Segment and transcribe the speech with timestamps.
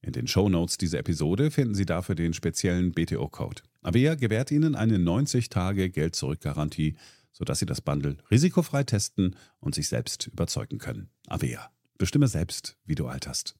[0.00, 3.62] In den Show Notes dieser Episode finden Sie dafür den speziellen BTO-Code.
[3.82, 6.96] Avea gewährt Ihnen eine 90-Tage-Geld-Zurück-Garantie,
[7.32, 11.10] sodass Sie das Bundle risikofrei testen und sich selbst überzeugen können.
[11.26, 11.70] Avea.
[11.98, 13.56] Bestimme selbst, wie du alterst.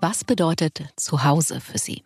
[0.00, 2.04] Was bedeutet Zuhause für Sie?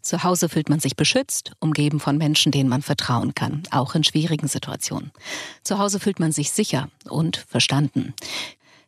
[0.00, 4.04] Zu Hause fühlt man sich beschützt, umgeben von Menschen, denen man vertrauen kann, auch in
[4.04, 5.10] schwierigen Situationen.
[5.64, 8.14] Zu Hause fühlt man sich sicher und verstanden.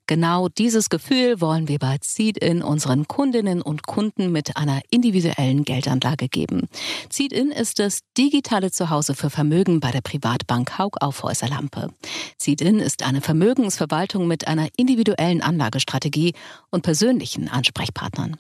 [0.09, 6.31] Genau dieses Gefühl wollen wir bei Seed-In unseren Kundinnen und Kunden mit einer individuellen Geldanlage
[6.31, 6.67] geben.
[7.11, 11.91] Seed-In ist das digitale Zuhause für Vermögen bei der Privatbank Haug Aufhäuser Lampe.
[12.39, 16.33] Seed-In ist eine Vermögensverwaltung mit einer individuellen Anlagestrategie
[16.71, 18.39] und persönlichen Ansprechpartnern.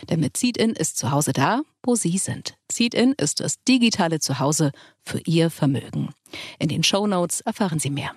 [0.09, 2.55] Denn mit Zieht-In ist zu Hause da, wo Sie sind.
[2.67, 4.71] Zieht-In ist das digitale Zuhause
[5.05, 6.09] für Ihr Vermögen.
[6.57, 8.15] In den Show Notes erfahren Sie mehr.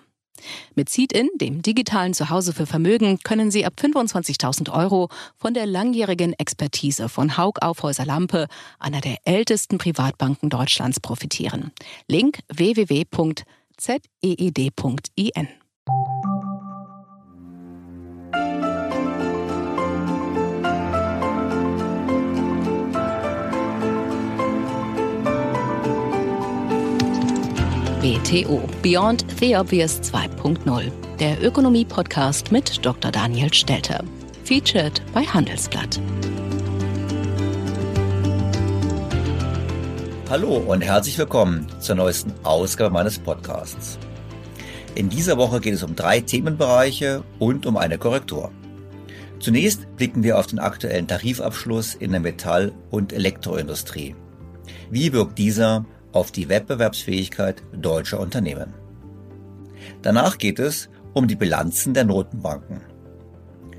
[0.74, 6.32] Mit Seed-In, dem digitalen Zuhause für Vermögen, können Sie ab 25.000 Euro von der langjährigen
[6.34, 8.47] Expertise von Haug Aufhäuser Lampe,
[8.78, 11.72] einer der ältesten Privatbanken Deutschlands, profitieren.
[12.09, 13.36] Link www.zeed.in.
[28.06, 33.10] BTO Beyond the Obvious 2.0, der Ökonomie-Podcast mit Dr.
[33.10, 34.04] Daniel Stelter.
[34.44, 36.00] Featured bei Handelsblatt.
[40.30, 43.98] Hallo und herzlich willkommen zur neuesten Ausgabe meines Podcasts.
[44.94, 48.52] In dieser Woche geht es um drei Themenbereiche und um eine Korrektur.
[49.41, 54.14] Zunächst blicken wir auf den aktuellen Tarifabschluss in der Metall- und Elektroindustrie.
[54.91, 55.84] Wie wirkt dieser
[56.16, 58.74] auf die Wettbewerbsfähigkeit deutscher Unternehmen?
[60.03, 62.80] Danach geht es um die Bilanzen der Notenbanken.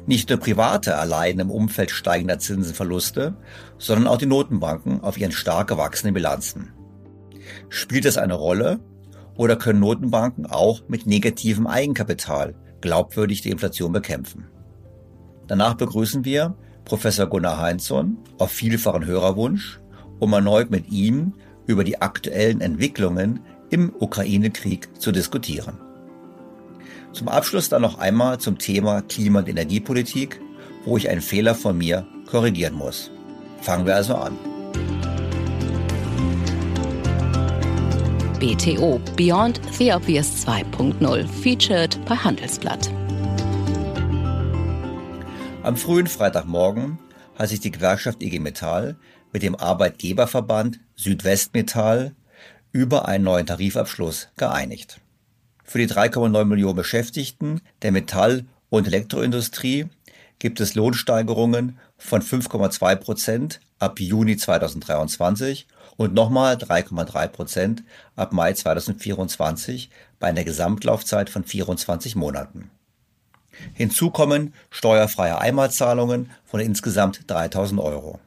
[0.06, 3.36] Nicht nur Private erleiden im Umfeld steigender Zinsenverluste,
[3.78, 6.72] sondern auch die Notenbanken auf ihren stark gewachsenen Bilanzen.
[7.70, 8.80] Spielt es eine Rolle
[9.36, 14.48] oder können Notenbanken auch mit negativem Eigenkapital glaubwürdig die Inflation bekämpfen?
[15.48, 16.56] Danach begrüßen wir
[16.86, 19.82] Professor Gunnar Heinzson auf vielfachen Hörerwunsch,
[20.20, 21.34] um erneut mit ihm
[21.68, 25.78] über die aktuellen Entwicklungen im Ukraine-Krieg zu diskutieren.
[27.14, 30.42] Zum Abschluss dann noch einmal zum Thema Klima- und Energiepolitik,
[30.86, 33.12] wo ich einen Fehler von mir korrigieren muss.
[33.62, 34.38] Fangen wir also an.
[38.40, 42.92] BTO Beyond the Obvious 2.0 featured bei Handelsblatt.
[45.64, 47.00] Am frühen Freitagmorgen
[47.36, 48.96] hat sich die Gewerkschaft IG Metall
[49.38, 52.16] mit dem Arbeitgeberverband Südwestmetall
[52.72, 55.00] über einen neuen Tarifabschluss geeinigt.
[55.64, 59.90] Für die 3,9 Millionen Beschäftigten der Metall- und Elektroindustrie
[60.40, 65.68] gibt es Lohnsteigerungen von 5,2 Prozent ab Juni 2023
[65.98, 67.84] und nochmal 3,3 Prozent
[68.16, 72.72] ab Mai 2024 bei einer Gesamtlaufzeit von 24 Monaten.
[73.76, 78.20] Hinzu kommen steuerfreie Einmalzahlungen von insgesamt 3000 Euro.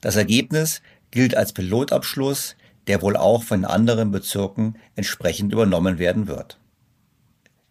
[0.00, 2.56] Das Ergebnis gilt als Pilotabschluss,
[2.86, 6.58] der wohl auch von anderen Bezirken entsprechend übernommen werden wird.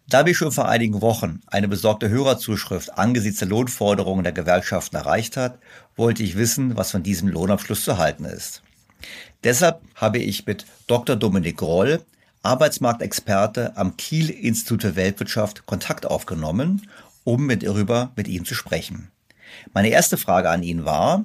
[0.08, 5.36] Da wir schon vor einigen Wochen eine besorgte Hörerzuschrift angesichts der Lohnforderungen der Gewerkschaften erreicht
[5.36, 5.58] hat,
[5.94, 8.62] wollte ich wissen, was von diesem Lohnabschluss zu halten ist.
[9.44, 11.16] Deshalb habe ich mit Dr.
[11.16, 12.04] Dominik Groll,
[12.42, 16.88] Arbeitsmarktexperte am Kiel Institut für Weltwirtschaft Kontakt aufgenommen,
[17.22, 19.10] um mit darüber mit ihm zu sprechen.
[19.74, 21.24] Meine erste Frage an ihn war,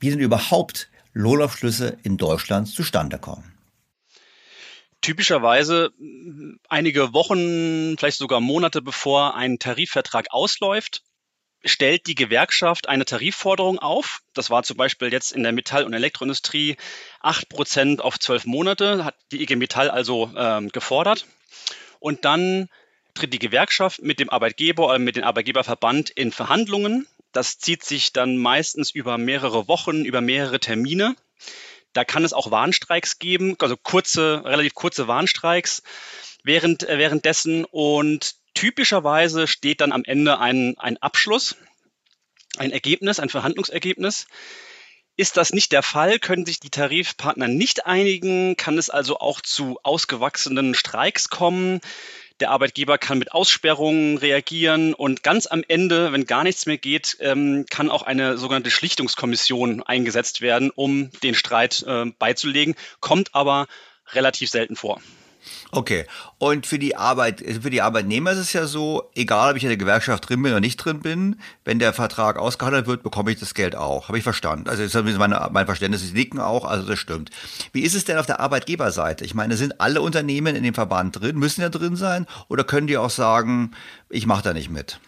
[0.00, 3.54] wie denn überhaupt Lohnabschlüsse in Deutschland zustande kommen.
[5.00, 5.92] Typischerweise
[6.68, 11.02] einige Wochen, vielleicht sogar Monate bevor ein Tarifvertrag ausläuft,
[11.64, 14.20] stellt die Gewerkschaft eine Tarifforderung auf.
[14.34, 16.76] Das war zum Beispiel jetzt in der Metall- und Elektroindustrie
[17.20, 21.26] acht Prozent auf zwölf Monate, hat die IG Metall also ähm, gefordert.
[21.98, 22.68] Und dann
[23.14, 27.06] tritt die Gewerkschaft mit dem Arbeitgeber oder mit dem Arbeitgeberverband in Verhandlungen.
[27.32, 31.14] Das zieht sich dann meistens über mehrere Wochen, über mehrere Termine.
[31.92, 35.82] Da kann es auch Warnstreiks geben, also kurze, relativ kurze Warnstreiks
[36.44, 37.64] während, äh, währenddessen.
[37.64, 41.56] Und typischerweise steht dann am Ende ein, ein Abschluss,
[42.56, 44.26] ein Ergebnis, ein Verhandlungsergebnis.
[45.16, 49.40] Ist das nicht der Fall, können sich die Tarifpartner nicht einigen, kann es also auch
[49.40, 51.80] zu ausgewachsenen Streiks kommen.
[52.40, 57.18] Der Arbeitgeber kann mit Aussperrungen reagieren und ganz am Ende, wenn gar nichts mehr geht,
[57.20, 63.66] ähm, kann auch eine sogenannte Schlichtungskommission eingesetzt werden, um den Streit äh, beizulegen, kommt aber
[64.12, 65.02] relativ selten vor.
[65.70, 66.06] Okay.
[66.38, 69.68] Und für die Arbeit, für die Arbeitnehmer ist es ja so, egal ob ich in
[69.68, 73.38] der Gewerkschaft drin bin oder nicht drin bin, wenn der Vertrag ausgehandelt wird, bekomme ich
[73.38, 74.08] das Geld auch.
[74.08, 74.68] Habe ich verstanden.
[74.68, 77.30] Also ist meine, mein Verständnis, sie nicken auch, also das stimmt.
[77.72, 79.24] Wie ist es denn auf der Arbeitgeberseite?
[79.24, 82.86] Ich meine, sind alle Unternehmen in dem Verband drin, müssen ja drin sein, oder können
[82.86, 83.72] die auch sagen,
[84.08, 85.00] ich mache da nicht mit?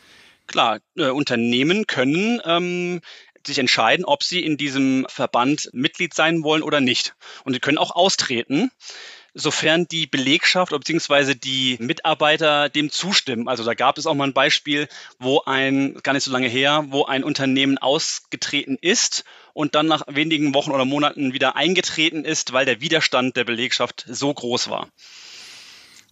[0.47, 3.01] Klar, äh, Unternehmen können ähm,
[3.47, 7.15] sich entscheiden, ob sie in diesem Verband Mitglied sein wollen oder nicht.
[7.45, 8.71] Und sie können auch austreten
[9.35, 11.35] sofern die Belegschaft bzw.
[11.35, 13.49] die Mitarbeiter dem zustimmen.
[13.49, 16.85] Also da gab es auch mal ein Beispiel, wo ein, gar nicht so lange her,
[16.89, 19.25] wo ein Unternehmen ausgetreten ist
[19.55, 24.05] und dann nach wenigen Wochen oder Monaten wieder eingetreten ist, weil der Widerstand der Belegschaft
[24.09, 24.89] so groß war.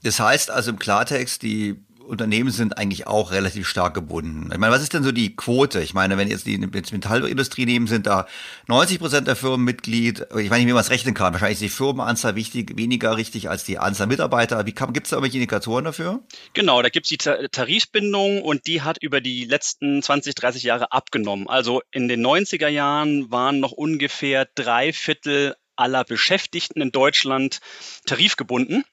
[0.02, 1.76] Das heißt also im Klartext, die
[2.10, 4.50] Unternehmen sind eigentlich auch relativ stark gebunden.
[4.52, 5.80] Ich meine, was ist denn so die Quote?
[5.80, 8.26] Ich meine, wenn jetzt die Metallindustrie nehmen, sind da
[8.66, 10.26] 90 Prozent der Firmen Mitglied.
[10.36, 11.32] Ich meine, wie man es rechnen kann.
[11.32, 14.66] Wahrscheinlich ist die Firmenanzahl wichtig, weniger richtig als die Anzahl Mitarbeiter.
[14.66, 16.20] Wie gibt es da irgendwelche Indikatoren dafür?
[16.52, 20.92] Genau, da gibt es die Tarifbindung und die hat über die letzten 20, 30 Jahre
[20.92, 21.48] abgenommen.
[21.48, 27.60] Also in den 90er Jahren waren noch ungefähr drei Viertel aller Beschäftigten in Deutschland
[28.04, 28.84] tarifgebunden.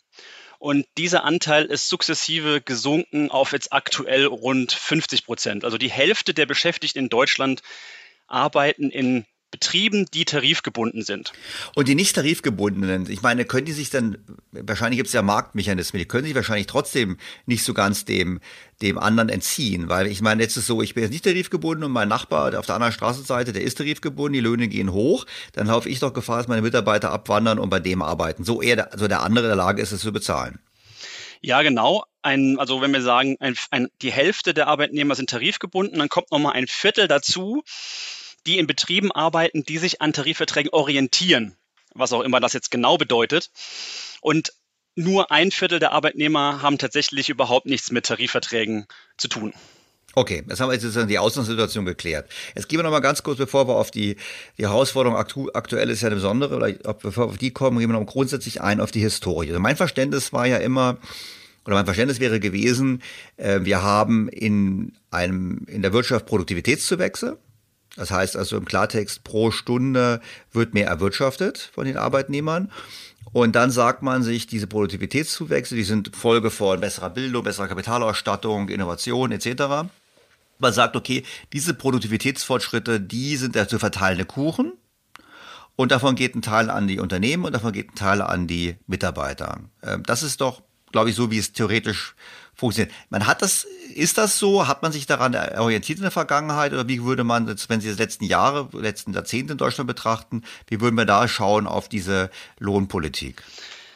[0.59, 5.65] Und dieser Anteil ist sukzessive gesunken auf jetzt aktuell rund 50 Prozent.
[5.65, 7.61] Also die Hälfte der Beschäftigten in Deutschland
[8.27, 11.31] arbeiten in Betrieben, die tarifgebunden sind.
[11.73, 14.17] Und die nicht tarifgebundenen, ich meine, können die sich dann,
[14.51, 18.41] wahrscheinlich gibt es ja Marktmechanismen, die können sich wahrscheinlich trotzdem nicht so ganz dem,
[18.81, 21.91] dem anderen entziehen, weil ich meine, jetzt ist so, ich bin jetzt nicht tarifgebunden und
[21.91, 25.87] mein Nachbar auf der anderen Straßenseite, der ist tarifgebunden, die Löhne gehen hoch, dann laufe
[25.87, 29.07] ich doch Gefahr, dass meine Mitarbeiter abwandern und bei dem arbeiten, so eher der, also
[29.07, 30.59] der andere in der Lage ist, es zu bezahlen.
[31.41, 32.03] Ja, genau.
[32.21, 36.31] Ein, also wenn wir sagen, ein, ein, die Hälfte der Arbeitnehmer sind tarifgebunden, dann kommt
[36.31, 37.63] nochmal ein Viertel dazu,
[38.47, 41.55] die in Betrieben arbeiten, die sich an Tarifverträgen orientieren,
[41.93, 43.51] was auch immer das jetzt genau bedeutet.
[44.21, 44.53] Und
[44.95, 48.87] nur ein Viertel der Arbeitnehmer haben tatsächlich überhaupt nichts mit Tarifverträgen
[49.17, 49.53] zu tun.
[50.15, 52.27] Okay, jetzt haben wir jetzt sozusagen die Ausgangssituation geklärt.
[52.55, 54.15] Jetzt gehen wir noch mal ganz kurz, bevor wir auf die,
[54.57, 57.91] die Herausforderung aktu aktuell ist ja eine besondere, oder bevor wir auf die kommen, gehen
[57.91, 59.49] wir noch grundsätzlich ein auf die Historie.
[59.49, 60.97] Also mein Verständnis war ja immer,
[61.65, 63.03] oder mein Verständnis wäre gewesen,
[63.35, 67.37] äh, wir haben in einem, in der Wirtschaft Produktivitätszuwächse.
[67.97, 70.21] Das heißt also im Klartext, pro Stunde
[70.53, 72.71] wird mehr erwirtschaftet von den Arbeitnehmern.
[73.33, 78.69] Und dann sagt man sich, diese Produktivitätszuwächse, die sind Folge von besserer Bildung, besserer Kapitalausstattung,
[78.69, 79.89] Innovation etc.
[80.59, 81.23] Man sagt, okay,
[81.53, 84.73] diese Produktivitätsfortschritte, die sind der zu verteilende Kuchen.
[85.75, 88.77] Und davon geht ein Teil an die Unternehmen und davon geht ein Teil an die
[88.87, 89.59] Mitarbeiter.
[89.83, 92.15] Ähm, das ist doch, glaube ich, so, wie es theoretisch
[92.57, 92.93] funktioniert.
[93.09, 94.67] Man hat das, ist das so?
[94.67, 96.73] Hat man sich daran orientiert in der Vergangenheit?
[96.73, 100.81] Oder wie würde man, wenn Sie die letzten Jahre, letzten Jahrzehnte in Deutschland betrachten, wie
[100.81, 103.43] würden wir da schauen auf diese Lohnpolitik?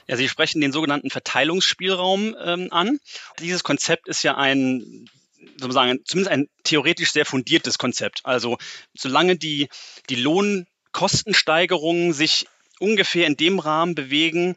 [0.07, 2.99] Ja, Sie sprechen den sogenannten Verteilungsspielraum ähm, an.
[3.39, 5.09] Dieses Konzept ist ja ein
[5.57, 8.21] sozusagen zumindest ein theoretisch sehr fundiertes Konzept.
[8.23, 8.57] Also
[8.93, 9.69] solange die,
[10.09, 12.47] die Lohnkostensteigerungen sich
[12.79, 14.55] ungefähr in dem Rahmen bewegen,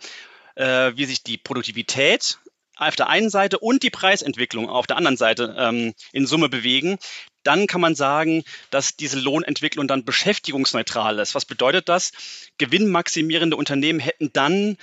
[0.54, 2.38] äh, wie sich die Produktivität
[2.76, 6.99] auf der einen Seite und die Preisentwicklung auf der anderen Seite ähm, in Summe bewegen,
[7.44, 11.34] dann kann man sagen, dass diese Lohnentwicklung dann beschäftigungsneutral ist.
[11.34, 12.12] Was bedeutet das?
[12.58, 14.76] Gewinnmaximierende Unternehmen hätten dann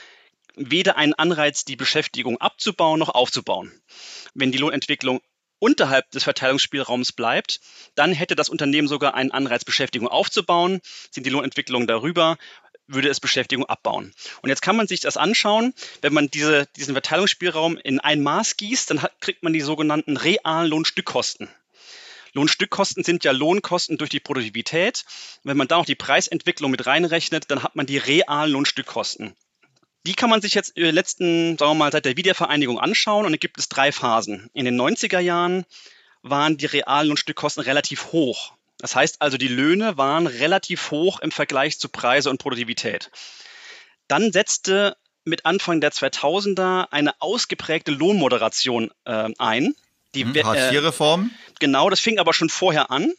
[0.55, 3.71] weder einen Anreiz, die Beschäftigung abzubauen noch aufzubauen.
[4.33, 5.21] Wenn die Lohnentwicklung
[5.59, 7.59] unterhalb des Verteilungsspielraums bleibt,
[7.95, 10.81] dann hätte das Unternehmen sogar einen Anreiz, Beschäftigung aufzubauen.
[11.11, 12.37] Sind die Lohnentwicklungen darüber,
[12.93, 14.13] würde es Beschäftigung abbauen.
[14.41, 18.57] Und jetzt kann man sich das anschauen, wenn man diese, diesen Verteilungsspielraum in ein Maß
[18.57, 21.49] gießt, dann hat, kriegt man die sogenannten realen Lohnstückkosten.
[22.33, 25.03] Lohnstückkosten sind ja Lohnkosten durch die Produktivität.
[25.43, 29.35] Wenn man da noch die Preisentwicklung mit reinrechnet, dann hat man die realen Lohnstückkosten.
[30.05, 33.25] Die kann man sich jetzt in den letzten, sagen wir mal, seit der Wiedervereinigung anschauen
[33.25, 34.49] und da gibt es drei Phasen.
[34.53, 35.65] In den 90er Jahren
[36.23, 38.53] waren die realen Lohnstückkosten relativ hoch.
[38.81, 43.11] Das heißt also, die Löhne waren relativ hoch im Vergleich zu Preise und Produktivität.
[44.07, 49.75] Dann setzte mit Anfang der 2000er eine ausgeprägte Lohnmoderation äh, ein.
[50.15, 51.29] Die hm, Hartz-IV-Reform?
[51.29, 53.13] Äh, genau, das fing aber schon vorher an.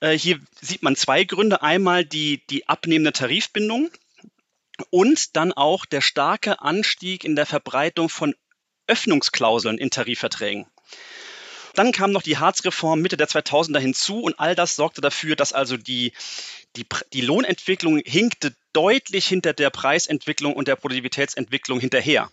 [0.00, 1.62] Äh, hier sieht man zwei Gründe.
[1.62, 3.90] Einmal die, die abnehmende Tarifbindung
[4.90, 8.34] und dann auch der starke Anstieg in der Verbreitung von
[8.86, 10.66] Öffnungsklauseln in Tarifverträgen.
[11.76, 15.52] Dann kam noch die Hartz-Reform Mitte der 2000er hinzu und all das sorgte dafür, dass
[15.52, 16.12] also die,
[16.74, 22.30] die, die Lohnentwicklung hinkte deutlich hinter der Preisentwicklung und der Produktivitätsentwicklung hinterher.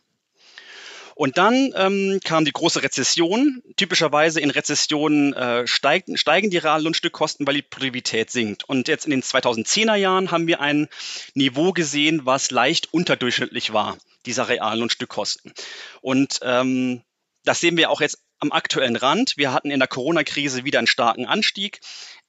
[1.15, 3.61] Und dann ähm, kam die große Rezession.
[3.75, 8.63] Typischerweise in Rezessionen äh, steigen, steigen die Reallohnstückkosten, weil die Produktivität sinkt.
[8.63, 10.87] Und jetzt in den 2010er Jahren haben wir ein
[11.35, 15.53] Niveau gesehen, was leicht unterdurchschnittlich war, dieser Reallohnstückkosten.
[16.01, 17.03] Und ähm,
[17.45, 19.37] das sehen wir auch jetzt am aktuellen Rand.
[19.37, 21.79] Wir hatten in der Corona-Krise wieder einen starken Anstieg.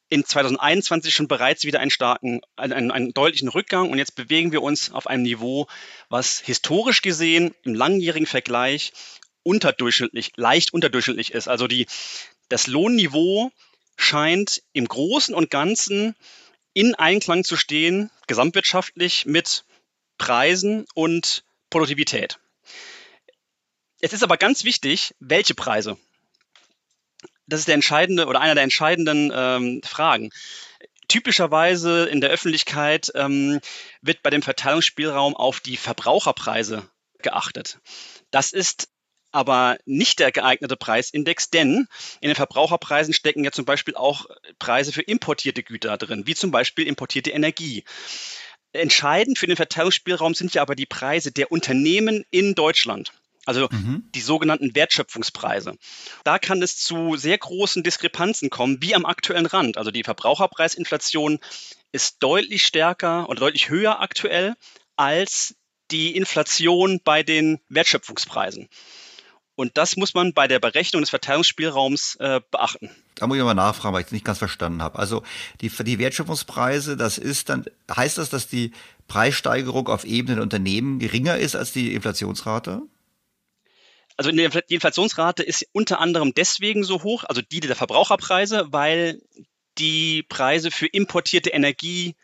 [0.09, 3.91] In 2021 schon bereits wieder einen starken, einen, einen deutlichen Rückgang.
[3.91, 5.67] Und jetzt bewegen wir uns auf einem Niveau,
[6.09, 8.93] was historisch gesehen im langjährigen Vergleich
[9.43, 11.49] unterdurchschnittlich, leicht unterdurchschnittlich ist.
[11.49, 11.87] Also die,
[12.49, 13.51] das Lohnniveau
[13.97, 16.15] scheint im Großen und Ganzen
[16.75, 19.65] in Einklang zu stehen, gesamtwirtschaftlich mit
[20.17, 22.39] Preisen und Produktivität.
[24.01, 25.97] Es ist aber ganz wichtig, welche Preise.
[27.47, 30.31] Das ist der entscheidende oder einer der entscheidenden ähm, Fragen.
[31.09, 33.61] Typischerweise in der Öffentlichkeit ähm,
[34.01, 37.79] wird bei dem Verteilungsspielraum auf die Verbraucherpreise geachtet.
[38.31, 38.89] Das ist
[39.31, 41.89] aber nicht der geeignete Preisindex, denn
[42.21, 44.27] in den Verbraucherpreisen stecken ja zum Beispiel auch
[44.59, 47.85] Preise für importierte Güter drin, wie zum Beispiel importierte Energie.
[48.73, 53.13] Entscheidend für den Verteilungsspielraum sind ja aber die Preise der Unternehmen in Deutschland
[53.45, 54.09] also mhm.
[54.15, 55.77] die sogenannten Wertschöpfungspreise.
[56.25, 59.77] Da kann es zu sehr großen Diskrepanzen kommen, wie am aktuellen Rand.
[59.77, 61.39] Also die Verbraucherpreisinflation
[61.93, 64.55] ist deutlich stärker oder deutlich höher aktuell
[64.97, 65.55] als
[65.91, 68.69] die Inflation bei den Wertschöpfungspreisen.
[69.57, 72.91] Und das muss man bei der Berechnung des Verteilungsspielraums äh, beachten.
[73.15, 74.99] Da muss ich mal nachfragen, weil ich es nicht ganz verstanden habe.
[74.99, 75.23] Also
[75.61, 78.73] die, die Wertschöpfungspreise, das ist dann, heißt das, dass die
[79.07, 82.83] Preissteigerung auf Ebene der Unternehmen geringer ist als die Inflationsrate?
[84.17, 89.21] Also die Inflationsrate ist unter anderem deswegen so hoch, also die der Verbraucherpreise, weil
[89.79, 92.15] die Preise für importierte Energie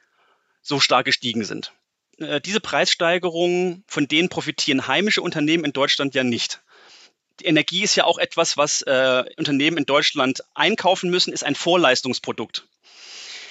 [0.62, 1.72] so stark gestiegen sind.
[2.18, 6.62] Äh, diese Preissteigerungen, von denen profitieren heimische Unternehmen in Deutschland ja nicht.
[7.40, 11.54] die Energie ist ja auch etwas, was äh, Unternehmen in Deutschland einkaufen müssen, ist ein
[11.54, 12.68] Vorleistungsprodukt.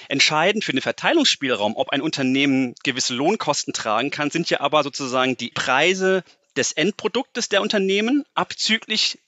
[0.08, 5.36] Entscheidend für den Verteilungsspielraum, ob ein Unternehmen gewisse Lohnkosten tragen kann, sind ja aber sozusagen
[5.36, 6.24] die Preise
[6.56, 9.18] des Endproduktes der Unternehmen abzüglich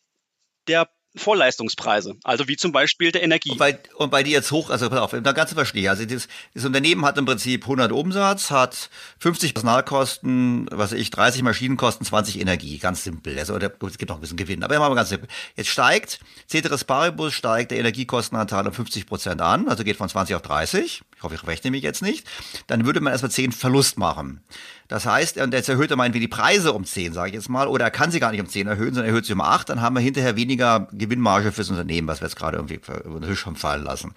[0.69, 3.51] der Vorleistungspreise, also wie zum Beispiel der Energie.
[3.51, 5.89] Und bei, und bei dir jetzt hoch, also pass auf, da kannst du verstehen.
[5.89, 8.89] Also das, das Unternehmen hat im Prinzip 100 Umsatz, hat
[9.19, 13.39] 50 Personalkosten, was weiß ich, 30 Maschinenkosten, 20 Energie, ganz simpel.
[13.39, 15.29] Also es gibt noch ein bisschen Gewinn, aber immer mal ganz simpel.
[15.55, 20.35] Jetzt steigt, Ceteris Paribus steigt der Energiekostenanteil um 50 Prozent an, also geht von 20
[20.35, 21.03] auf 30.
[21.23, 22.27] Ich hoffe, ich rechne mich jetzt nicht.
[22.67, 24.43] Dann würde man erstmal 10 Verlust machen.
[24.89, 27.69] Das heißt, und jetzt erhöht er meinetwegen die Preise um 10, sage ich jetzt mal,
[27.69, 29.81] oder er kann sie gar nicht um 10 erhöhen, sondern erhöht sie um 8, dann
[29.81, 33.47] haben wir hinterher weniger Gewinnmarge fürs Unternehmen, was wir jetzt gerade irgendwie über den Tisch
[33.47, 34.15] haben fallen lassen.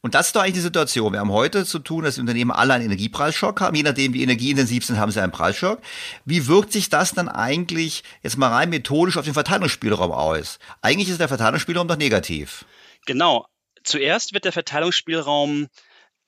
[0.00, 1.12] Und das ist doch eigentlich die Situation.
[1.12, 3.76] Wir haben heute zu tun, dass die Unternehmen alle einen Energiepreisschock haben.
[3.76, 5.82] Je nachdem, wie energieintensiv sind, haben sie einen Preisschock.
[6.24, 10.60] Wie wirkt sich das dann eigentlich jetzt mal rein methodisch auf den Verteilungsspielraum aus?
[10.80, 12.64] Eigentlich ist der Verteilungsspielraum doch negativ.
[13.04, 13.46] Genau.
[13.84, 15.66] Zuerst wird der Verteilungsspielraum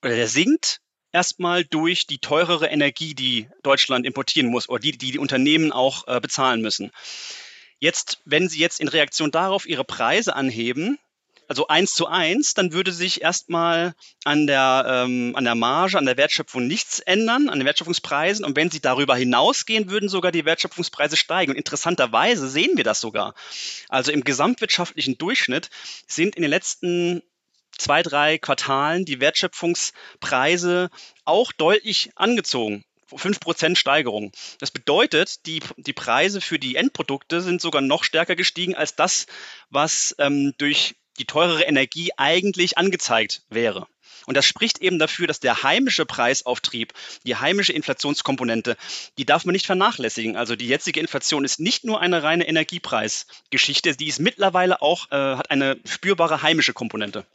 [0.03, 0.81] oder der sinkt
[1.13, 6.07] erstmal durch die teurere Energie, die Deutschland importieren muss oder die die, die Unternehmen auch
[6.07, 6.91] äh, bezahlen müssen.
[7.79, 10.99] Jetzt, wenn Sie jetzt in Reaktion darauf Ihre Preise anheben,
[11.51, 16.07] also eins zu eins, dann würde sich erstmal an der, ähm, an der Marge, an
[16.07, 18.45] der Wertschöpfung nichts ändern, an den Wertschöpfungspreisen.
[18.45, 21.51] Und wenn sie darüber hinausgehen, würden sogar die Wertschöpfungspreise steigen.
[21.51, 23.35] Und interessanterweise sehen wir das sogar.
[23.89, 25.71] Also im gesamtwirtschaftlichen Durchschnitt
[26.07, 27.21] sind in den letzten
[27.81, 30.91] zwei, drei Quartalen die Wertschöpfungspreise
[31.25, 32.85] auch deutlich angezogen.
[33.13, 34.31] 5% Steigerung.
[34.61, 39.27] Das bedeutet, die, die Preise für die Endprodukte sind sogar noch stärker gestiegen als das,
[39.69, 43.89] was ähm, durch die teurere Energie eigentlich angezeigt wäre.
[44.27, 46.93] Und das spricht eben dafür, dass der heimische Preisauftrieb,
[47.27, 48.77] die heimische Inflationskomponente,
[49.19, 50.37] die darf man nicht vernachlässigen.
[50.37, 55.17] Also die jetzige Inflation ist nicht nur eine reine Energiepreisgeschichte, die ist mittlerweile auch, äh,
[55.17, 57.27] hat eine spürbare heimische Komponente.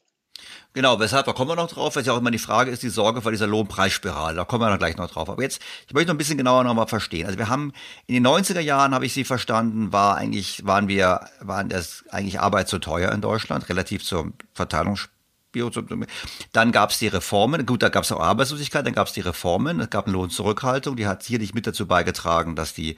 [0.73, 2.89] Genau, weshalb, da kommen wir noch drauf, weil ja auch immer die Frage ist, die
[2.89, 5.29] Sorge vor dieser Lohnpreisspirale, da kommen wir noch gleich noch drauf.
[5.29, 7.25] Aber jetzt, ich möchte noch ein bisschen genauer nochmal verstehen.
[7.25, 7.71] Also wir haben,
[8.07, 12.41] in den 90er Jahren habe ich Sie verstanden, war eigentlich, waren wir, waren das eigentlich
[12.41, 15.07] Arbeit zu teuer in Deutschland, relativ zur Verteilungs
[16.51, 19.21] dann gab es die Reformen, gut, da gab es auch Arbeitslosigkeit, dann gab es die
[19.21, 22.97] Reformen, es gab eine Lohnzurückhaltung, die hat sicherlich mit dazu beigetragen, dass die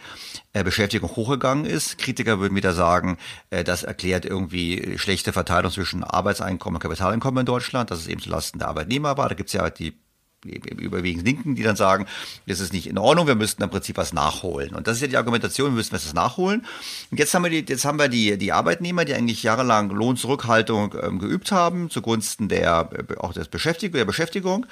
[0.54, 1.98] äh, Beschäftigung hochgegangen ist.
[1.98, 3.18] Kritiker würden wieder sagen,
[3.50, 8.22] äh, das erklärt irgendwie schlechte Verteilung zwischen Arbeitseinkommen und Kapitaleinkommen in Deutschland, dass es eben
[8.22, 9.30] zulasten der Arbeitnehmer war.
[9.30, 9.98] Da gibt es ja die
[10.44, 12.06] überwiegend Linken, die dann sagen,
[12.46, 14.76] das ist nicht in Ordnung, wir müssten im Prinzip was nachholen.
[14.76, 16.66] Und das ist ja die Argumentation, wir müssen was nachholen.
[17.12, 20.96] Und jetzt haben wir die, jetzt haben wir die, die Arbeitnehmer, die eigentlich jahrelang Lohnzurückhaltung
[21.02, 24.66] ähm, geübt haben, zugunsten der, äh, auch des Beschäftigung, der Beschäftigung.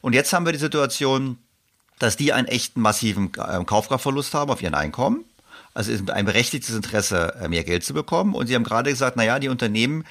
[0.00, 1.38] Und jetzt haben wir die Situation,
[1.98, 5.24] dass die einen echten massiven äh, Kaufkraftverlust haben auf ihren Einkommen.
[5.74, 8.34] Also ist ein berechtigtes Interesse, äh, mehr Geld zu bekommen.
[8.34, 10.04] Und sie haben gerade gesagt, naja, die Unternehmen,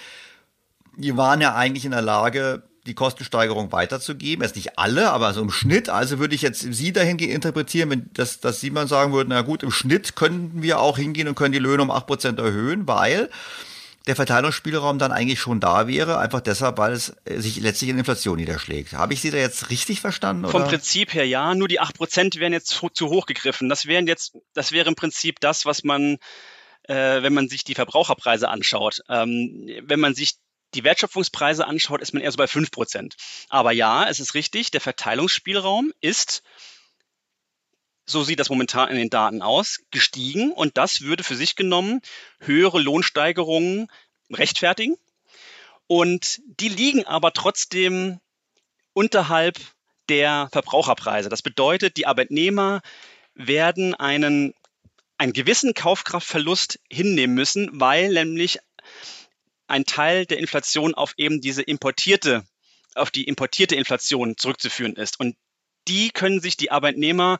[0.96, 4.44] die waren ja eigentlich in der Lage, die Kostensteigerung weiterzugeben.
[4.44, 5.90] Jetzt nicht alle, aber so im Schnitt.
[5.90, 9.42] Also würde ich jetzt Sie dahingehend interpretieren, wenn das, dass Sie mal sagen würden, na
[9.42, 12.88] gut, im Schnitt könnten wir auch hingehen und können die Löhne um acht Prozent erhöhen,
[12.88, 13.30] weil
[14.06, 17.98] der Verteilungsspielraum dann eigentlich schon da wäre, einfach deshalb, weil es äh, sich letztlich in
[17.98, 18.94] Inflation niederschlägt.
[18.94, 20.44] Habe ich Sie da jetzt richtig verstanden?
[20.44, 20.52] Oder?
[20.52, 23.70] Vom Prinzip her ja, nur die acht Prozent wären jetzt zu hoch gegriffen.
[23.70, 26.18] Das wären jetzt, das wäre im Prinzip das, was man
[26.88, 29.02] äh, wenn man sich die Verbraucherpreise anschaut.
[29.10, 30.34] Ähm, wenn man sich
[30.74, 33.16] die Wertschöpfungspreise anschaut, ist man eher so bei 5 Prozent.
[33.50, 36.44] Aber ja, es ist richtig, der Verteilungsspielraum ist,
[38.06, 42.02] so sieht das momentan in den Daten aus, gestiegen und das würde für sich genommen
[42.40, 43.88] höhere Lohnsteigerungen
[44.32, 44.98] rechtfertigen.
[45.88, 48.20] Und die liegen aber trotzdem
[48.94, 49.60] unterhalb
[50.10, 51.30] der Verbraucherpreise.
[51.30, 52.82] Das bedeutet, die Arbeitnehmer
[53.36, 54.54] werden einen,
[55.18, 58.60] einen gewissen Kaufkraftverlust hinnehmen müssen, weil nämlich
[59.74, 62.44] ein Teil der Inflation auf eben diese importierte,
[62.94, 65.20] auf die importierte Inflation zurückzuführen ist.
[65.20, 65.36] Und
[65.88, 67.40] die können sich die Arbeitnehmer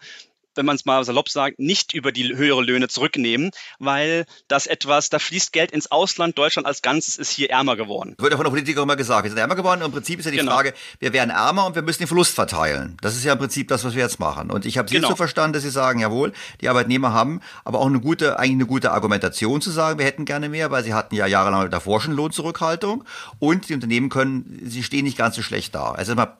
[0.56, 5.10] wenn man es mal salopp sagt, nicht über die höhere Löhne zurücknehmen, weil das etwas,
[5.10, 8.16] da fließt Geld ins Ausland, Deutschland als Ganzes ist hier ärmer geworden.
[8.18, 10.20] Wird ja von der Politik auch immer gesagt, wir sind ärmer geworden und im Prinzip
[10.20, 10.54] ist ja die genau.
[10.54, 12.98] Frage, wir werden ärmer und wir müssen den Verlust verteilen.
[13.02, 14.52] Das ist ja im Prinzip das, was wir jetzt machen.
[14.52, 15.10] Und ich habe Sie genau.
[15.10, 18.66] so verstanden, dass Sie sagen, jawohl, die Arbeitnehmer haben aber auch eine gute, eigentlich eine
[18.66, 22.14] gute Argumentation zu sagen, wir hätten gerne mehr, weil sie hatten ja jahrelang davor schon
[22.14, 23.04] Lohnzurückhaltung
[23.40, 25.92] und die Unternehmen können, sie stehen nicht ganz so schlecht da.
[25.92, 26.38] Also immer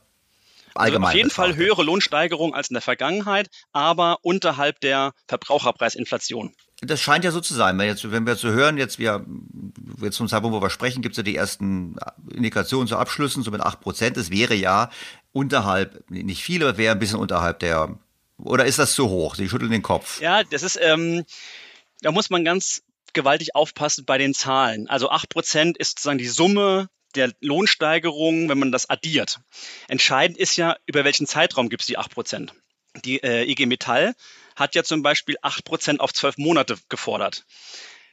[0.76, 1.04] allgemein.
[1.04, 1.30] Also auf jeden.
[1.30, 6.54] Fall höhere Lohnsteigerung als in der Vergangenheit, aber unterhalb der Verbraucherpreisinflation.
[6.82, 7.78] Das scheint ja so zu sein.
[7.78, 9.26] Wenn, jetzt, wenn wir zu hören, jetzt wir
[10.02, 11.96] jetzt zum Zeitpunkt, wo wir sprechen, gibt es ja die ersten
[12.34, 14.18] Indikationen zu Abschlüssen, so mit 8 Prozent.
[14.18, 14.90] Es wäre ja
[15.32, 17.98] unterhalb, nicht viel, aber wäre ein bisschen unterhalb der,
[18.38, 19.36] oder ist das zu hoch?
[19.36, 20.20] Sie schütteln den Kopf.
[20.20, 21.24] Ja, das ist, ähm,
[22.02, 22.84] da muss man ganz
[23.14, 24.88] gewaltig aufpassen bei den Zahlen.
[24.90, 29.40] Also acht Prozent ist sozusagen die Summe der Lohnsteigerung, wenn man das addiert.
[29.88, 32.54] Entscheidend ist ja, über welchen Zeitraum gibt es die acht Prozent.
[33.06, 34.14] Die äh, IG Metall
[34.56, 37.46] hat ja zum Beispiel acht Prozent auf zwölf Monate gefordert.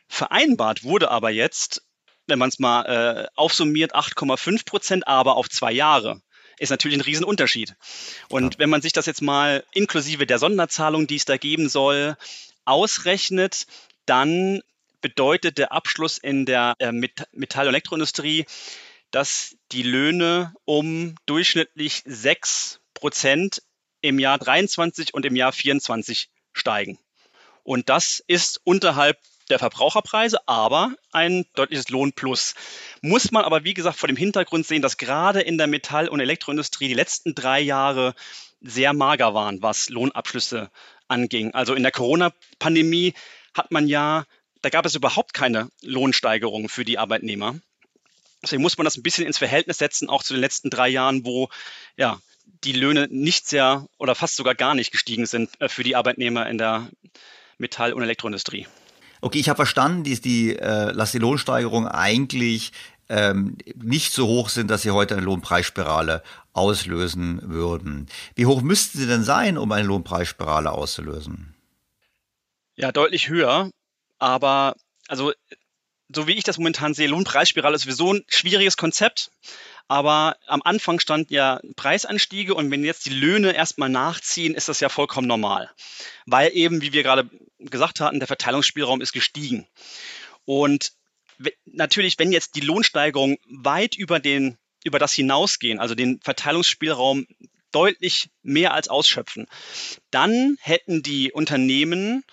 [0.09, 1.83] Vereinbart wurde aber jetzt,
[2.27, 6.21] wenn man es mal äh, aufsummiert, 8,5 Prozent, aber auf zwei Jahre
[6.59, 7.75] ist natürlich ein Riesenunterschied.
[8.29, 8.59] Und ja.
[8.59, 12.17] wenn man sich das jetzt mal inklusive der Sonderzahlung, die es da geben soll,
[12.65, 13.67] ausrechnet,
[14.05, 14.61] dann
[15.01, 18.45] bedeutet der Abschluss in der äh, Metall- und Elektroindustrie,
[19.11, 23.63] dass die Löhne um durchschnittlich 6 Prozent
[24.01, 26.99] im Jahr 23 und im Jahr 24 steigen.
[27.63, 29.19] Und das ist unterhalb
[29.51, 32.55] der Verbraucherpreise, aber ein deutliches Lohnplus.
[33.03, 36.21] Muss man aber, wie gesagt, vor dem Hintergrund sehen, dass gerade in der Metall- und
[36.21, 38.15] Elektroindustrie die letzten drei Jahre
[38.61, 40.71] sehr mager waren, was Lohnabschlüsse
[41.09, 41.53] anging.
[41.53, 43.15] Also in der Corona-Pandemie
[43.55, 44.25] hat man ja,
[44.63, 47.57] da gab es überhaupt keine Lohnsteigerung für die Arbeitnehmer.
[48.43, 51.25] Deswegen muss man das ein bisschen ins Verhältnis setzen, auch zu den letzten drei Jahren,
[51.25, 51.49] wo
[51.97, 52.19] ja
[52.65, 56.49] die Löhne nicht sehr oder fast sogar gar nicht gestiegen sind äh, für die Arbeitnehmer
[56.49, 56.89] in der
[57.59, 58.67] Metall- und Elektroindustrie.
[59.21, 62.73] Okay, ich habe verstanden, dass die, äh, dass die Lohnsteigerungen eigentlich
[63.11, 66.23] ähm, nicht so hoch sind, dass sie heute eine Lohnpreisspirale
[66.53, 68.09] auslösen würden.
[68.35, 71.55] Wie hoch müssten sie denn sein, um eine Lohnpreisspirale auszulösen?
[72.77, 73.71] Ja, deutlich höher.
[74.19, 74.75] Aber
[75.09, 75.33] also
[76.13, 79.31] so wie ich das momentan sehe, Lohnpreisspirale ist sowieso ein schwieriges Konzept.
[79.89, 84.79] Aber am Anfang stand ja Preisanstiege und wenn jetzt die Löhne erstmal nachziehen, ist das
[84.81, 85.71] ja vollkommen normal.
[86.27, 89.67] Weil eben, wie wir gerade gesagt hatten, der Verteilungsspielraum ist gestiegen.
[90.45, 90.93] Und
[91.65, 97.27] natürlich, wenn jetzt die Lohnsteigerungen weit über den, über das hinausgehen, also den Verteilungsspielraum
[97.73, 99.47] deutlich mehr als ausschöpfen,
[100.11, 102.25] dann hätten die Unternehmen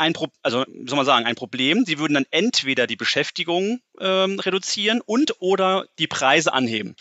[0.00, 1.84] ein, Pro also soll man sagen, ein Problem.
[1.84, 6.96] Sie würden dann entweder die Beschäftigung ähm, reduzieren und oder die Preise anheben.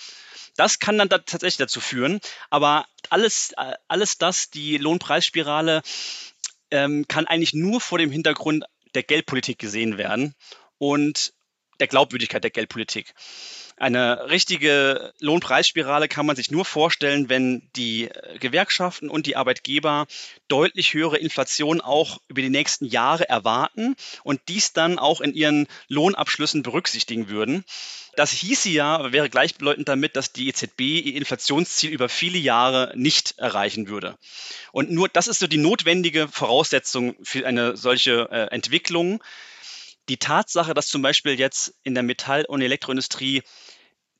[0.57, 2.19] Das kann dann da tatsächlich dazu führen.
[2.49, 5.81] Aber alles, äh, alles das, die Lohnpreisspirale,
[6.71, 10.35] ähm, kann eigentlich nur vor dem Hintergrund der Geldpolitik gesehen werden
[10.77, 11.33] und
[11.79, 13.13] der Glaubwürdigkeit der Geldpolitik.
[13.79, 20.05] Eine richtige Lohnpreisspirale kann man sich nur vorstellen, wenn die äh, Gewerkschaften und die Arbeitgeber
[20.49, 25.65] deutlich höhere Inflation auch über die nächsten Jahre erwarten und dies dann auch in ihren
[25.87, 27.63] Lohnabschlüssen berücksichtigen würden.
[28.17, 33.37] Das hieße ja, wäre gleichbedeutend damit, dass die EZB ihr Inflationsziel über viele Jahre nicht
[33.37, 34.17] erreichen würde.
[34.73, 39.23] Und nur das ist so die notwendige Voraussetzung für eine solche äh, Entwicklung
[40.09, 43.43] die Tatsache, dass zum Beispiel jetzt in der Metall- und Elektroindustrie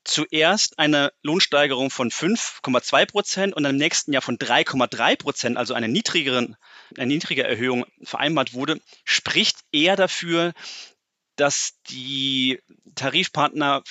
[0.04, 5.88] zuerst eine Lohnsteigerung von 5,2 Prozent und im nächsten Jahr von 3,3 Prozent, also eine
[5.88, 6.56] niedrigere,
[6.96, 10.54] eine niedrige Erhöhung vereinbart wurde, spricht eher dafür,
[11.36, 12.60] dass die
[12.94, 13.82] Tarifpartner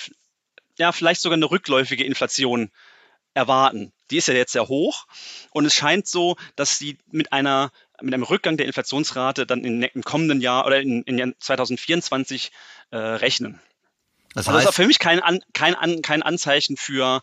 [0.78, 2.70] ja vielleicht sogar eine rückläufige Inflation
[3.34, 3.92] erwarten.
[4.10, 5.06] Die ist ja jetzt sehr hoch
[5.50, 7.70] und es scheint so, dass sie mit einer
[8.02, 12.52] mit einem Rückgang der Inflationsrate dann in, im kommenden Jahr oder in, in 2024
[12.90, 13.60] äh, rechnen.
[14.34, 17.22] Das, heißt, also das ist für mich kein, An, kein, An, kein Anzeichen für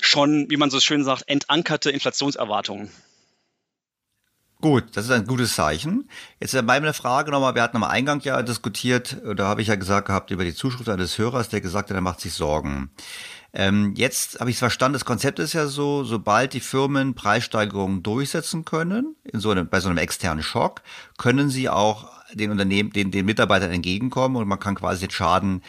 [0.00, 2.90] schon, wie man so schön sagt, entankerte Inflationserwartungen.
[4.60, 6.08] Gut, das ist ein gutes Zeichen.
[6.38, 9.74] Jetzt ist meine Frage nochmal, wir hatten am Eingang ja diskutiert, da habe ich ja
[9.74, 12.92] gesagt gehabt über die Zuschrift eines Hörers, der gesagt hat, er macht sich Sorgen.
[13.54, 18.02] Ähm, jetzt habe ich es verstanden, das Konzept ist ja so, sobald die Firmen Preissteigerungen
[18.02, 20.80] durchsetzen können, in so einem, bei so einem externen Schock,
[21.18, 25.62] können sie auch den Unternehmen, den, den Mitarbeitern entgegenkommen und man kann quasi den Schaden,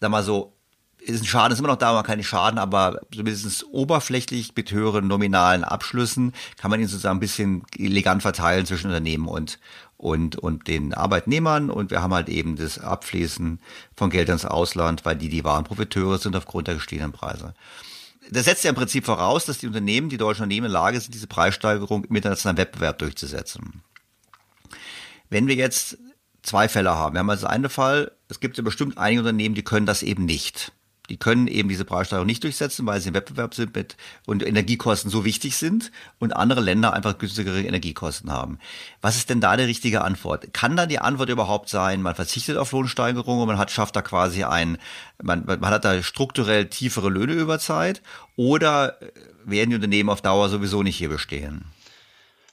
[0.00, 0.52] sag mal so,
[1.00, 4.70] ist ein Schaden, ist immer noch da, man kann nicht schaden, aber zumindest oberflächlich mit
[4.70, 9.58] höheren nominalen Abschlüssen kann man ihn sozusagen ein bisschen elegant verteilen zwischen Unternehmen und,
[10.04, 13.58] und, und den Arbeitnehmern und wir haben halt eben das Abfließen
[13.96, 17.54] von Geld ins Ausland, weil die die wahren Profiteure sind aufgrund der gestiegenen Preise.
[18.30, 21.00] Das setzt ja im Prinzip voraus, dass die Unternehmen, die deutschen Unternehmen in der Lage
[21.00, 23.82] sind, diese Preissteigerung im internationalen Wettbewerb durchzusetzen.
[25.30, 25.96] Wenn wir jetzt
[26.42, 29.64] zwei Fälle haben, wir haben also einen Fall, es gibt ja bestimmt einige Unternehmen, die
[29.64, 30.72] können das eben nicht.
[31.10, 35.10] Die können eben diese Preissteigerung nicht durchsetzen, weil sie im Wettbewerb sind mit und Energiekosten
[35.10, 38.58] so wichtig sind und andere Länder einfach günstigere Energiekosten haben.
[39.02, 40.54] Was ist denn da die richtige Antwort?
[40.54, 44.02] Kann da die Antwort überhaupt sein, man verzichtet auf Lohnsteigerungen und man hat, schafft da
[44.02, 44.78] quasi ein,
[45.22, 48.00] man, man hat da strukturell tiefere Löhne über Zeit
[48.36, 48.98] oder
[49.44, 51.66] werden die Unternehmen auf Dauer sowieso nicht hier bestehen?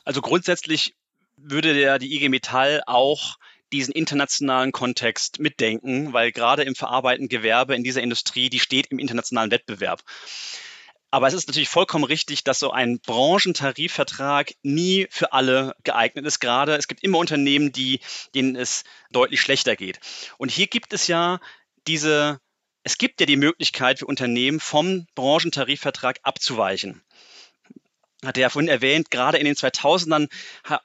[0.04, 0.96] Also grundsätzlich
[1.38, 3.38] würde der, die IG Metall auch
[3.72, 9.00] diesen internationalen Kontext mitdenken, weil gerade im verarbeitenden Gewerbe in dieser Industrie, die steht im
[9.00, 10.04] internationalen Wettbewerb.
[11.14, 16.40] Aber es ist natürlich vollkommen richtig, dass so ein Branchentarifvertrag nie für alle geeignet ist.
[16.40, 18.00] Gerade es gibt immer Unternehmen, die,
[18.34, 20.00] denen es deutlich schlechter geht.
[20.38, 21.40] Und hier gibt es ja
[21.86, 22.40] diese,
[22.84, 27.04] es gibt ja die Möglichkeit für Unternehmen vom Branchentarifvertrag abzuweichen
[28.26, 30.30] hatte ja vorhin erwähnt, gerade in den 2000ern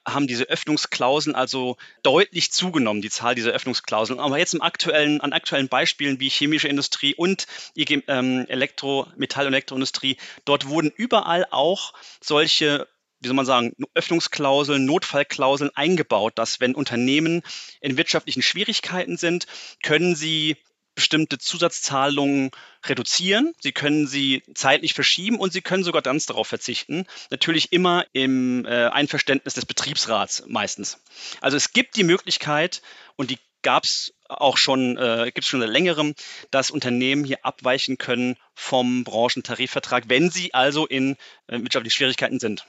[0.07, 4.21] haben diese Öffnungsklauseln also deutlich zugenommen, die Zahl dieser Öffnungsklauseln.
[4.21, 7.47] Aber jetzt im aktuellen, an aktuellen Beispielen wie chemische Industrie und
[7.77, 12.89] ähm, Elektro, Metall- und Elektroindustrie, dort wurden überall auch solche
[13.21, 17.43] wie soll man sagen, Öffnungsklauseln, Notfallklauseln eingebaut, dass wenn Unternehmen
[17.81, 19.47] in wirtschaftlichen Schwierigkeiten sind,
[19.83, 20.57] können sie
[20.97, 22.51] bestimmte Zusatzzahlungen
[22.85, 27.07] reduzieren, Sie können sie zeitlich verschieben und Sie können sogar ganz darauf verzichten.
[27.31, 30.99] Natürlich immer im äh, Einverständnis des Betriebsrats meistens.
[31.41, 32.83] Also es gibt die Möglichkeit
[33.15, 36.15] und die gab es auch schon, äh, gibt es schon seit längerem,
[36.51, 42.67] dass Unternehmen hier abweichen können vom Branchentarifvertrag, wenn sie also in äh, wirtschaftlichen Schwierigkeiten sind.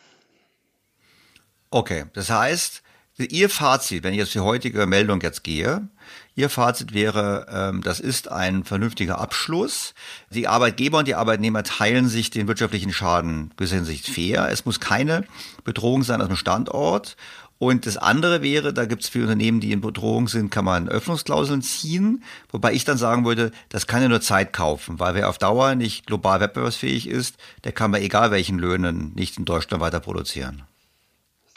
[1.70, 2.84] Okay, das heißt,
[3.20, 5.88] Ihr Fazit, wenn ich jetzt die heutige Meldung jetzt gehe,
[6.36, 9.96] Ihr Fazit wäre, ähm, das ist ein vernünftiger Abschluss.
[10.30, 14.50] Die Arbeitgeber und die Arbeitnehmer teilen sich den wirtschaftlichen Schaden bis Hinsicht fair.
[14.52, 15.26] Es muss keine
[15.64, 17.18] Bedrohung sein aus dem Standort.
[17.58, 20.88] Und das andere wäre, da gibt es für Unternehmen, die in Bedrohung sind, kann man
[20.88, 22.24] Öffnungsklauseln ziehen.
[22.52, 25.74] Wobei ich dann sagen würde, das kann ja nur Zeit kaufen, weil wer auf Dauer
[25.74, 30.68] nicht global wettbewerbsfähig ist, der kann bei egal welchen Löhnen nicht in Deutschland weiter produzieren.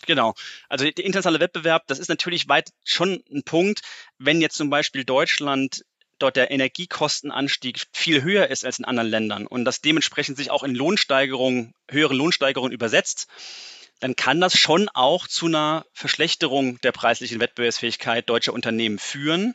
[0.06, 0.34] Genau.
[0.68, 3.82] Also der internationale Wettbewerb, das ist natürlich weit schon ein Punkt,
[4.18, 5.84] wenn jetzt zum Beispiel Deutschland
[6.18, 10.62] dort der Energiekostenanstieg viel höher ist als in anderen Ländern und das dementsprechend sich auch
[10.62, 13.26] in Lohnsteigerungen, höhere Lohnsteigerungen übersetzt,
[14.00, 19.54] dann kann das schon auch zu einer Verschlechterung der preislichen Wettbewerbsfähigkeit deutscher Unternehmen führen.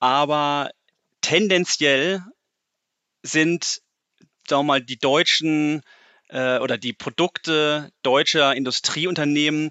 [0.00, 0.70] Aber
[1.20, 2.22] tendenziell
[3.22, 3.80] sind,
[4.48, 5.82] sagen wir mal, die deutschen
[6.30, 9.70] äh, oder die Produkte deutscher Industrieunternehmen,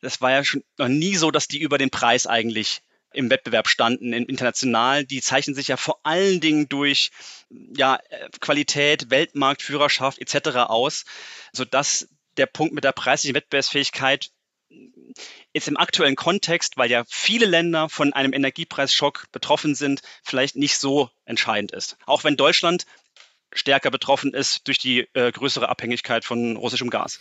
[0.00, 3.68] das war ja schon noch nie so, dass die über den Preis eigentlich im Wettbewerb
[3.68, 5.04] standen, international.
[5.04, 7.10] Die zeichnen sich ja vor allen Dingen durch
[7.50, 7.98] ja,
[8.40, 10.58] Qualität, Weltmarktführerschaft etc.
[10.68, 11.04] aus,
[11.52, 14.30] sodass der Punkt mit der preislichen Wettbewerbsfähigkeit
[15.54, 20.76] jetzt im aktuellen Kontext, weil ja viele Länder von einem Energiepreisschock betroffen sind, vielleicht nicht
[20.76, 21.96] so entscheidend ist.
[22.04, 22.84] Auch wenn Deutschland
[23.52, 27.20] stärker betroffen ist durch die äh, größere Abhängigkeit von russischem Gas.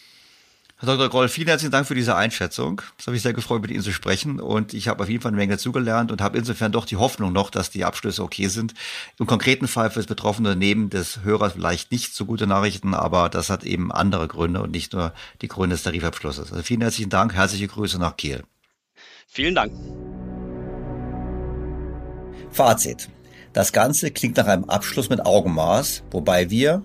[0.78, 1.08] Herr Dr.
[1.08, 2.82] Groll, vielen herzlichen Dank für diese Einschätzung.
[2.98, 5.30] Es hat mich sehr gefreut, mit Ihnen zu sprechen und ich habe auf jeden Fall
[5.30, 8.74] eine Menge zugelernt und habe insofern doch die Hoffnung noch, dass die Abschlüsse okay sind.
[9.18, 13.30] Im konkreten Fall für das betroffene Unternehmen des Hörers vielleicht nicht so gute Nachrichten, aber
[13.30, 16.52] das hat eben andere Gründe und nicht nur die Gründe des Tarifabschlusses.
[16.52, 18.44] Also vielen herzlichen Dank, herzliche Grüße nach Kiel.
[19.28, 19.72] Vielen Dank.
[22.52, 23.08] Fazit.
[23.56, 26.84] Das Ganze klingt nach einem Abschluss mit Augenmaß, wobei wir,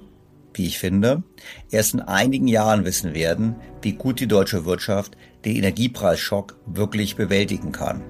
[0.55, 1.25] wie ich finde,
[1.69, 7.73] erst in einigen Jahren wissen werden, wie gut die deutsche Wirtschaft den Energiepreisschock wirklich bewältigen
[7.73, 8.05] kann.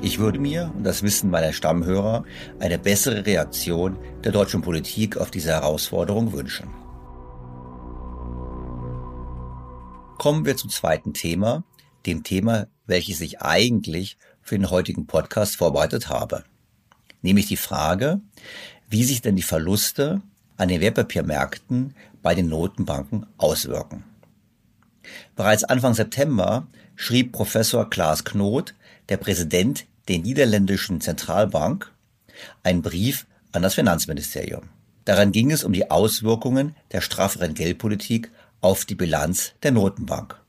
[0.00, 2.24] Ich würde mir, und das wissen meine Stammhörer,
[2.58, 6.70] eine bessere Reaktion der deutschen Politik auf diese Herausforderung wünschen.
[10.16, 11.64] Kommen wir zum zweiten Thema,
[12.06, 16.44] dem Thema, welches ich eigentlich für den heutigen Podcast vorbereitet habe
[17.24, 18.20] nämlich die Frage,
[18.88, 20.22] wie sich denn die Verluste
[20.56, 24.04] an den Wertpapiermärkten bei den Notenbanken auswirken.
[25.34, 28.74] Bereits Anfang September schrieb Professor Klaas Knot,
[29.08, 31.90] der Präsident der niederländischen Zentralbank,
[32.62, 34.68] einen Brief an das Finanzministerium.
[35.04, 40.40] Daran ging es um die Auswirkungen der strafferen Geldpolitik auf die Bilanz der Notenbank.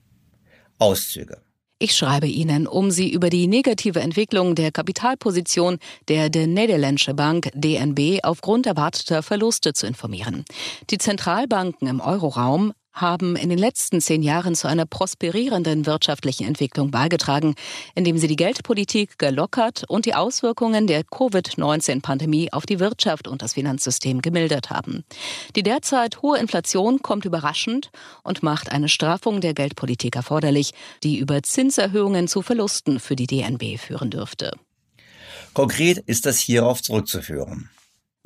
[0.77, 1.44] Auszüge.
[1.77, 7.49] Ich schreibe Ihnen, um Sie über die negative Entwicklung der Kapitalposition der De Nederlandsche Bank
[7.53, 10.45] DNB aufgrund erwarteter Verluste zu informieren.
[10.89, 16.91] Die Zentralbanken im Euroraum haben in den letzten zehn Jahren zu einer prosperierenden wirtschaftlichen Entwicklung
[16.91, 17.55] beigetragen,
[17.93, 23.53] indem sie die Geldpolitik gelockert und die Auswirkungen der Covid-19-Pandemie auf die Wirtschaft und das
[23.53, 25.03] Finanzsystem gemildert haben.
[25.55, 27.91] Die derzeit hohe Inflation kommt überraschend
[28.23, 30.71] und macht eine Straffung der Geldpolitik erforderlich,
[31.03, 34.53] die über Zinserhöhungen zu Verlusten für die DNB führen dürfte.
[35.53, 37.69] Konkret ist das hierauf zurückzuführen.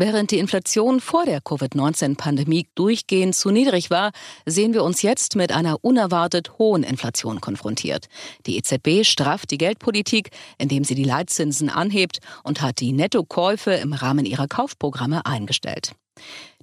[0.02, 4.14] Während die Inflation vor der Covid-19-Pandemie durchgehend zu niedrig war,
[4.46, 8.08] sehen wir uns jetzt mit einer unerwartet hohen Inflation konfrontiert.
[8.46, 13.92] Die EZB strafft die Geldpolitik, indem sie die Leitzinsen anhebt und hat die Nettokäufe im
[13.92, 15.92] Rahmen ihrer Kaufprogramme eingestellt.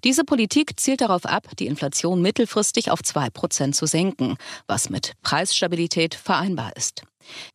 [0.03, 6.15] Diese Politik zielt darauf ab, die Inflation mittelfristig auf 2% zu senken, was mit Preisstabilität
[6.15, 7.03] vereinbar ist.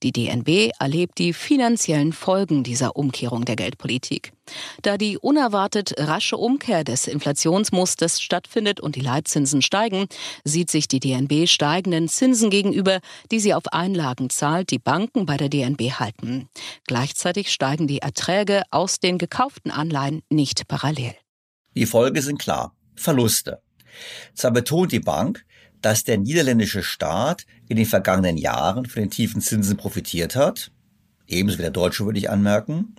[0.03, 4.33] Die DNB erlebt die finanziellen Folgen dieser Umkehrung der Geldpolitik.
[4.81, 10.07] Da die unerwartet rasche Umkehr des Inflationsmusters stattfindet und die Leitzinsen steigen,
[10.43, 12.99] sieht sich die DNB steigenden Zinsen gegenüber,
[13.31, 16.49] die sie auf Einlagen zahlt, die Banken bei der DNB halten.
[16.87, 21.15] Gleichzeitig steigen die Erträge aus den gekauften Anleihen nicht parallel.
[21.75, 22.75] Die Folge sind klar.
[22.95, 23.61] Verluste.
[24.33, 25.45] Zwar betont die Bank,
[25.81, 30.71] dass der niederländische Staat in den vergangenen Jahren von den tiefen Zinsen profitiert hat,
[31.27, 32.95] ebenso wie der deutsche würde ich anmerken,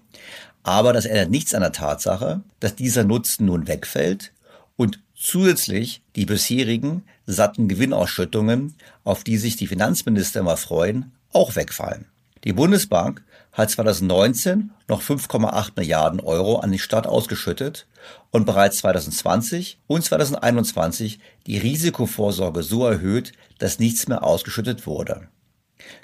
[0.62, 4.32] aber das ändert nichts an der Tatsache, dass dieser Nutzen nun wegfällt
[4.76, 12.06] und zusätzlich die bisherigen satten Gewinnausschüttungen, auf die sich die Finanzminister immer freuen, auch wegfallen.
[12.44, 17.86] Die Bundesbank hat 2019 noch 5,8 Milliarden Euro an den Staat ausgeschüttet
[18.30, 25.28] und bereits 2020 und 2021 die Risikovorsorge so erhöht, dass nichts mehr ausgeschüttet wurde.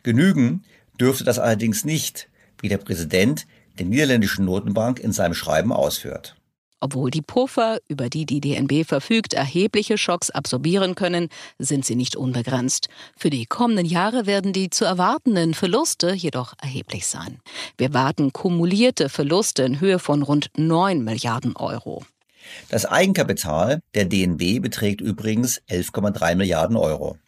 [0.02, 0.64] Genügen
[1.00, 2.28] dürfte das allerdings nicht,
[2.60, 3.46] wie der Präsident
[3.78, 6.37] der niederländischen Notenbank in seinem Schreiben ausführt.
[6.80, 12.16] Obwohl die Puffer, über die die DNB verfügt, erhebliche Schocks absorbieren können, sind sie nicht
[12.16, 12.88] unbegrenzt.
[13.16, 17.40] Für die kommenden Jahre werden die zu erwartenden Verluste jedoch erheblich sein.
[17.76, 22.04] Wir warten kumulierte Verluste in Höhe von rund 9 Milliarden Euro.
[22.70, 27.18] Das Eigenkapital der DNB beträgt übrigens 11,3 Milliarden Euro.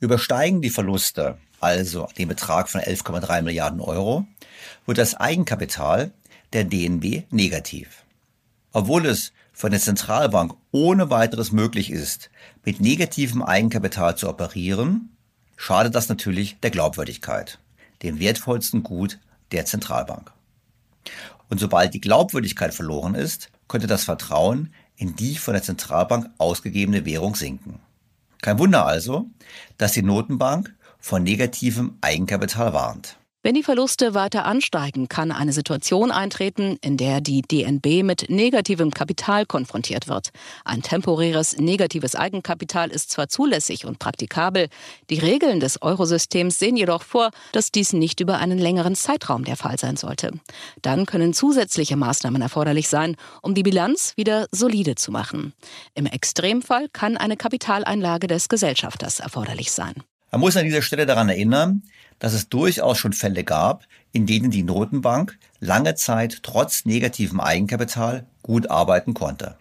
[0.00, 4.26] Übersteigen die Verluste also den Betrag von 11,3 Milliarden Euro,
[4.86, 6.12] wird das Eigenkapital
[6.52, 8.04] der DNB negativ.
[8.78, 12.30] Obwohl es von der Zentralbank ohne weiteres möglich ist,
[12.64, 15.16] mit negativem Eigenkapital zu operieren,
[15.56, 17.58] schadet das natürlich der Glaubwürdigkeit,
[18.04, 19.18] dem wertvollsten Gut
[19.50, 20.30] der Zentralbank.
[21.48, 27.04] Und sobald die Glaubwürdigkeit verloren ist, könnte das Vertrauen in die von der Zentralbank ausgegebene
[27.04, 27.80] Währung sinken.
[28.42, 29.26] Kein Wunder also,
[29.76, 33.18] dass die Notenbank vor negativem Eigenkapital warnt.
[33.48, 38.90] Wenn die Verluste weiter ansteigen, kann eine Situation eintreten, in der die DNB mit negativem
[38.90, 40.32] Kapital konfrontiert wird.
[40.66, 44.68] Ein temporäres negatives Eigenkapital ist zwar zulässig und praktikabel,
[45.08, 49.56] die Regeln des Eurosystems sehen jedoch vor, dass dies nicht über einen längeren Zeitraum der
[49.56, 50.32] Fall sein sollte.
[50.82, 55.54] Dann können zusätzliche Maßnahmen erforderlich sein, um die Bilanz wieder solide zu machen.
[55.94, 59.94] Im Extremfall kann eine Kapitaleinlage des Gesellschafters erforderlich sein.
[60.30, 61.82] Man muss an dieser Stelle daran erinnern,
[62.18, 68.26] dass es durchaus schon Fälle gab, in denen die Notenbank lange Zeit trotz negativem Eigenkapital
[68.42, 69.56] gut arbeiten konnte.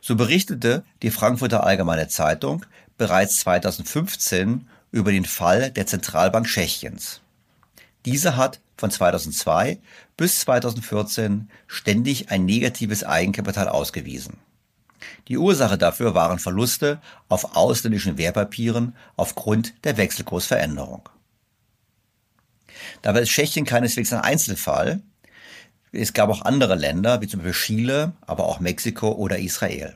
[0.00, 2.66] So berichtete die Frankfurter Allgemeine Zeitung
[2.98, 7.20] bereits 2015 über den Fall der Zentralbank Tschechiens.
[8.04, 9.78] Diese hat von 2002
[10.16, 14.36] bis 2014 ständig ein negatives Eigenkapital ausgewiesen.
[15.28, 21.08] Die Ursache dafür waren Verluste auf ausländischen Wertpapieren aufgrund der Wechselkursveränderung.
[23.02, 25.00] Dabei ist Tschechien keineswegs ein Einzelfall.
[25.92, 29.94] Es gab auch andere Länder, wie zum Beispiel Chile, aber auch Mexiko oder Israel.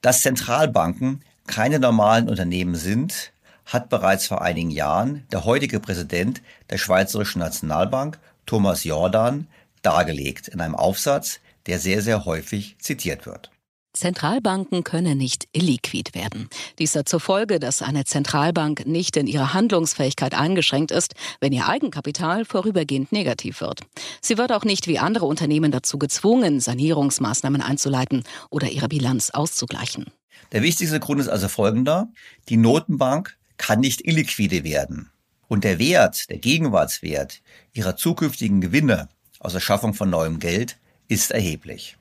[0.00, 3.32] Dass Zentralbanken keine normalen Unternehmen sind,
[3.66, 9.46] hat bereits vor einigen Jahren der heutige Präsident der Schweizerischen Nationalbank, Thomas Jordan,
[9.82, 13.50] dargelegt in einem Aufsatz, der sehr, sehr häufig zitiert wird.
[13.94, 16.48] Zentralbanken können nicht illiquid werden.
[16.78, 21.68] Dies hat zur Folge, dass eine Zentralbank nicht in ihrer Handlungsfähigkeit eingeschränkt ist, wenn ihr
[21.68, 23.80] Eigenkapital vorübergehend negativ wird.
[24.20, 30.06] Sie wird auch nicht wie andere Unternehmen dazu gezwungen, Sanierungsmaßnahmen einzuleiten oder ihre Bilanz auszugleichen.
[30.52, 32.08] Der wichtigste Grund ist also folgender.
[32.48, 35.10] Die Notenbank kann nicht illiquide werden.
[35.46, 41.30] Und der Wert, der Gegenwartswert ihrer zukünftigen Gewinne aus der Schaffung von neuem Geld ist
[41.30, 41.96] erheblich.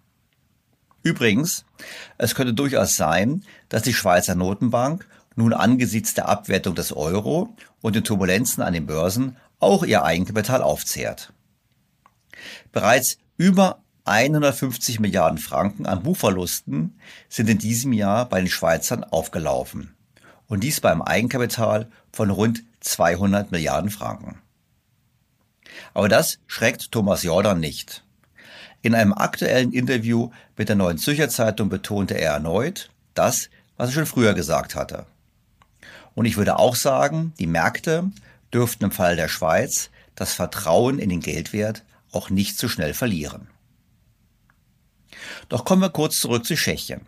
[1.03, 1.65] Übrigens,
[2.17, 7.95] es könnte durchaus sein, dass die Schweizer Notenbank nun angesichts der Abwertung des Euro und
[7.95, 11.33] den Turbulenzen an den Börsen auch ihr Eigenkapital aufzehrt.
[12.71, 19.95] Bereits über 150 Milliarden Franken an Buchverlusten sind in diesem Jahr bei den Schweizern aufgelaufen.
[20.47, 24.39] Und dies beim Eigenkapital von rund 200 Milliarden Franken.
[25.93, 28.03] Aber das schreckt Thomas Jordan nicht.
[28.83, 33.93] In einem aktuellen Interview mit der Neuen Zürcher Zeitung betonte er erneut das, was er
[33.93, 35.05] schon früher gesagt hatte.
[36.15, 38.11] Und ich würde auch sagen, die Märkte
[38.53, 43.47] dürften im Fall der Schweiz das Vertrauen in den Geldwert auch nicht zu schnell verlieren.
[45.47, 47.01] Doch kommen wir kurz zurück zu Tschechien.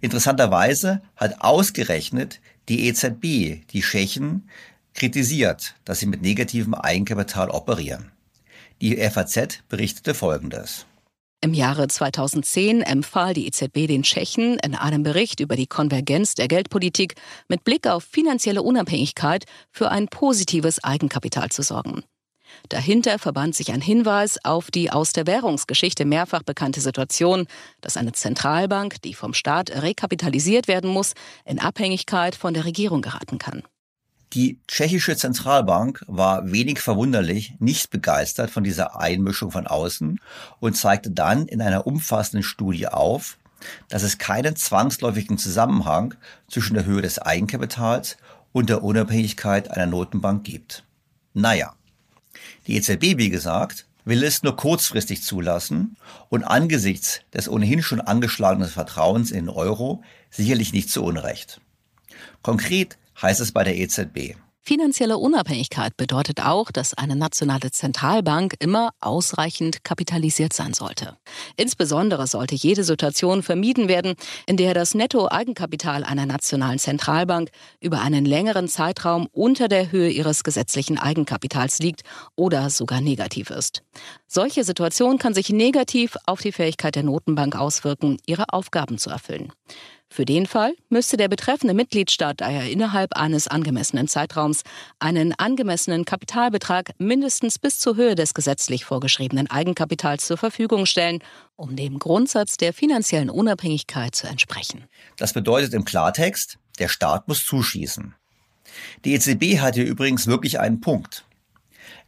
[0.00, 4.50] Interessanterweise hat ausgerechnet die EZB die Tschechen
[4.92, 8.10] kritisiert, dass sie mit negativem Eigenkapital operieren.
[8.84, 10.84] Die FAZ berichtete Folgendes.
[11.40, 16.48] Im Jahre 2010 empfahl die EZB den Tschechen in einem Bericht über die Konvergenz der
[16.48, 17.14] Geldpolitik
[17.48, 22.02] mit Blick auf finanzielle Unabhängigkeit für ein positives Eigenkapital zu sorgen.
[22.68, 27.46] Dahinter verband sich ein Hinweis auf die aus der Währungsgeschichte mehrfach bekannte Situation,
[27.80, 31.14] dass eine Zentralbank, die vom Staat rekapitalisiert werden muss,
[31.46, 33.62] in Abhängigkeit von der Regierung geraten kann.
[34.34, 40.20] Die tschechische Zentralbank war wenig verwunderlich nicht begeistert von dieser Einmischung von außen
[40.58, 43.38] und zeigte dann in einer umfassenden Studie auf,
[43.88, 46.14] dass es keinen zwangsläufigen Zusammenhang
[46.48, 48.16] zwischen der Höhe des Eigenkapitals
[48.52, 50.84] und der Unabhängigkeit einer Notenbank gibt.
[51.32, 51.76] Naja,
[52.66, 55.96] die EZB, wie gesagt, will es nur kurzfristig zulassen
[56.28, 61.60] und angesichts des ohnehin schon angeschlagenen Vertrauens in den Euro sicherlich nicht zu Unrecht.
[62.42, 64.36] Konkret heißt es bei der EZB.
[64.66, 71.18] Finanzielle Unabhängigkeit bedeutet auch, dass eine nationale Zentralbank immer ausreichend kapitalisiert sein sollte.
[71.58, 74.14] Insbesondere sollte jede Situation vermieden werden,
[74.46, 80.44] in der das Netto-Eigenkapital einer nationalen Zentralbank über einen längeren Zeitraum unter der Höhe ihres
[80.44, 82.00] gesetzlichen Eigenkapitals liegt
[82.34, 83.82] oder sogar negativ ist.
[84.26, 89.52] Solche Situation kann sich negativ auf die Fähigkeit der Notenbank auswirken, ihre Aufgaben zu erfüllen.
[90.14, 94.62] Für den Fall müsste der betreffende Mitgliedstaat daher innerhalb eines angemessenen Zeitraums
[95.00, 101.18] einen angemessenen Kapitalbetrag mindestens bis zur Höhe des gesetzlich vorgeschriebenen Eigenkapitals zur Verfügung stellen,
[101.56, 104.84] um dem Grundsatz der finanziellen Unabhängigkeit zu entsprechen.
[105.16, 108.14] Das bedeutet im Klartext, der Staat muss zuschießen.
[109.04, 111.24] Die EZB hat hier übrigens wirklich einen Punkt.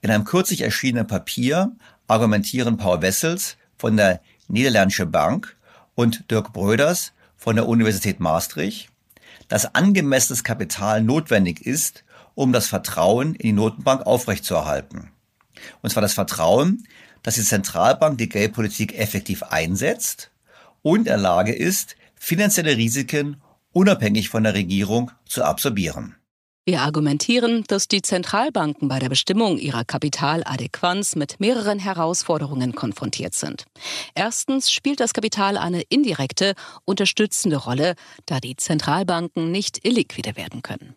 [0.00, 1.72] In einem kürzlich erschienenen Papier
[2.07, 5.57] argumentieren Paul Wessels von der Niederländische Bank
[5.96, 8.91] und Dirk Bröders von der Universität Maastricht,
[9.49, 15.11] dass angemessenes Kapital notwendig ist, um das Vertrauen in die Notenbank aufrechtzuerhalten.
[15.82, 16.87] Und zwar das Vertrauen,
[17.22, 20.30] dass die Zentralbank die Geldpolitik effektiv einsetzt
[20.82, 23.41] und in der Lage ist, finanzielle Risiken
[23.72, 26.16] unabhängig von der Regierung zu absorbieren.
[26.68, 33.66] Wir argumentieren, dass die Zentralbanken bei der Bestimmung ihrer Kapitaladäquanz mit mehreren Herausforderungen konfrontiert sind.
[34.16, 36.54] Erstens spielt das Kapital eine indirekte,
[36.84, 37.94] unterstützende Rolle,
[38.24, 40.96] da die Zentralbanken nicht illiquide werden können.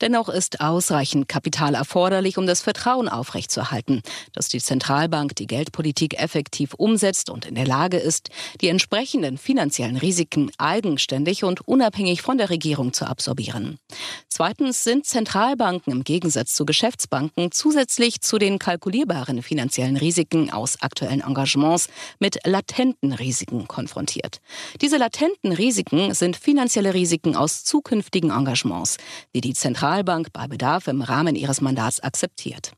[0.00, 4.02] Dennoch ist ausreichend Kapital erforderlich, um das Vertrauen aufrechtzuerhalten,
[4.34, 9.96] dass die Zentralbank die Geldpolitik effektiv umsetzt und in der Lage ist, die entsprechenden finanziellen
[9.96, 13.80] Risiken eigenständig und unabhängig von der Regierung zu absorbieren.
[14.28, 21.22] Zweitens sind Zentralbanken im Gegensatz zu Geschäftsbanken zusätzlich zu den kalkulierbaren finanziellen Risiken aus aktuellen
[21.22, 21.88] Engagements
[22.18, 24.42] mit latenten Risiken konfrontiert.
[24.82, 28.98] Diese latenten Risiken sind finanzielle Risiken aus zukünftigen Engagements,
[29.34, 32.72] die die Zentralbank bei Bedarf im Rahmen ihres Mandats akzeptiert.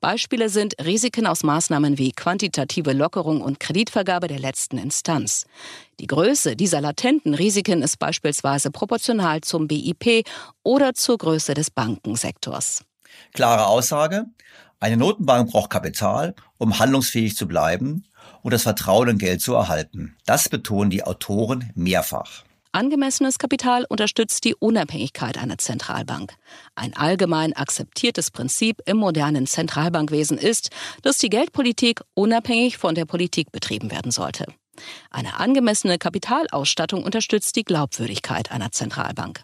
[0.00, 5.46] Beispiele sind Risiken aus Maßnahmen wie quantitative Lockerung und Kreditvergabe der letzten Instanz.
[6.02, 10.26] Die Größe dieser latenten Risiken ist beispielsweise proportional zum BIP
[10.64, 12.82] oder zur Größe des Bankensektors.
[13.32, 14.24] Klare Aussage.
[14.80, 18.04] Eine Notenbank braucht Kapital, um handlungsfähig zu bleiben
[18.42, 20.16] und das Vertrauen in Geld zu erhalten.
[20.26, 22.42] Das betonen die Autoren mehrfach.
[22.72, 26.34] Angemessenes Kapital unterstützt die Unabhängigkeit einer Zentralbank.
[26.74, 30.70] Ein allgemein akzeptiertes Prinzip im modernen Zentralbankwesen ist,
[31.02, 34.46] dass die Geldpolitik unabhängig von der Politik betrieben werden sollte.
[35.10, 39.42] Eine angemessene Kapitalausstattung unterstützt die Glaubwürdigkeit einer Zentralbank.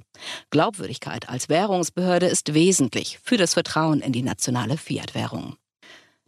[0.50, 5.56] Glaubwürdigkeit als Währungsbehörde ist wesentlich für das Vertrauen in die nationale Fiat-Währung.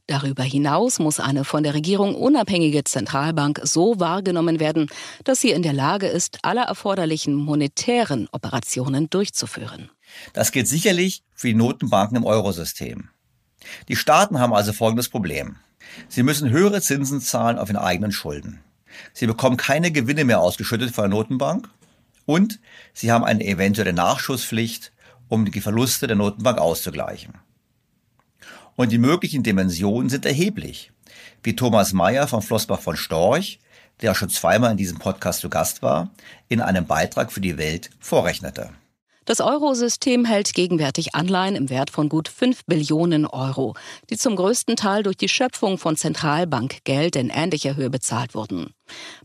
[0.07, 4.89] Darüber hinaus muss eine von der Regierung unabhängige Zentralbank so wahrgenommen werden,
[5.23, 9.89] dass sie in der Lage ist, alle erforderlichen monetären Operationen durchzuführen.
[10.33, 13.11] Das gilt sicherlich für die Notenbanken im Eurosystem.
[13.89, 15.59] Die Staaten haben also folgendes Problem.
[16.09, 18.61] Sie müssen höhere Zinsen zahlen auf ihren eigenen Schulden.
[19.13, 21.69] Sie bekommen keine Gewinne mehr ausgeschüttet von der Notenbank
[22.27, 22.61] und
[22.93, 24.93] sie haben eine eventuelle Nachschusspflicht,
[25.29, 27.35] um die Verluste der Notenbank auszugleichen.
[28.77, 30.93] Und die möglichen Dimensionen sind erheblich.
[31.43, 33.61] Wie Thomas Mayer von Flossbach von Storch,
[34.01, 36.11] der schon zweimal in diesem Podcast zu Gast war,
[36.49, 38.71] in einem Beitrag für die Welt vorrechnete.
[39.31, 43.77] Das Eurosystem hält gegenwärtig Anleihen im Wert von gut 5 Billionen Euro,
[44.11, 48.75] die zum größten Teil durch die Schöpfung von Zentralbankgeld in ähnlicher Höhe bezahlt wurden.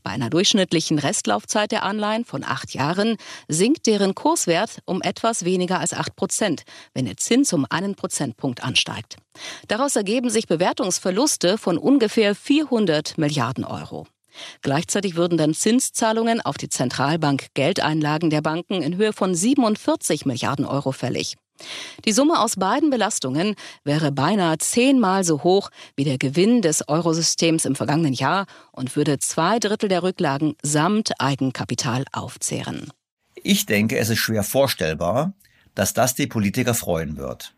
[0.04, 5.80] Bei einer durchschnittlichen Restlaufzeit der Anleihen von acht Jahren sinkt deren Kurswert um etwas weniger
[5.80, 9.18] als acht Prozent, wenn der Zins um einen Prozentpunkt ansteigt.
[9.70, 14.06] Daraus ergeben sich Bewertungsverluste von ungefähr 400 Milliarden Euro.
[14.62, 20.66] Gleichzeitig würden dann Zinszahlungen auf die Zentralbank Geldeinlagen der Banken in Höhe von 47 Milliarden
[20.66, 21.36] Euro fällig.
[22.04, 27.66] Die Summe aus beiden Belastungen wäre beinahe zehnmal so hoch wie der Gewinn des Eurosystems
[27.66, 32.92] im vergangenen Jahr und würde zwei Drittel der Rücklagen samt Eigenkapital aufzehren.
[33.36, 35.34] Ich denke, es ist schwer vorstellbar,
[35.76, 37.54] dass das die Politiker freuen wird.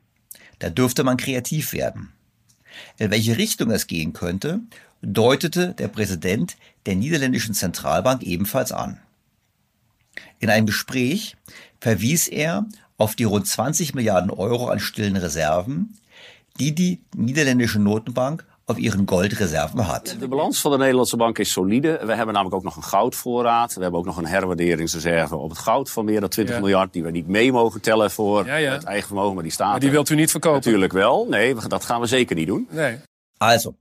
[0.59, 2.13] Da dürfte man kreativ werden.
[2.97, 4.59] In welche Richtung es gehen könnte,
[5.02, 9.00] deutete der Präsident der niederländischen Zentralbank ebenfalls an.
[10.39, 11.36] In einem Gespräch
[11.80, 12.66] verwies er
[12.98, 15.98] auf die rund 20 Milliarden Euro an stillen Reserven,
[16.60, 20.16] die die niederländische Notenbank auf ihren Goldreserven hat.
[20.20, 22.00] De balans van de Nederlandse bank is solide.
[22.04, 23.74] We hebben namelijk ook nog een goudvoorraad.
[23.74, 26.62] We hebben ook nog een herwaarderingsreserve op het goud van meer dan 20 ja.
[26.62, 26.93] miljard...
[26.93, 28.72] die we niet mee mogen tellen voor ja, ja.
[28.72, 30.58] het eigen vermogen, maar die staat Maar die wilt u niet verkopen?
[30.58, 31.28] Natuurlijk wel.
[31.30, 32.68] Nee, dat gaan we zeker niet doen.
[32.70, 32.98] Nee.
[33.39, 33.75] Also,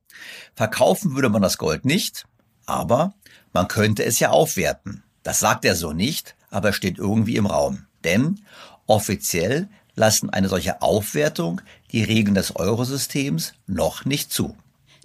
[0.54, 2.26] verkaufen würde man das Gold nicht,
[2.66, 3.14] aber
[3.52, 5.02] man könnte es ja aufwerten.
[5.22, 7.86] Das sagt er so nicht, aber steht irgendwie im Raum.
[8.04, 8.40] Denn
[8.86, 11.60] offiziell lassen eine solche Aufwertung
[11.92, 14.56] die Regeln des Eurosystems noch nicht zu.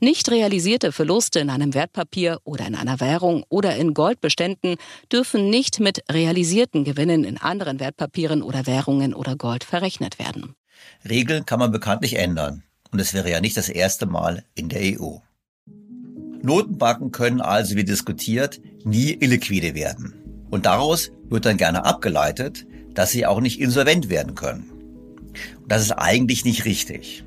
[0.03, 4.77] Nicht realisierte Verluste in einem Wertpapier oder in einer Währung oder in Goldbeständen
[5.11, 10.55] dürfen nicht mit realisierten Gewinnen in anderen Wertpapieren oder Währungen oder Gold verrechnet werden.
[11.07, 12.63] Regeln kann man bekanntlich ändern.
[12.91, 15.17] Und es wäre ja nicht das erste Mal in der EU.
[16.41, 20.45] Notenbanken können also, wie diskutiert, nie illiquide werden.
[20.49, 24.69] Und daraus wird dann gerne abgeleitet, dass sie auch nicht insolvent werden können.
[25.61, 27.23] Und das ist eigentlich nicht richtig.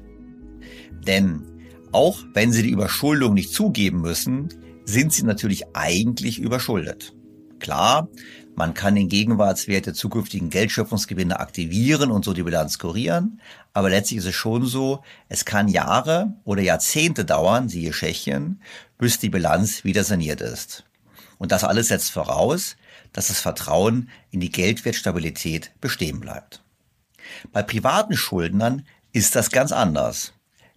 [1.06, 1.42] Denn
[1.92, 4.48] auch wenn sie die Überschuldung nicht zugeben müssen,
[4.84, 7.14] sind sie natürlich eigentlich überschuldet.
[7.60, 8.08] Klar,
[8.57, 13.40] man kann den Gegenwartswert der zukünftigen Geldschöpfungsgewinne aktivieren und so die Bilanz kurieren,
[13.72, 18.61] aber letztlich ist es schon so, es kann Jahre oder Jahrzehnte dauern, siehe Tschechien,
[18.98, 20.84] bis die Bilanz wieder saniert ist.
[21.38, 22.76] Und das alles setzt voraus,
[23.12, 26.62] dass das Vertrauen in die Geldwertstabilität bestehen bleibt.
[27.52, 30.34] Bei privaten Schuldnern ist das ganz anders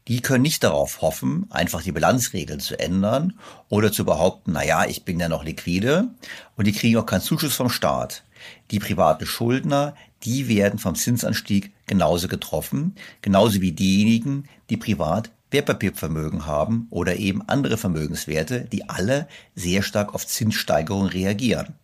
[0.08, 3.38] die können nicht darauf hoffen, einfach die Bilanzregeln zu ändern
[3.70, 6.08] oder zu behaupten, na ja, ich bin ja noch liquide
[6.55, 8.24] und die kriegen auch keinen Zuschuss vom Staat.
[8.72, 16.45] Die privaten Schuldner, die werden vom Zinsanstieg genauso getroffen, genauso wie diejenigen, die privat Wertpapiervermögen
[16.45, 21.76] haben oder eben andere Vermögenswerte, die alle sehr stark auf Zinssteigerungen reagieren.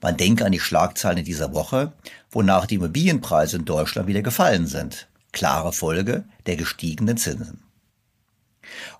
[0.00, 1.92] Man denke an die Schlagzeilen dieser Woche,
[2.30, 7.62] wonach die Immobilienpreise in Deutschland wieder gefallen sind klare Folge der gestiegenen Zinsen.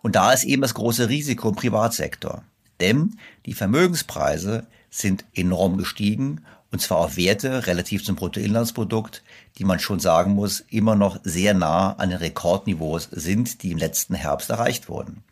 [0.03, 2.45] Und da ist eben das große Risiko im Privatsektor.
[2.81, 9.23] Denn die Vermögenspreise sind enorm gestiegen und zwar auf Werte relativ zum Bruttoinlandsprodukt,
[9.57, 13.79] die man schon sagen muss, immer noch sehr nah an den Rekordniveaus sind, die im
[13.79, 15.25] letzten Herbst erreicht wurden.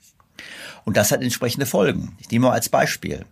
[0.84, 2.16] Und das hat entsprechende Folgen.
[2.20, 3.26] Ich nehme mal als Beispiel.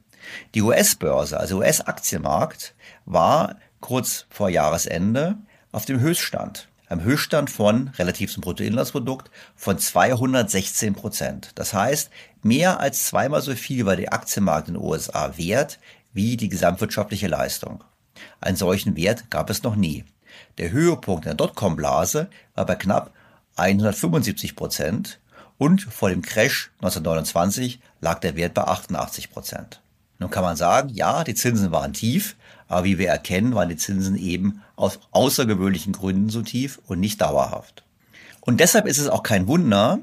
[0.55, 2.75] Die US-Börse, also US-Aktienmarkt,
[3.07, 5.37] war kurz vor Jahresende
[5.73, 11.51] auf dem Höchststand einem Höchststand von, relativ zum Bruttoinlandsprodukt, von 216 Prozent.
[11.57, 12.11] Das heißt,
[12.43, 15.79] mehr als zweimal so viel war der Aktienmarkt in den USA wert
[16.13, 17.83] wie die gesamtwirtschaftliche Leistung.
[18.41, 20.05] Einen solchen Wert gab es noch nie.
[20.59, 23.13] Der Höhepunkt der Dotcom-Blase war bei knapp
[23.57, 25.19] 175 Prozent
[25.59, 29.81] und vor dem Crash 1929 lag der Wert bei 88 Prozent.
[30.19, 32.37] Nun kann man sagen, ja, die Zinsen waren tief,
[32.69, 37.21] aber wie wir erkennen, waren die Zinsen eben aus außergewöhnlichen Gründen so tief und nicht
[37.21, 37.85] dauerhaft.
[38.41, 40.01] Und deshalb ist es auch kein Wunder,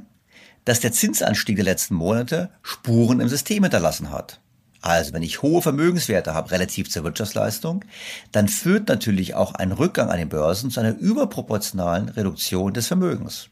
[0.66, 4.40] dass der Zinsanstieg der letzten Monate Spuren im System hinterlassen hat.
[4.82, 7.86] Also wenn ich hohe Vermögenswerte habe relativ zur Wirtschaftsleistung,
[8.32, 13.50] dann führt natürlich auch ein Rückgang an den Börsen zu einer überproportionalen Reduktion des Vermögens.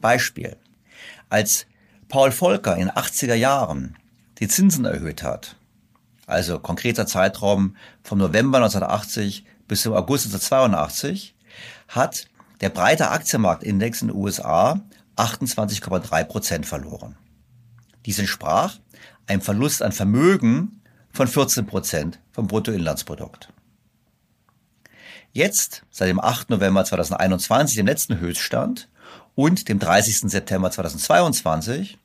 [0.00, 0.56] Beispiel.
[1.28, 1.66] Als
[2.08, 3.96] Paul Volcker in den 80er Jahren
[4.38, 5.56] die Zinsen erhöht hat,
[6.26, 11.34] also konkreter Zeitraum vom November 1980 bis zum August 1982,
[11.88, 12.28] hat
[12.60, 14.80] der breite Aktienmarktindex in den USA
[15.16, 17.16] 28,3 Prozent verloren.
[18.04, 18.78] Dies entsprach
[19.26, 23.52] einem Verlust an Vermögen von 14 Prozent vom Bruttoinlandsprodukt.
[25.32, 26.50] Jetzt, seit dem 8.
[26.50, 28.88] November 2021, dem letzten Höchststand,
[29.34, 30.30] und dem 30.
[30.30, 31.98] September 2022,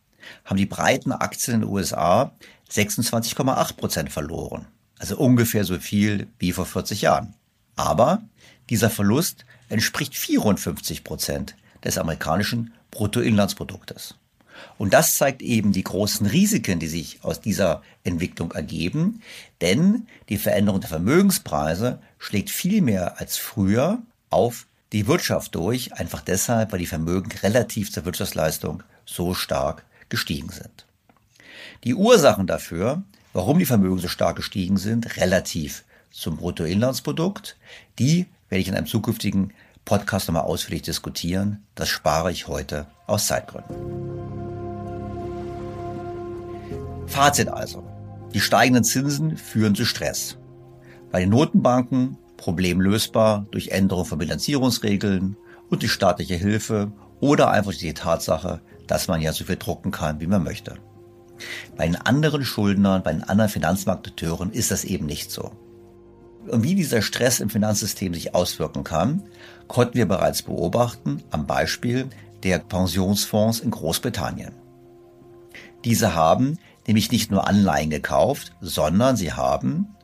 [0.45, 2.33] haben die breiten Aktien in den USA
[2.71, 4.67] 26,8 Prozent verloren.
[4.99, 7.35] Also ungefähr so viel wie vor 40 Jahren.
[7.75, 8.21] Aber
[8.69, 14.15] dieser Verlust entspricht 54 Prozent des amerikanischen Bruttoinlandsproduktes.
[14.77, 19.21] Und das zeigt eben die großen Risiken, die sich aus dieser Entwicklung ergeben,
[19.59, 26.21] denn die Veränderung der Vermögenspreise schlägt viel mehr als früher auf die Wirtschaft durch, einfach
[26.21, 30.85] deshalb, weil die Vermögen relativ zur Wirtschaftsleistung so stark gestiegen sind.
[31.83, 33.01] Die Ursachen dafür,
[33.33, 37.57] warum die Vermögen so stark gestiegen sind, relativ zum Bruttoinlandsprodukt,
[37.97, 39.51] die werde ich in einem zukünftigen
[39.83, 41.65] Podcast nochmal ausführlich diskutieren.
[41.73, 43.75] Das spare ich heute aus Zeitgründen.
[47.07, 47.83] Fazit also.
[48.31, 50.37] Die steigenden Zinsen führen zu Stress.
[51.11, 55.35] Bei den Notenbanken problemlösbar durch Änderung von Bilanzierungsregeln
[55.69, 60.19] und die staatliche Hilfe oder einfach die Tatsache, dass man ja so viel drucken kann,
[60.19, 60.75] wie man möchte.
[61.77, 65.51] Bei den anderen Schuldnern, bei den anderen Finanzmarktakteuren ist das eben nicht so.
[66.47, 69.23] Und wie dieser Stress im Finanzsystem sich auswirken kann,
[69.67, 72.09] konnten wir bereits beobachten am Beispiel
[72.43, 74.53] der Pensionsfonds in Großbritannien.
[75.85, 79.95] Diese haben nämlich nicht nur Anleihen gekauft, sondern sie haben,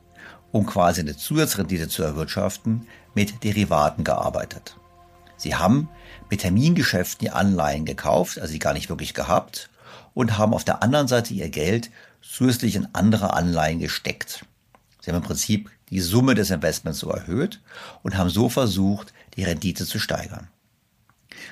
[0.52, 4.76] um quasi eine Zusatzrendite zu erwirtschaften, mit Derivaten gearbeitet.
[5.36, 5.88] Sie haben
[6.30, 9.70] mit Termingeschäften die Anleihen gekauft, also sie gar nicht wirklich gehabt,
[10.14, 11.90] und haben auf der anderen Seite ihr Geld
[12.20, 14.44] zusätzlich in andere Anleihen gesteckt.
[15.00, 17.60] Sie haben im Prinzip die Summe des Investments so erhöht
[18.02, 20.48] und haben so versucht, die Rendite zu steigern.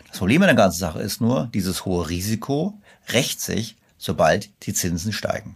[0.08, 2.78] Das Problem an der ganzen Sache ist nur, dieses hohe Risiko
[3.12, 5.54] rächt sich, sobald die Zinsen steigen.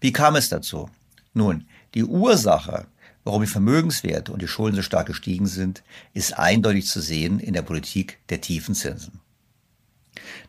[0.00, 0.90] Wie kam es dazu?
[1.32, 2.86] Nun, die Ursache,
[3.24, 5.82] warum die Vermögenswerte und die Schulden so stark gestiegen sind,
[6.12, 9.20] ist eindeutig zu sehen in der Politik der tiefen Zinsen.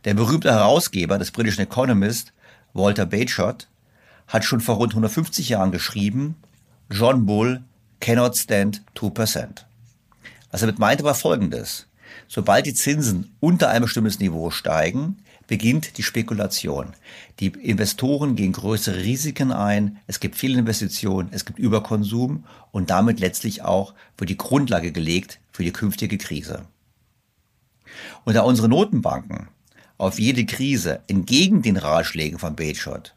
[0.04, 2.34] Der berühmte Herausgeber des britischen Economist,
[2.74, 3.68] Walter Bagehot,
[4.28, 6.36] hat schon vor rund 150 Jahren geschrieben,
[6.90, 7.64] John Bull
[8.00, 9.66] cannot stand 2%.
[10.52, 11.88] Was er damit meinte, war folgendes.
[12.28, 15.18] Sobald die Zinsen unter ein bestimmtes Niveau steigen,
[15.48, 16.94] beginnt die Spekulation.
[17.40, 23.20] Die Investoren gehen größere Risiken ein, es gibt viele Investitionen, es gibt Überkonsum und damit
[23.20, 26.66] letztlich auch wird die Grundlage gelegt für die künftige Krise.
[28.24, 29.48] Und da unsere Notenbanken
[29.98, 33.16] auf jede Krise entgegen den Ratschlägen von Bagehot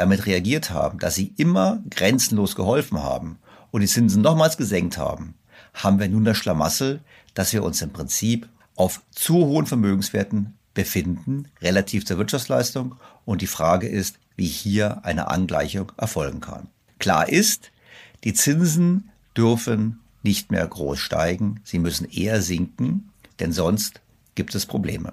[0.00, 3.38] damit reagiert haben, dass sie immer grenzenlos geholfen haben
[3.70, 5.34] und die Zinsen nochmals gesenkt haben,
[5.74, 7.00] haben wir nun das Schlamassel,
[7.34, 12.96] dass wir uns im Prinzip auf zu hohen Vermögenswerten befinden, relativ zur Wirtschaftsleistung.
[13.26, 16.68] Und die Frage ist, wie hier eine Angleichung erfolgen kann.
[16.98, 17.70] Klar ist,
[18.24, 24.00] die Zinsen dürfen nicht mehr groß steigen, sie müssen eher sinken, denn sonst
[24.34, 25.12] gibt es Probleme.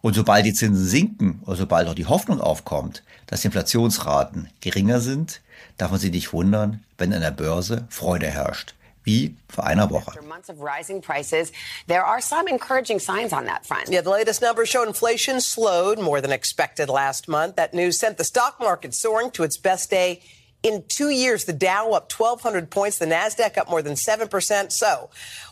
[0.00, 5.00] Und sobald die Zinsen sinken oder sobald auch die Hoffnung aufkommt, dass die Inflationsraten geringer
[5.00, 5.40] sind,
[5.76, 8.74] darf man sich nicht wundern, wenn an der Börse Freude herrscht.
[9.04, 10.08] wie vor einer Woche.
[10.08, 11.52] After months of rising prices,
[11.86, 13.90] there are some encouraging signs on that front.
[13.90, 17.56] Yeah, the latest numbers show inflation slowed more than expected last month.
[17.56, 20.22] That news sent the stock market soaring to its best day
[20.62, 21.44] in two years.
[21.44, 24.72] The Dow up 1,200 points, the Nasdaq up more than seven percent.
[24.72, 25.10] So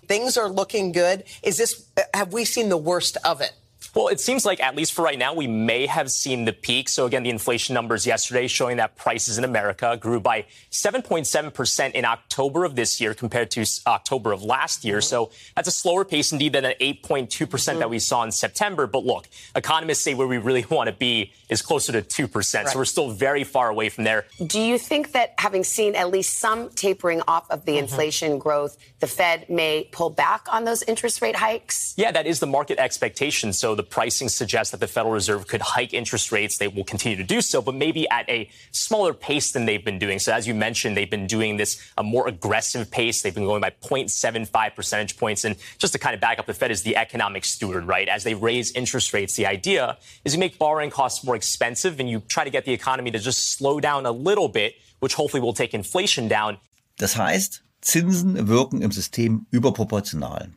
[0.08, 1.24] things are looking good.
[1.42, 1.86] Is this?
[2.14, 3.52] Have we seen the worst of it?
[3.94, 6.88] Well, it seems like, at least for right now, we may have seen the peak.
[6.88, 12.04] So, again, the inflation numbers yesterday showing that prices in America grew by 7.7% in
[12.06, 14.98] October of this year compared to October of last year.
[14.98, 15.26] Mm-hmm.
[15.26, 18.30] So, that's a slower pace indeed than an 8.2% mm hmm that we saw in
[18.30, 18.86] September.
[18.86, 22.34] But look, economists say where we really want to be is closer to 2%.
[22.34, 22.68] Right.
[22.68, 24.24] So, we're still very far away from there.
[24.46, 27.84] Do you think that having seen at least some tapering off of the mm-hmm.
[27.84, 31.92] inflation growth, the Fed may pull back on those interest rate hikes?
[31.98, 33.52] Yeah, that is the market expectation.
[33.52, 36.56] So, the the pricing suggests that the Federal Reserve could hike interest rates.
[36.58, 39.98] They will continue to do so, but maybe at a smaller pace than they've been
[39.98, 40.20] doing.
[40.20, 43.22] So as you mentioned, they've been doing this a more aggressive pace.
[43.22, 45.44] They've been going by 0.75 percentage points.
[45.44, 48.08] And just to kind of back up, the Fed is the economic steward, right?
[48.08, 52.08] As they raise interest rates, the idea is you make borrowing costs more expensive and
[52.08, 55.40] you try to get the economy to just slow down a little bit, which hopefully
[55.40, 56.58] will take inflation down.
[56.98, 60.52] Das heißt, Zinsen wirken im System überproportional.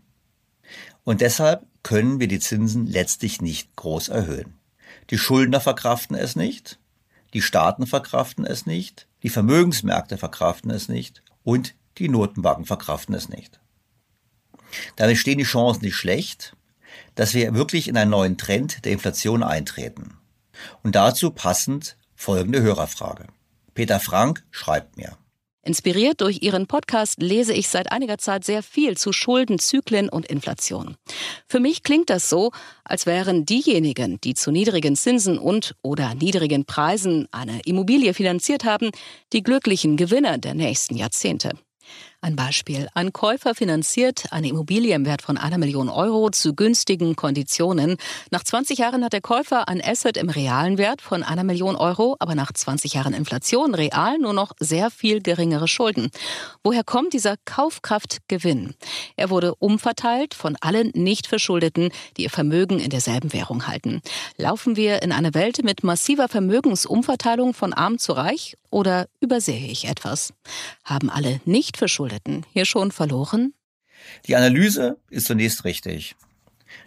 [1.05, 4.59] Und deshalb können wir die Zinsen letztlich nicht groß erhöhen.
[5.11, 6.79] Die Schuldner verkraften es nicht,
[7.33, 13.29] die Staaten verkraften es nicht, die Vermögensmärkte verkraften es nicht und die Notenbanken verkraften es
[13.29, 13.59] nicht.
[14.95, 16.55] Damit stehen die Chancen nicht schlecht,
[17.13, 20.17] dass wir wirklich in einen neuen Trend der Inflation eintreten.
[20.81, 23.27] Und dazu passend folgende Hörerfrage.
[23.73, 25.17] Peter Frank schreibt mir.
[25.67, 30.27] Inspiriert durch Ihren Podcast lese ich seit einiger Zeit sehr viel zu Schulden, Zyklen und
[30.27, 30.95] Inflation.
[31.47, 32.51] Für mich klingt das so,
[32.83, 38.91] als wären diejenigen, die zu niedrigen Zinsen und oder niedrigen Preisen eine Immobilie finanziert haben,
[39.33, 41.53] die glücklichen Gewinner der nächsten Jahrzehnte.
[42.25, 42.87] Ein Beispiel.
[42.95, 47.97] Ein Käufer finanziert eine Immobilie im Wert von einer Million Euro zu günstigen Konditionen.
[48.31, 52.15] Nach 20 Jahren hat der Käufer ein Asset im realen Wert von einer Million Euro,
[52.17, 56.09] aber nach 20 Jahren Inflation real nur noch sehr viel geringere Schulden.
[56.63, 58.73] Woher kommt dieser Kaufkraftgewinn?
[59.17, 64.01] Er wurde umverteilt von allen Nicht-Verschuldeten, die ihr Vermögen in derselben Währung halten.
[64.35, 69.85] Laufen wir in eine Welt mit massiver Vermögensumverteilung von arm zu reich oder übersehe ich
[69.85, 70.33] etwas?
[70.83, 72.14] Haben alle Nicht-Verschuldeten
[72.51, 73.53] hier schon verloren?
[74.27, 76.15] Die Analyse ist zunächst richtig.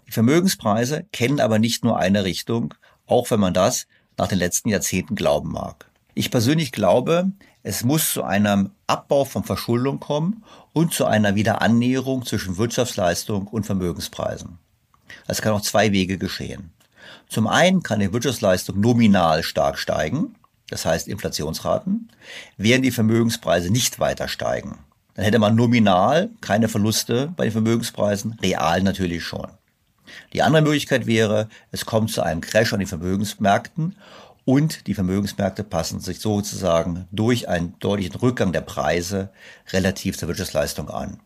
[0.06, 2.74] Die Vermögenspreise kennen aber nicht nur eine Richtung,
[3.06, 5.90] auch wenn man das nach den letzten Jahrzehnten glauben mag.
[6.14, 7.30] Ich persönlich glaube,
[7.62, 13.66] es muss zu einem Abbau von Verschuldung kommen und zu einer Wiederannäherung zwischen Wirtschaftsleistung und
[13.66, 14.58] Vermögenspreisen.
[15.26, 16.72] Es kann auf zwei Wege geschehen.
[17.28, 20.34] Zum einen kann die Wirtschaftsleistung nominal stark steigen,
[20.70, 22.10] das heißt Inflationsraten,
[22.56, 24.78] während die Vermögenspreise nicht weiter steigen.
[25.18, 29.48] Dann hätte man nominal keine Verluste bei den Vermögenspreisen, real natürlich schon.
[30.32, 33.96] Die andere Möglichkeit wäre, es kommt zu einem Crash an den Vermögensmärkten
[34.44, 39.30] und die Vermögensmärkte passen sich sozusagen durch einen deutlichen Rückgang der Preise
[39.72, 41.18] relativ zur Wirtschaftsleistung an.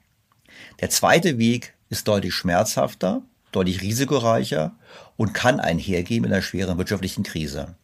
[0.80, 3.20] Der zweite Weg ist deutlich schmerzhafter,
[3.50, 4.72] deutlich risikoreicher
[5.18, 7.74] und kann einhergehen mit einer schweren wirtschaftlichen Krise.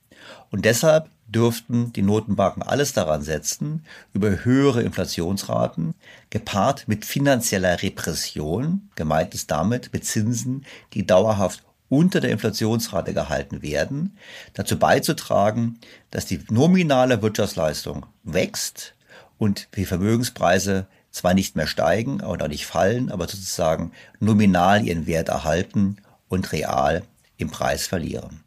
[0.51, 5.95] Und deshalb dürften die Notenbanken alles daran setzen, über höhere Inflationsraten,
[6.31, 10.65] gepaart mit finanzieller Repression, gemeint ist damit mit Zinsen,
[10.95, 14.17] die dauerhaft unter der Inflationsrate gehalten werden,
[14.55, 15.79] dazu beizutragen,
[16.11, 18.95] dass die nominale Wirtschaftsleistung wächst
[19.39, 25.07] und die Vermögenspreise zwar nicht mehr steigen und auch nicht fallen, aber sozusagen nominal ihren
[25.07, 25.97] Wert erhalten
[26.29, 27.03] und real
[27.39, 28.45] im Preis verlieren.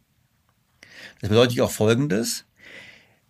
[1.21, 2.45] Das bedeutet auch Folgendes.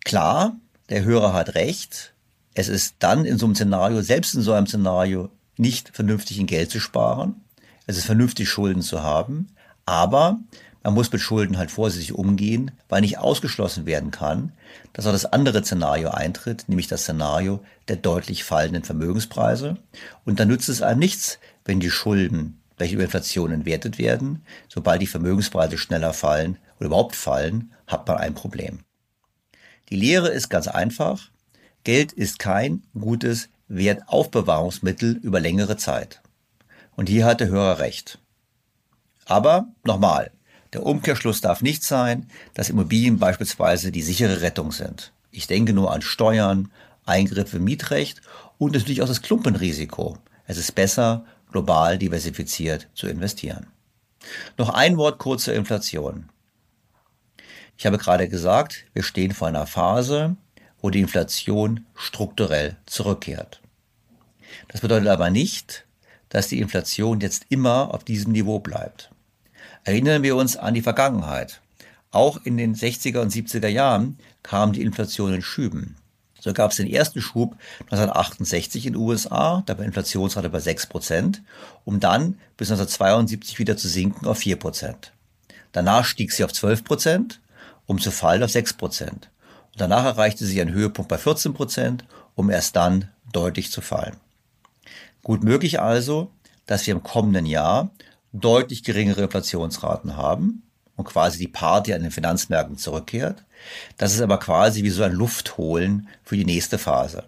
[0.04, 0.56] Klar,
[0.88, 2.14] der Hörer hat recht.
[2.54, 6.46] Es ist dann in so einem Szenario, selbst in so einem Szenario, nicht vernünftig in
[6.46, 7.42] Geld zu sparen.
[7.86, 9.54] Es ist vernünftig, Schulden zu haben.
[9.86, 10.38] Aber
[10.82, 14.52] man muss mit Schulden halt vorsichtig umgehen, weil nicht ausgeschlossen werden kann,
[14.92, 19.78] dass auch das andere Szenario eintritt, nämlich das Szenario der deutlich fallenden Vermögenspreise.
[20.24, 24.44] Und dann nützt es einem nichts, wenn die Schulden welche über Inflation entwertet werden.
[24.68, 28.80] Sobald die Vermögenspreise schneller fallen oder überhaupt fallen, hat man ein Problem.
[29.92, 31.28] Die Lehre ist ganz einfach.
[31.84, 36.22] Geld ist kein gutes Wertaufbewahrungsmittel über längere Zeit.
[36.96, 38.18] Und hier hat der Hörer recht.
[39.26, 40.30] Aber nochmal,
[40.72, 45.12] der Umkehrschluss darf nicht sein, dass Immobilien beispielsweise die sichere Rettung sind.
[45.30, 46.72] Ich denke nur an Steuern,
[47.04, 48.22] Eingriffe Mietrecht
[48.56, 50.16] und natürlich auch das Klumpenrisiko.
[50.46, 53.66] Es ist besser, global diversifiziert zu investieren.
[54.56, 56.30] Noch ein Wort kurz zur Inflation.
[57.82, 60.36] Ich habe gerade gesagt, wir stehen vor einer Phase,
[60.80, 63.60] wo die Inflation strukturell zurückkehrt.
[64.68, 65.84] Das bedeutet aber nicht,
[66.28, 69.10] dass die Inflation jetzt immer auf diesem Niveau bleibt.
[69.82, 71.60] Erinnern wir uns an die Vergangenheit.
[72.12, 75.96] Auch in den 60er und 70er Jahren kam die Inflation in Schüben.
[76.38, 80.86] So gab es den ersten Schub 1968 in den USA, da war Inflationsrate bei 6
[80.86, 81.42] Prozent,
[81.84, 85.12] um dann bis 1972 wieder zu sinken auf 4 Prozent.
[85.72, 87.40] Danach stieg sie auf 12 Prozent
[87.86, 89.30] um zu fallen auf 6 Prozent.
[89.72, 92.04] Und danach erreichte sie einen Höhepunkt bei 14 Prozent,
[92.34, 94.16] um erst dann deutlich zu fallen.
[95.22, 96.30] Gut möglich also,
[96.66, 97.90] dass wir im kommenden Jahr
[98.32, 100.62] deutlich geringere Inflationsraten haben
[100.96, 103.44] und quasi die Party an den Finanzmärkten zurückkehrt.
[103.96, 107.24] Das ist aber quasi wie so ein Luftholen für die nächste Phase.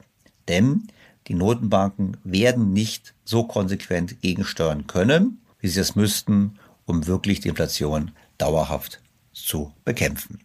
[0.49, 0.89] Denn
[1.29, 7.49] die Notenbanken werden nicht so konsequent gegensteuern können, wie sie es müssten, um wirklich die
[7.49, 9.01] Inflation dauerhaft
[9.35, 10.41] zu bekämpfen.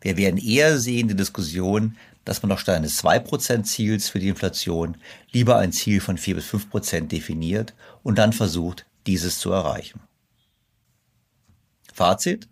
[0.00, 4.28] Wir werden eher sehen die Diskussion, dass man noch statt eines 2% Ziels für die
[4.28, 4.96] Inflation
[5.32, 10.00] lieber ein Ziel von 4 bis 5% definiert und dann versucht, dieses zu erreichen.
[11.92, 12.48] Fazit.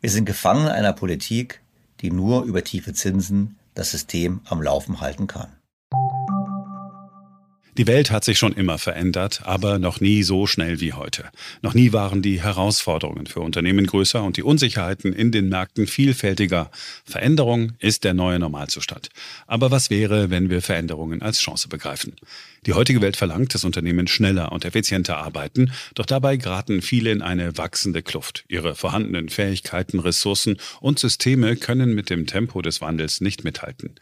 [0.00, 1.60] Wir sind gefangen einer Politik,
[2.00, 5.57] die nur über tiefe Zinsen das System am Laufen halten kann.
[7.78, 11.26] Die Welt hat sich schon immer verändert, aber noch nie so schnell wie heute.
[11.62, 16.72] Noch nie waren die Herausforderungen für Unternehmen größer und die Unsicherheiten in den Märkten vielfältiger.
[17.04, 19.10] Veränderung ist der neue Normalzustand.
[19.46, 22.16] Aber was wäre, wenn wir Veränderungen als Chance begreifen?
[22.66, 27.22] Die heutige Welt verlangt, dass Unternehmen schneller und effizienter arbeiten, doch dabei geraten viele in
[27.22, 28.44] eine wachsende Kluft.
[28.48, 33.94] Ihre vorhandenen Fähigkeiten, Ressourcen und Systeme können mit dem Tempo des Wandels nicht mithalten.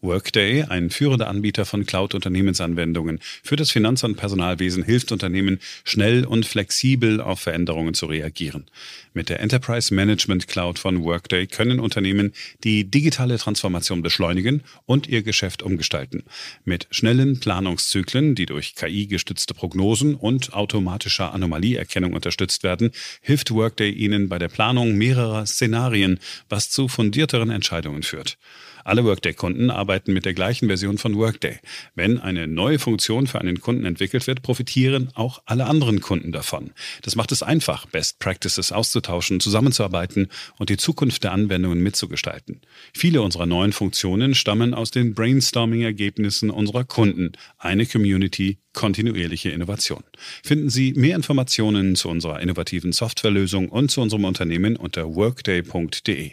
[0.00, 6.46] Workday, ein führender Anbieter von Cloud-Unternehmensanwendungen für das Finanz- und Personalwesen, hilft Unternehmen, schnell und
[6.46, 8.66] flexibel auf Veränderungen zu reagieren.
[9.14, 12.32] Mit der Enterprise Management Cloud von Workday können Unternehmen
[12.64, 16.24] die digitale Transformation beschleunigen und ihr Geschäft umgestalten.
[16.64, 22.90] Mit schnellen Planungszyklen, die durch KI-gestützte Prognosen und automatischer Anomalieerkennung unterstützt werden,
[23.22, 28.38] hilft Workday Ihnen bei der Planung mehrerer Szenarien, was zu fundierteren Entscheidungen führt.
[28.86, 31.58] Alle Workday-Kunden arbeiten mit der gleichen Version von Workday.
[31.96, 36.70] Wenn eine neue Funktion für einen Kunden entwickelt wird, profitieren auch alle anderen Kunden davon.
[37.02, 40.28] Das macht es einfach, Best Practices auszutauschen, zusammenzuarbeiten
[40.60, 42.60] und die Zukunft der Anwendungen mitzugestalten.
[42.94, 47.32] Viele unserer neuen Funktionen stammen aus den Brainstorming-Ergebnissen unserer Kunden.
[47.58, 50.04] Eine Community, kontinuierliche Innovation.
[50.44, 56.32] Finden Sie mehr Informationen zu unserer innovativen Softwarelösung und zu unserem Unternehmen unter workday.de.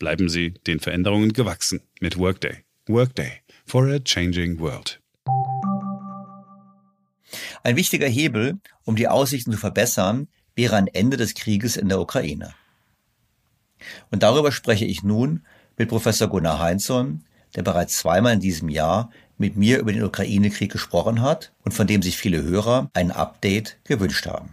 [0.00, 2.64] Bleiben Sie den Veränderungen gewachsen mit Workday.
[2.88, 5.00] Workday for a changing world.
[7.62, 10.26] Ein wichtiger Hebel, um die Aussichten zu verbessern,
[10.56, 12.54] wäre ein Ende des Krieges in der Ukraine.
[14.10, 15.44] Und darüber spreche ich nun
[15.78, 17.24] mit Professor Gunnar Heinzson,
[17.54, 21.86] der bereits zweimal in diesem Jahr mit mir über den Ukraine-Krieg gesprochen hat und von
[21.86, 24.52] dem sich viele Hörer ein Update gewünscht haben.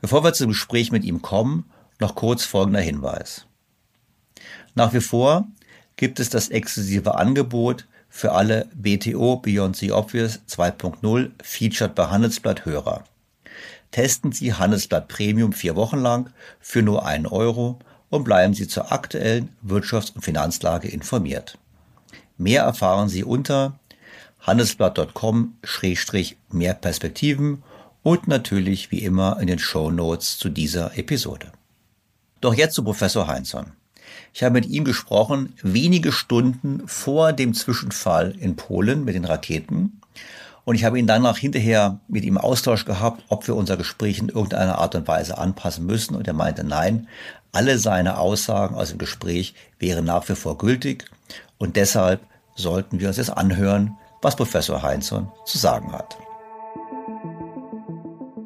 [0.00, 1.64] Bevor wir zum Gespräch mit ihm kommen,
[1.98, 3.46] noch kurz folgender Hinweis.
[4.74, 5.46] Nach wie vor
[5.96, 12.64] gibt es das exklusive Angebot für alle BTO Beyond the Obvious 2.0 Featured bei Handelsblatt
[12.64, 13.04] Hörer.
[13.90, 16.30] Testen Sie Handelsblatt Premium vier Wochen lang
[16.60, 17.78] für nur einen Euro
[18.10, 21.58] und bleiben Sie zur aktuellen Wirtschafts- und Finanzlage informiert.
[22.36, 23.78] Mehr erfahren Sie unter
[24.40, 27.62] handelsblatt.com-mehr Perspektiven
[28.02, 31.52] und natürlich wie immer in den Show Notes zu dieser Episode.
[32.40, 33.72] Doch jetzt zu Professor Heinzson.
[34.34, 40.00] Ich habe mit ihm gesprochen, wenige Stunden vor dem Zwischenfall in Polen mit den Raketen.
[40.64, 44.30] Und ich habe ihn danach hinterher mit ihm Austausch gehabt, ob wir unser Gespräch in
[44.30, 46.16] irgendeiner Art und Weise anpassen müssen.
[46.16, 47.06] Und er meinte, nein,
[47.52, 51.04] alle seine Aussagen aus dem Gespräch wären nach wie vor gültig.
[51.56, 52.20] Und deshalb
[52.56, 56.16] sollten wir uns jetzt anhören, was Professor Heinzson zu sagen hat.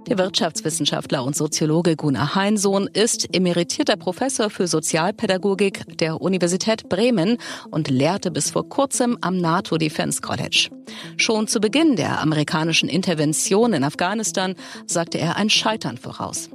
[0.09, 7.37] Der Wirtschaftswissenschaftler und Soziologe Gunnar Heinsohn ist emeritierter Professor für Sozialpädagogik der Universität Bremen
[7.71, 10.71] und lehrte bis vor kurzem am NATO Defense College.
[11.19, 14.55] Schon zu Beginn der amerikanischen Intervention in Afghanistan
[14.87, 16.49] sagte er ein Scheitern voraus.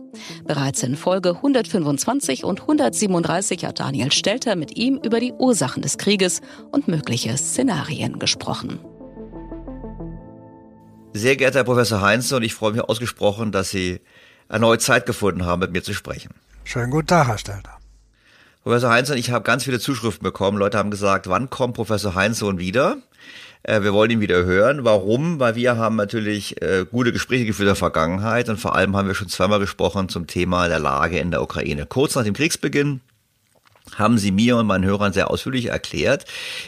[0.46, 6.00] Bereits in Folge 125 und 137 hat Daniel Stelter mit ihm über die Ursachen des
[6.00, 6.42] Krieges
[6.72, 8.80] und mögliche Szenarien gesprochen.
[11.16, 14.02] Sehr geehrter Herr Professor Heinz, und ich freue mich ausgesprochen, dass Sie
[14.50, 16.32] erneut Zeit gefunden haben, mit mir zu sprechen.
[16.64, 17.78] Schönen guten Tag, Herr Stelter.
[18.64, 20.58] Professor Heinzsohn, ich habe ganz viele Zuschriften bekommen.
[20.58, 22.98] Leute haben gesagt, wann kommt Professor Heinzsohn wieder?
[23.62, 24.86] Äh, wir wollen ihn wieder hören.
[24.86, 25.40] Warum?
[25.40, 29.08] Weil wir haben natürlich äh, gute Gespräche geführt in der Vergangenheit und vor allem haben
[29.08, 31.86] wir schon zweimal gesprochen zum Thema der Lage in der Ukraine.
[31.86, 33.02] Kurz nach dem Kriegsbeginn
[33.96, 36.26] haben Sie mir und meinen Hörern sehr ausführlich erklärt,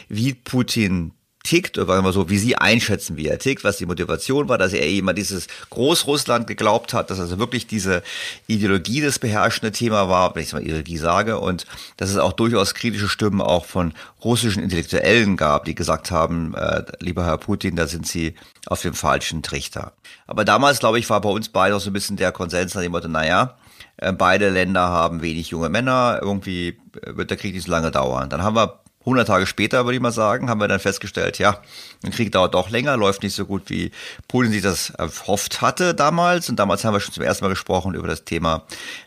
[0.08, 1.12] wie Putin
[1.46, 4.72] tickt, oder mal so, wie Sie einschätzen, wie er tickt, was die Motivation war, dass
[4.72, 8.02] er immer dieses Großrussland geglaubt hat, dass also wirklich diese
[8.48, 11.66] Ideologie das beherrschende Thema war, wenn ich mal Ideologie sage, und
[11.96, 13.94] dass es auch durchaus kritische Stimmen auch von
[14.24, 18.34] russischen Intellektuellen gab, die gesagt haben, äh, lieber Herr Putin, da sind Sie
[18.66, 19.92] auf dem falschen Trichter.
[20.26, 22.82] Aber damals, glaube ich, war bei uns beide auch so ein bisschen der Konsens nach
[22.82, 23.56] dem Motto, naja,
[23.98, 28.28] äh, beide Länder haben wenig junge Männer, irgendwie wird der Krieg nicht so lange dauern.
[28.28, 31.62] Dann haben wir 100 Tage später, würde ich mal sagen, haben wir dann festgestellt, ja,
[32.04, 33.92] ein Krieg dauert doch länger, läuft nicht so gut, wie
[34.26, 36.48] Putin sich das erhofft hatte damals.
[36.50, 38.64] Und damals haben wir schon zum ersten Mal gesprochen über das Thema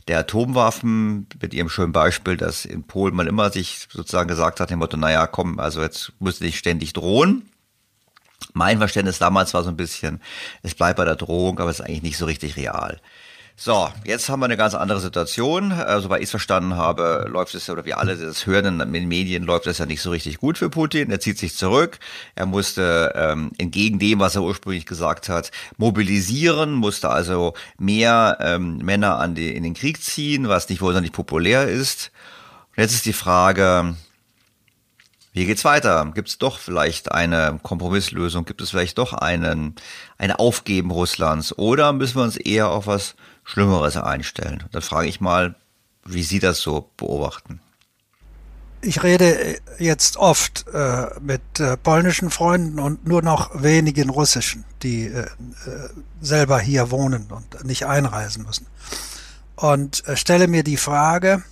[0.07, 4.69] der Atomwaffen, mit ihrem schönen Beispiel, dass in Polen man immer sich sozusagen gesagt hat,
[4.69, 7.49] dem Motto, naja, komm, also jetzt müsste ich ständig drohen.
[8.53, 10.21] Mein Verständnis damals war so ein bisschen,
[10.63, 13.01] es bleibt bei der Drohung, aber es ist eigentlich nicht so richtig real.
[13.61, 15.73] So, jetzt haben wir eine ganz andere Situation.
[15.73, 19.09] Also, weil ich es verstanden habe, läuft es, oder wir alle das hören in den
[19.09, 21.11] Medien, läuft es ja nicht so richtig gut für Putin.
[21.11, 21.99] Er zieht sich zurück.
[22.35, 28.77] Er musste ähm, entgegen dem, was er ursprünglich gesagt hat, mobilisieren, musste also mehr ähm,
[28.77, 32.11] Männer an die, in den Krieg ziehen, was nicht nicht populär ist.
[32.77, 33.93] Und jetzt ist die Frage,
[35.33, 36.09] wie geht's weiter?
[36.15, 38.45] Gibt es doch vielleicht eine Kompromisslösung?
[38.45, 39.75] Gibt es vielleicht doch einen,
[40.17, 41.57] ein Aufgeben Russlands?
[41.57, 43.15] Oder müssen wir uns eher auf was
[43.49, 44.63] Schlimmeres einstellen.
[44.71, 45.55] Dann frage ich mal,
[46.05, 47.59] wie Sie das so beobachten.
[48.81, 55.07] Ich rede jetzt oft äh, mit äh, polnischen Freunden und nur noch wenigen russischen, die
[55.07, 55.27] äh, äh
[56.21, 58.67] selber hier wohnen und nicht einreisen müssen.
[59.55, 61.43] Und äh, stelle mir die Frage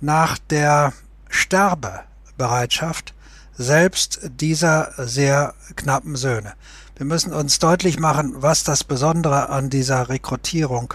[0.00, 0.92] nach der
[1.28, 3.14] Sterbebereitschaft
[3.56, 6.54] selbst dieser sehr knappen Söhne.
[6.96, 10.94] Wir müssen uns deutlich machen, was das Besondere an dieser Rekrutierung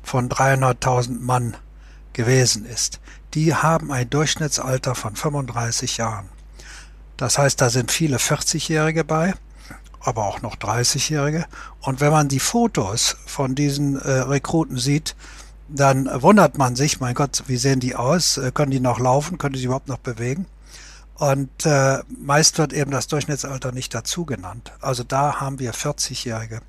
[0.00, 1.56] von 300.000 Mann
[2.12, 3.00] gewesen ist.
[3.34, 6.28] Die haben ein Durchschnittsalter von 35 Jahren.
[7.16, 9.34] Das heißt, da sind viele 40-Jährige bei,
[9.98, 11.46] aber auch noch 30-Jährige.
[11.80, 15.16] Und wenn man die Fotos von diesen äh, Rekruten sieht,
[15.68, 18.36] dann wundert man sich, mein Gott, wie sehen die aus?
[18.36, 19.36] Äh, können die noch laufen?
[19.36, 20.46] Können die sich überhaupt noch bewegen?
[21.20, 24.72] Und äh, meist wird eben das Durchschnittsalter nicht dazu genannt.
[24.80, 26.62] Also da haben wir 40-jährige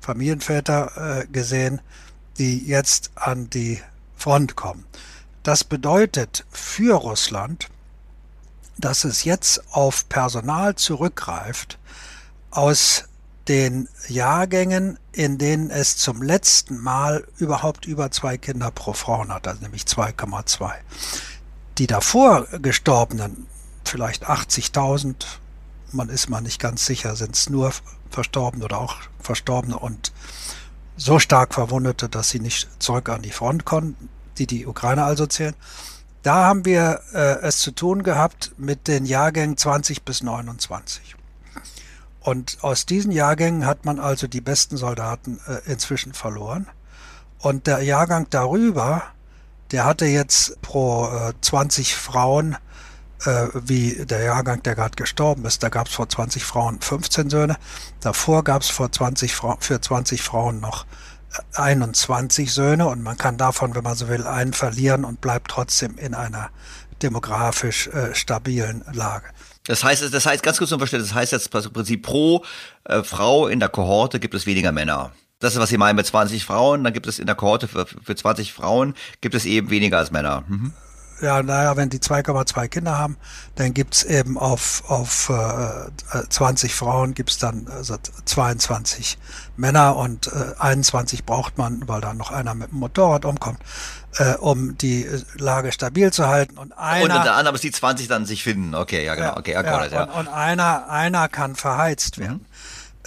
[0.00, 1.80] Familienväter äh, gesehen,
[2.36, 3.80] die jetzt an die
[4.16, 4.84] Front kommen.
[5.44, 7.68] Das bedeutet für Russland,
[8.76, 11.78] dass es jetzt auf Personal zurückgreift
[12.50, 13.04] aus
[13.46, 19.56] den Jahrgängen, in denen es zum letzten Mal überhaupt über zwei Kinder pro Frau hatte,
[19.60, 20.72] nämlich 2,2.
[21.78, 23.46] Die davor gestorbenen
[23.88, 25.14] vielleicht 80.000,
[25.92, 27.72] man ist mal nicht ganz sicher, sind es nur
[28.10, 30.12] Verstorbene oder auch Verstorbene und
[30.96, 34.08] so stark Verwundete, dass sie nicht zurück an die Front konnten,
[34.38, 35.54] die die Ukraine also zählen.
[36.22, 41.16] Da haben wir äh, es zu tun gehabt mit den Jahrgängen 20 bis 29.
[42.20, 46.68] Und aus diesen Jahrgängen hat man also die besten Soldaten äh, inzwischen verloren.
[47.40, 49.02] Und der Jahrgang darüber,
[49.72, 52.56] der hatte jetzt pro äh, 20 Frauen
[53.26, 55.62] äh, wie der Jahrgang, der gerade gestorben ist.
[55.62, 57.56] Da gab es vor 20 Frauen 15 Söhne.
[58.00, 60.86] Davor gab es vor 20 Fra für 20 Frauen noch
[61.54, 65.50] 21 äh, Söhne und man kann davon, wenn man so will, einen verlieren und bleibt
[65.50, 66.50] trotzdem in einer
[67.02, 69.26] demografisch äh, stabilen Lage.
[69.64, 72.44] Das heißt, das heißt ganz kurz zum Verständnis, das heißt jetzt im Prinzip pro
[72.84, 75.12] äh, Frau in der Kohorte gibt es weniger Männer.
[75.38, 77.86] Das ist, was Sie meinen mit 20 Frauen, dann gibt es in der Kohorte für,
[77.86, 80.44] für 20 Frauen gibt es eben weniger als Männer.
[80.48, 80.72] Mhm
[81.22, 83.16] ja, naja, wenn die 2,2 Kinder haben,
[83.54, 89.18] dann gibt's eben auf, auf äh, 20 Frauen gibt's dann also 22
[89.56, 93.60] Männer und äh, 21 braucht man, weil da noch einer mit dem Motorrad umkommt,
[94.16, 96.58] äh, um die Lage stabil zu halten.
[96.58, 98.74] Und einer, und unter anderem, dass die 20 dann sich finden.
[98.74, 99.36] Okay, ja genau.
[99.36, 100.02] Okay, ja, ja, ja.
[100.04, 102.46] Und, und einer, einer kann verheizt werden.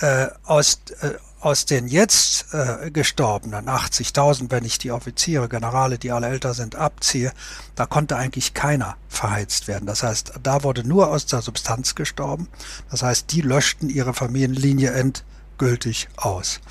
[0.02, 0.08] Mhm.
[0.08, 6.12] Äh, aus, äh, aus den jetzt äh, gestorbenen 80.000, wenn ich die Offiziere, Generale, die
[6.12, 7.34] alle älter sind, abziehe,
[7.76, 9.86] da konnte eigentlich keiner verheizt werden.
[9.86, 12.48] Das heißt, da wurde nur aus der Substanz gestorben.
[12.90, 16.62] Das heißt, die löschten ihre Familienlinie endgültig aus.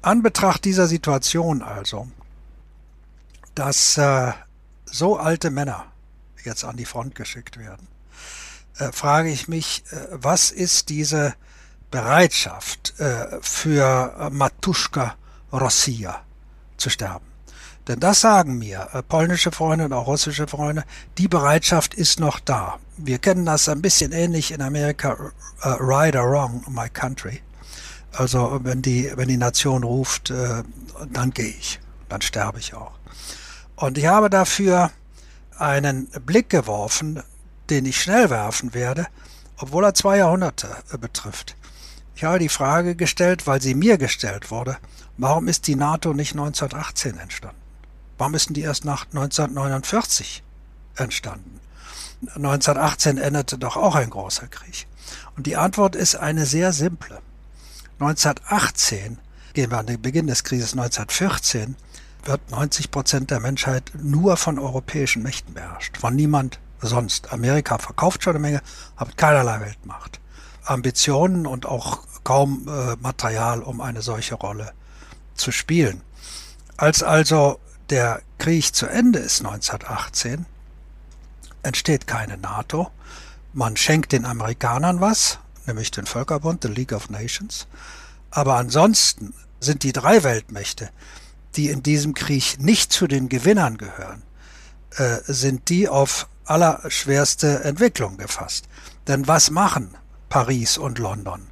[0.00, 2.08] An Betracht dieser Situation also,
[3.54, 4.32] dass äh,
[4.84, 5.86] so alte Männer
[6.42, 7.86] jetzt an die Front geschickt werden,
[8.78, 11.34] äh, frage ich mich, äh, was ist diese
[11.92, 15.14] Bereitschaft äh, für Matuschka
[15.52, 16.22] Rossia
[16.76, 17.26] zu sterben.
[17.86, 20.84] Denn das sagen mir äh, polnische Freunde und auch russische Freunde,
[21.18, 22.78] die Bereitschaft ist noch da.
[22.96, 25.16] Wir kennen das ein bisschen ähnlich in Amerika,
[25.62, 27.40] right or wrong, my country.
[28.12, 30.62] Also wenn die, wenn die Nation ruft, äh,
[31.12, 32.92] dann gehe ich, dann sterbe ich auch.
[33.76, 34.90] Und ich habe dafür
[35.58, 37.22] einen Blick geworfen,
[37.70, 39.06] den ich schnell werfen werde,
[39.58, 41.56] obwohl er zwei Jahrhunderte äh, betrifft.
[42.24, 44.78] Habe die Frage gestellt, weil sie mir gestellt wurde,
[45.16, 47.60] warum ist die NATO nicht 1918 entstanden?
[48.18, 50.42] Warum ist die erst nach 1949
[50.96, 51.60] entstanden?
[52.20, 54.86] 1918 endete doch auch ein großer Krieg.
[55.36, 57.20] Und die Antwort ist eine sehr simple.
[57.98, 59.18] 1918,
[59.54, 61.76] gehen wir an den Beginn des Krieges 1914,
[62.24, 67.32] wird 90 Prozent der Menschheit nur von europäischen Mächten beherrscht, von niemand sonst.
[67.32, 68.62] Amerika verkauft schon eine Menge,
[68.96, 70.20] hat keinerlei Weltmacht.
[70.64, 74.72] Ambitionen und auch kaum äh, Material, um eine solche Rolle
[75.34, 76.02] zu spielen.
[76.76, 77.58] Als also
[77.90, 80.46] der Krieg zu Ende ist 1918,
[81.62, 82.90] entsteht keine NATO.
[83.52, 87.66] Man schenkt den Amerikanern was, nämlich den Völkerbund, the League of Nations.
[88.30, 90.90] Aber ansonsten sind die drei Weltmächte,
[91.54, 94.22] die in diesem Krieg nicht zu den Gewinnern gehören,
[94.96, 98.68] äh, sind die auf allerschwerste Entwicklung gefasst.
[99.06, 99.96] Denn was machen
[100.28, 101.51] Paris und London?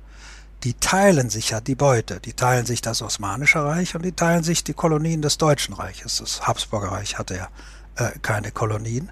[0.64, 2.20] Die teilen sich ja die Beute.
[2.20, 6.18] Die teilen sich das Osmanische Reich und die teilen sich die Kolonien des Deutschen Reiches.
[6.18, 7.48] Das Habsburger Reich hatte ja
[7.96, 9.11] äh, keine Kolonien.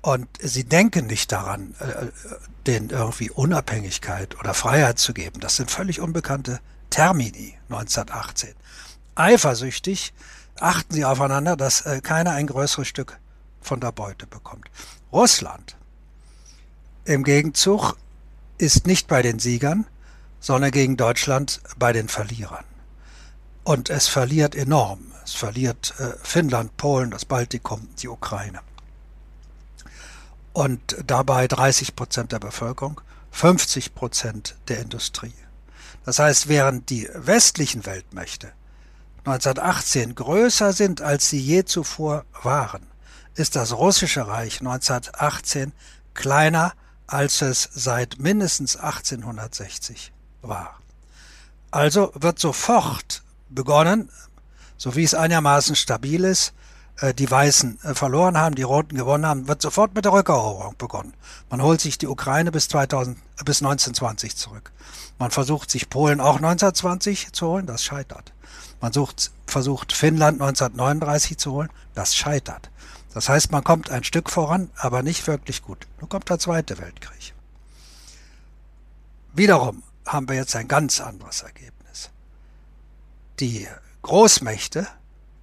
[0.00, 2.06] Und sie denken nicht daran, äh,
[2.66, 5.40] denen irgendwie Unabhängigkeit oder Freiheit zu geben.
[5.40, 6.60] Das sind völlig unbekannte
[6.90, 8.54] Termini 1918.
[9.16, 10.12] Eifersüchtig
[10.60, 13.18] achten sie aufeinander, dass äh, keiner ein größeres Stück
[13.60, 14.70] von der Beute bekommt.
[15.12, 15.76] Russland
[17.04, 17.96] im Gegenzug
[18.58, 19.86] ist nicht bei den Siegern,
[20.40, 22.64] sondern gegen Deutschland bei den Verlierern.
[23.64, 25.12] Und es verliert enorm.
[25.24, 28.60] Es verliert äh, Finnland, Polen, das Baltikum, die Ukraine.
[30.54, 35.34] Und dabei 30 Prozent der Bevölkerung, 50 Prozent der Industrie.
[36.04, 38.52] Das heißt, während die westlichen Weltmächte
[39.18, 42.86] 1918 größer sind, als sie je zuvor waren,
[43.34, 45.72] ist das russische Reich 1918
[46.14, 46.72] kleiner,
[47.06, 50.12] als es seit mindestens 1860
[50.42, 50.78] war.
[51.70, 54.10] Also wird sofort begonnen,
[54.76, 56.54] so wie es einigermaßen stabil ist,
[57.00, 60.76] äh, die Weißen äh, verloren haben, die Roten gewonnen haben, wird sofort mit der Rückeroberung
[60.78, 61.14] begonnen.
[61.50, 64.72] Man holt sich die Ukraine bis 2000, äh, bis 1920 zurück.
[65.18, 68.32] Man versucht sich Polen auch 1920 zu holen, das scheitert.
[68.80, 72.70] Man sucht, versucht Finnland 1939 zu holen, das scheitert.
[73.12, 75.86] Das heißt, man kommt ein Stück voran, aber nicht wirklich gut.
[76.00, 77.34] Nun kommt der Zweite Weltkrieg.
[79.34, 79.82] Wiederum
[80.12, 82.10] haben wir jetzt ein ganz anderes Ergebnis.
[83.40, 83.68] Die
[84.02, 84.86] Großmächte,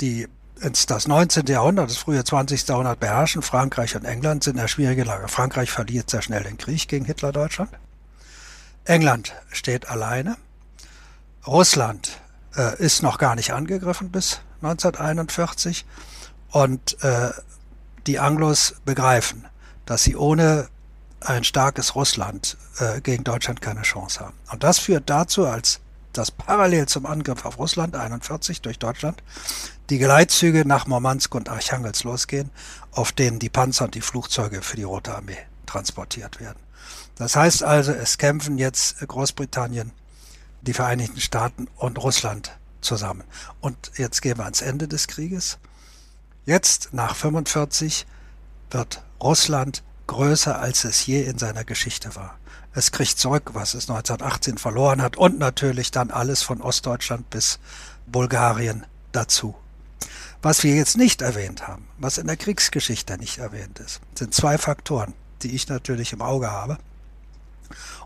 [0.01, 0.27] die
[0.61, 1.45] ins das 19.
[1.47, 2.67] Jahrhundert, das frühe 20.
[2.67, 5.27] Jahrhundert beherrschen, Frankreich und England, sind in der schwierigen Lage.
[5.27, 7.71] Frankreich verliert sehr schnell den Krieg gegen Hitler-Deutschland.
[8.85, 10.37] England steht alleine.
[11.45, 12.19] Russland
[12.55, 15.85] äh, ist noch gar nicht angegriffen bis 1941.
[16.51, 17.31] Und äh,
[18.07, 19.45] die Anglos begreifen,
[19.85, 20.69] dass sie ohne
[21.21, 24.37] ein starkes Russland äh, gegen Deutschland keine Chance haben.
[24.51, 25.79] Und das führt dazu, als
[26.13, 29.21] das parallel zum Angriff auf Russland 41 durch Deutschland
[29.89, 32.49] die Geleitzüge nach Murmansk und Archangels losgehen,
[32.91, 36.59] auf denen die Panzer und die Flugzeuge für die Rote Armee transportiert werden.
[37.15, 39.91] Das heißt also, es kämpfen jetzt Großbritannien,
[40.61, 43.23] die Vereinigten Staaten und Russland zusammen.
[43.61, 45.57] Und jetzt gehen wir ans Ende des Krieges.
[46.45, 48.05] Jetzt, nach 45,
[48.71, 52.37] wird Russland größer, als es je in seiner Geschichte war.
[52.73, 57.59] Es kriegt zurück, was es 1918 verloren hat und natürlich dann alles von Ostdeutschland bis
[58.05, 59.55] Bulgarien dazu.
[60.41, 64.57] Was wir jetzt nicht erwähnt haben, was in der Kriegsgeschichte nicht erwähnt ist, sind zwei
[64.57, 66.77] Faktoren, die ich natürlich im Auge habe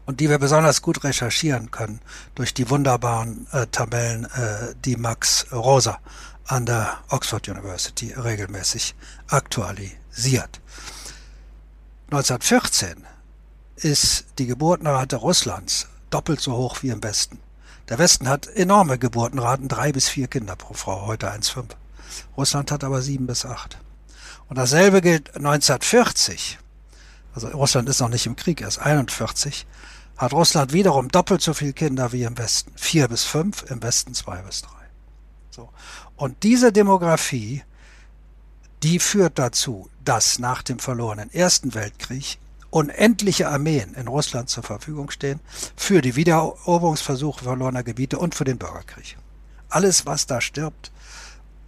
[0.05, 1.99] und die wir besonders gut recherchieren können
[2.35, 5.99] durch die wunderbaren äh, Tabellen, äh, die Max Rosa
[6.45, 8.95] an der Oxford University regelmäßig
[9.27, 10.61] aktualisiert.
[12.11, 13.05] 1914
[13.75, 17.37] ist die Geburtenrate Russlands doppelt so hoch wie im Westen.
[17.87, 21.65] Der Westen hat enorme Geburtenraten, drei bis vier Kinder pro Frau, heute 1,5.
[22.35, 23.77] Russland hat aber sieben bis acht.
[24.47, 26.57] Und dasselbe gilt 1940.
[27.35, 29.67] Also Russland ist noch nicht im Krieg, erst 41.
[30.17, 32.71] Hat Russland wiederum doppelt so viele Kinder wie im Westen.
[32.75, 34.71] Vier bis fünf, im Westen zwei bis drei.
[35.51, 35.69] So.
[36.15, 37.61] Und diese Demografie,
[38.81, 42.39] die führt dazu, dass nach dem verlorenen Ersten Weltkrieg
[42.71, 45.39] unendliche Armeen in Russland zur Verfügung stehen
[45.75, 49.17] für die Wiedereroberungsversuche verlorener Gebiete und für den Bürgerkrieg.
[49.69, 50.91] Alles, was da stirbt,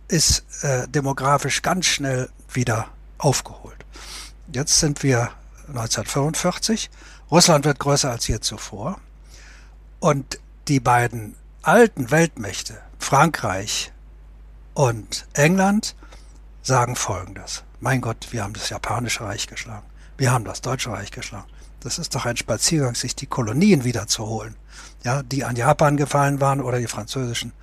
[0.07, 2.87] ist äh, demografisch ganz schnell wieder
[3.19, 3.85] aufgeholt.
[4.51, 5.29] Jetzt sind wir
[5.67, 6.89] 1945.
[7.29, 8.99] Russland wird größer als je zuvor.
[9.99, 13.91] Und die beiden alten Weltmächte, Frankreich
[14.73, 15.95] und England
[16.63, 17.63] sagen Folgendes.
[17.83, 19.87] Mein Gott, wir haben das Japanische Reich geschlagen.
[20.15, 21.47] Wir haben das Deutsche Reich geschlagen.
[21.79, 24.55] Das ist doch ein Spaziergang, sich die Kolonien wiederzuholen,
[25.03, 27.53] ja, die an Japan gefallen waren oder die französischen,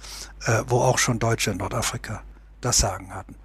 [0.45, 2.23] äh, wo auch schon Deutsche in Nordafrika
[2.61, 3.37] das Sagen hatten.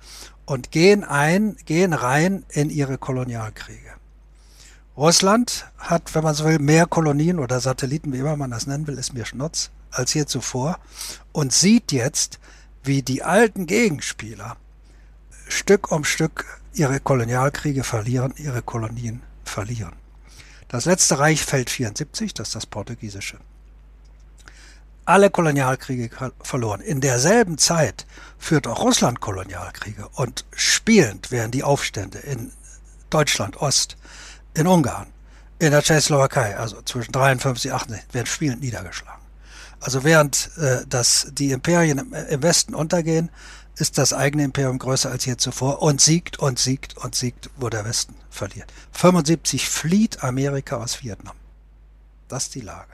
[0.45, 3.91] Und gehen ein, gehen rein in ihre Kolonialkriege.
[4.97, 8.88] Russland hat, wenn man so will, mehr Kolonien oder Satelliten, wie immer man das nennen
[8.88, 10.80] will, ist mir Schnutz, als hier zuvor
[11.34, 12.39] und sieht jetzt,
[12.84, 14.57] wie die alten Gegenspieler
[15.48, 19.94] Stück um Stück ihre Kolonialkriege verlieren, ihre Kolonien verlieren.
[20.68, 23.38] Das letzte Reich fällt 74, das ist das portugiesische.
[25.06, 26.10] Alle Kolonialkriege
[26.41, 26.82] verloren.
[26.82, 28.08] In derselben Zeit
[28.39, 32.52] führt auch Russland Kolonialkriege und spielend werden die Aufstände in
[33.10, 33.98] Deutschland Ost,
[34.54, 35.08] in Ungarn,
[35.60, 39.22] in der Tschechoslowakei, also zwischen 53 und 68, werden spielend niedergeschlagen.
[39.80, 43.30] Also während äh, das, die Imperien im, im Westen untergehen,
[43.78, 47.69] ist das eigene Imperium größer als je zuvor und siegt und siegt und siegt, wo
[47.69, 48.71] der Westen verliert.
[48.91, 51.36] 75 flieht Amerika aus Vietnam.
[52.28, 52.91] Das ist die Lage.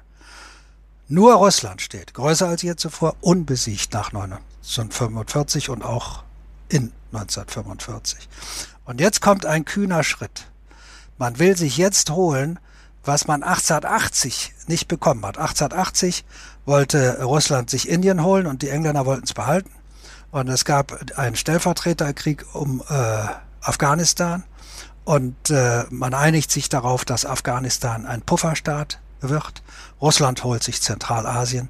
[1.08, 6.24] Nur Russland steht größer als je zuvor, unbesiegt nach 1945 und auch
[6.70, 8.30] in 1945.
[8.86, 10.46] Und jetzt kommt ein kühner Schritt.
[11.18, 12.60] Man will sich jetzt holen,
[13.04, 15.38] was man 1880 nicht bekommen hat.
[15.38, 16.26] 1880
[16.66, 19.72] wollte Russland sich Indien holen und die Engländer wollten es behalten.
[20.32, 23.28] Und es gab einen Stellvertreterkrieg um äh,
[23.62, 24.44] Afghanistan.
[25.04, 29.64] Und äh, man einigt sich darauf, dass Afghanistan ein Pufferstaat wird.
[30.02, 31.70] Russland holt sich Zentralasien.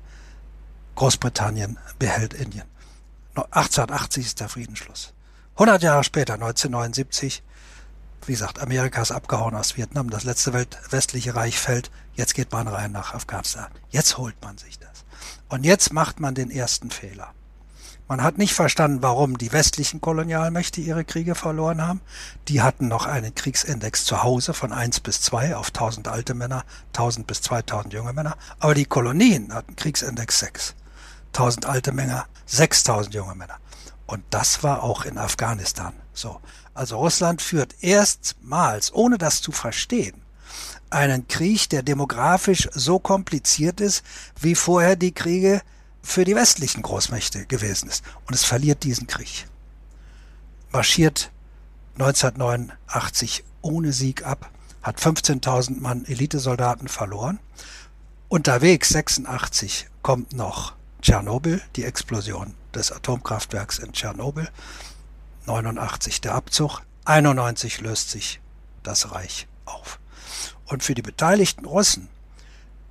[0.95, 2.65] Großbritannien behält Indien.
[3.35, 5.13] 1880 ist der Friedensschluss.
[5.53, 7.43] 100 Jahre später, 1979,
[8.25, 12.51] wie gesagt, Amerika ist abgehauen aus Vietnam, das letzte Welt westliche Reich fällt, jetzt geht
[12.51, 13.67] man rein nach Afghanistan.
[13.89, 15.05] Jetzt holt man sich das.
[15.47, 17.33] Und jetzt macht man den ersten Fehler.
[18.09, 22.01] Man hat nicht verstanden, warum die westlichen Kolonialmächte ihre Kriege verloren haben.
[22.47, 26.65] Die hatten noch einen Kriegsindex zu Hause von 1 bis 2 auf 1000 alte Männer,
[26.87, 28.35] 1000 bis 2000 junge Männer.
[28.59, 30.75] Aber die Kolonien hatten Kriegsindex 6.
[31.33, 33.57] 1000 alte Männer, 6000 junge Männer.
[34.07, 36.41] Und das war auch in Afghanistan so.
[36.73, 40.19] Also Russland führt erstmals, ohne das zu verstehen,
[40.89, 44.03] einen Krieg, der demografisch so kompliziert ist,
[44.41, 45.61] wie vorher die Kriege
[46.01, 48.03] für die westlichen Großmächte gewesen ist.
[48.25, 49.47] Und es verliert diesen Krieg.
[50.71, 51.31] Marschiert
[51.95, 54.49] 1989 ohne Sieg ab,
[54.81, 57.39] hat 15.000 Mann Elitesoldaten verloren.
[58.29, 64.49] Unterwegs 86 kommt noch Tschernobyl, die Explosion des Atomkraftwerks in Tschernobyl.
[65.45, 68.39] 89 der Abzug, 91 löst sich
[68.83, 69.99] das Reich auf.
[70.65, 72.07] Und für die beteiligten Russen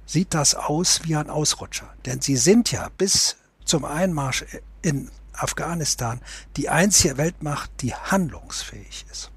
[0.08, 1.88] sieht das aus wie ein Ausrutscher.
[2.06, 4.44] Denn sie sind ja bis zum Einmarsch
[4.82, 6.20] in Afghanistan
[6.56, 9.30] die einzige Weltmacht, die handlungsfähig ist.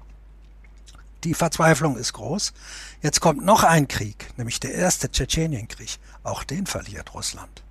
[1.24, 2.52] Die Verzweiflung ist groß.
[3.00, 5.98] Jetzt kommt noch ein Krieg, nämlich der erste Tschetschenienkrieg.
[6.24, 7.62] Auch den verliert Russland.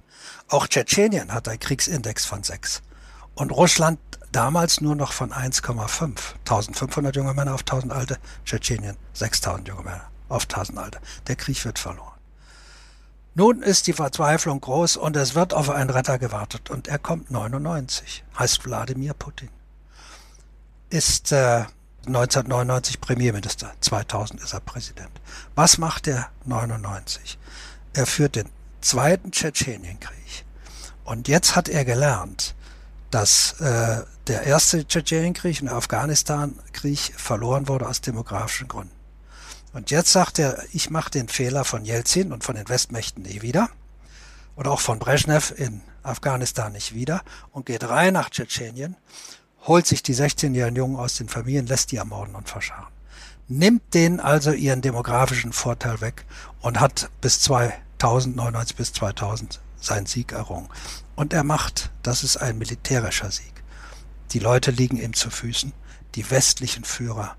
[0.47, 2.81] Auch Tschetschenien hat einen Kriegsindex von 6.
[3.35, 3.99] Und Russland
[4.31, 6.35] damals nur noch von 1,5.
[6.39, 8.19] 1500 junge Männer auf 1000 alte.
[8.45, 11.01] Tschetschenien 6000 junge Männer auf 1000 alte.
[11.27, 12.10] Der Krieg wird verloren.
[13.33, 17.31] Nun ist die Verzweiflung groß und es wird auf einen Retter gewartet und er kommt
[17.31, 19.49] 99, heißt Wladimir Putin.
[20.89, 21.65] Ist äh,
[22.07, 25.11] 1999 Premierminister, 2000 ist er Präsident.
[25.55, 27.37] Was macht er 99?
[27.93, 28.49] Er führt den
[28.81, 30.43] zweiten Tschetschenienkrieg.
[31.05, 32.53] Und jetzt hat er gelernt,
[33.11, 39.00] dass äh, der erste Tschetschenienkrieg und der Afghanistan-Krieg verloren wurde aus demografischen Gründen.
[39.73, 43.41] Und jetzt sagt er, ich mache den Fehler von Jelzin und von den Westmächten nie
[43.41, 43.69] wieder
[44.55, 47.21] und auch von Brezhnev in Afghanistan nicht wieder
[47.51, 48.97] und geht rein nach Tschetschenien,
[49.65, 52.91] holt sich die 16-jährigen Jungen aus den Familien, lässt die ermorden und verscharen.
[53.47, 56.25] Nimmt denen also ihren demografischen Vorteil weg
[56.61, 60.69] und hat bis 2099 bis 2000 seinen Sieg errungen.
[61.15, 63.51] Und er macht, das ist ein militärischer Sieg.
[64.31, 65.73] Die Leute liegen ihm zu Füßen,
[66.15, 67.35] die westlichen Führer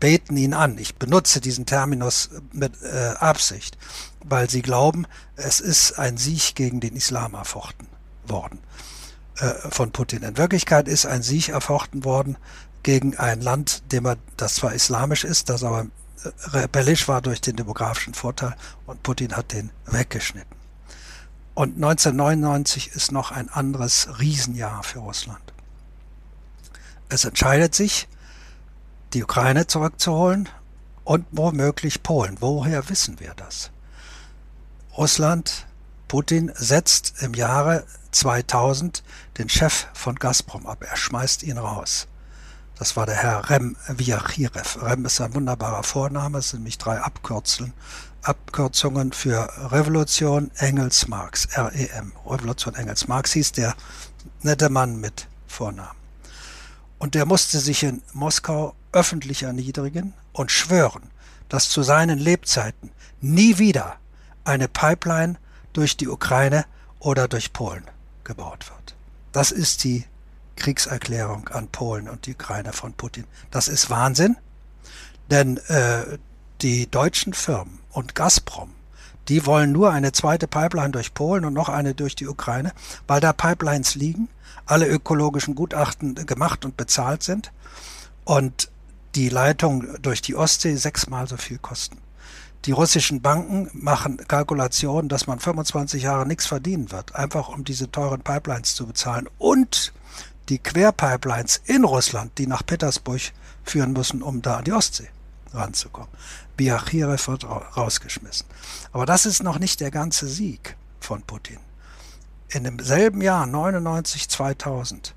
[0.00, 0.78] beten ihn an.
[0.78, 3.78] Ich benutze diesen Terminus mit äh, Absicht,
[4.24, 5.06] weil sie glauben,
[5.36, 7.86] es ist ein Sieg gegen den Islam erfochten
[8.26, 8.60] worden
[9.38, 10.22] äh, von Putin.
[10.22, 12.36] In Wirklichkeit ist ein Sieg erfochten worden
[12.82, 15.86] gegen ein Land, dem er, das zwar islamisch ist, das aber
[16.24, 18.56] äh, rebellisch war durch den demografischen Vorteil
[18.86, 20.54] und Putin hat den weggeschnitten.
[21.54, 25.52] Und 1999 ist noch ein anderes Riesenjahr für Russland.
[27.08, 28.08] Es entscheidet sich,
[29.14, 30.48] die Ukraine zurückzuholen
[31.04, 32.36] und womöglich Polen.
[32.40, 33.70] Woher wissen wir das?
[34.96, 35.66] Russland,
[36.08, 39.02] Putin setzt im Jahre 2000
[39.38, 40.84] den Chef von Gazprom ab.
[40.88, 42.06] Er schmeißt ihn raus.
[42.78, 44.82] Das war der Herr Rem Viachirev.
[44.82, 47.72] Rem ist ein wunderbarer Vorname, es sind nämlich drei Abkürzeln,
[48.22, 52.12] Abkürzungen für Revolution Engels Marx, REM.
[52.26, 53.74] Revolution Engels Marx hieß der
[54.42, 55.98] nette Mann mit Vornamen.
[56.98, 61.10] Und der musste sich in Moskau öffentlich erniedrigen und schwören,
[61.48, 62.90] dass zu seinen Lebzeiten
[63.20, 63.96] nie wieder
[64.44, 65.36] eine Pipeline
[65.72, 66.64] durch die Ukraine
[66.98, 67.84] oder durch Polen
[68.22, 68.94] gebaut wird.
[69.32, 70.04] Das ist die
[70.56, 73.24] Kriegserklärung an Polen und die Ukraine von Putin.
[73.50, 74.36] Das ist Wahnsinn,
[75.30, 76.18] denn äh,
[76.62, 78.70] die deutschen Firmen und Gazprom,
[79.28, 82.72] die wollen nur eine zweite Pipeline durch Polen und noch eine durch die Ukraine,
[83.06, 84.28] weil da Pipelines liegen,
[84.66, 87.52] alle ökologischen Gutachten gemacht und bezahlt sind
[88.24, 88.70] und
[89.14, 91.98] die Leitung durch die Ostsee sechsmal so viel kosten.
[92.64, 97.90] Die russischen Banken machen Kalkulationen, dass man 25 Jahre nichts verdienen wird, einfach um diese
[97.90, 99.28] teuren Pipelines zu bezahlen.
[99.38, 99.92] Und
[100.48, 103.20] die Querpipelines in Russland, die nach Petersburg
[103.64, 105.08] führen müssen, um da an die Ostsee
[105.52, 106.10] ranzukommen.
[106.56, 108.46] Biachirev wird rausgeschmissen.
[108.92, 111.58] Aber das ist noch nicht der ganze Sieg von Putin.
[112.48, 115.14] In demselben Jahr, 99, 2000,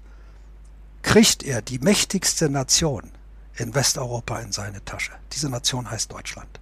[1.02, 3.12] kriegt er die mächtigste Nation
[3.58, 5.14] in Westeuropa in seine Tasche.
[5.34, 6.60] Diese Nation heißt Deutschland.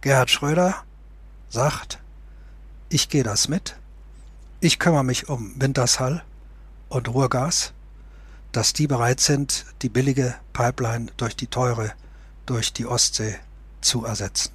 [0.00, 0.74] Gerhard Schröder
[1.48, 1.98] sagt,
[2.88, 3.76] ich gehe das mit.
[4.60, 6.22] Ich kümmere mich um Wintershall
[6.88, 7.72] und Ruhrgas,
[8.52, 11.92] dass die bereit sind, die billige Pipeline durch die teure,
[12.46, 13.36] durch die Ostsee
[13.80, 14.52] zu ersetzen.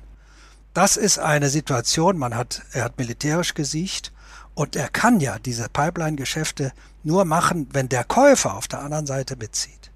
[0.73, 4.11] Das ist eine Situation, man hat, er hat militärisch gesiegt
[4.55, 6.73] und er kann ja diese Pipeline-Geschäfte
[7.03, 9.91] nur machen, wenn der Käufer auf der anderen Seite mitzieht.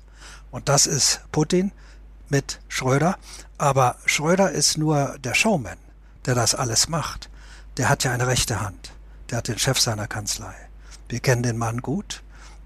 [0.57, 1.71] Und das ist Putin
[2.29, 3.19] mit Schröder.
[3.59, 5.77] Aber Schröder ist nur der Showman,
[6.25, 7.29] der das alles macht.
[7.77, 8.91] Der hat ja eine rechte Hand.
[9.29, 10.55] Der hat den Chef seiner Kanzlei.
[11.09, 12.23] Wir kennen den Mann gut.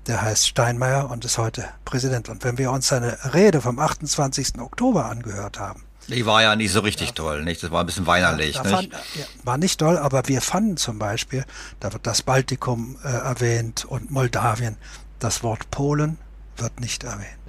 [0.07, 2.29] Der heißt Steinmeier und ist heute Präsident.
[2.29, 4.59] Und wenn wir uns seine Rede vom 28.
[4.59, 7.13] Oktober angehört haben, die war ja nicht so richtig ja.
[7.13, 7.61] toll, nicht?
[7.61, 8.55] Das war ein bisschen weinerlich.
[8.55, 11.45] Ja, fand, ja, war nicht toll, aber wir fanden zum Beispiel,
[11.81, 14.77] da wird das Baltikum äh, erwähnt und Moldawien,
[15.19, 16.17] Das Wort Polen
[16.57, 17.40] wird nicht erwähnt.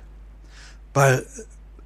[0.95, 1.27] Weil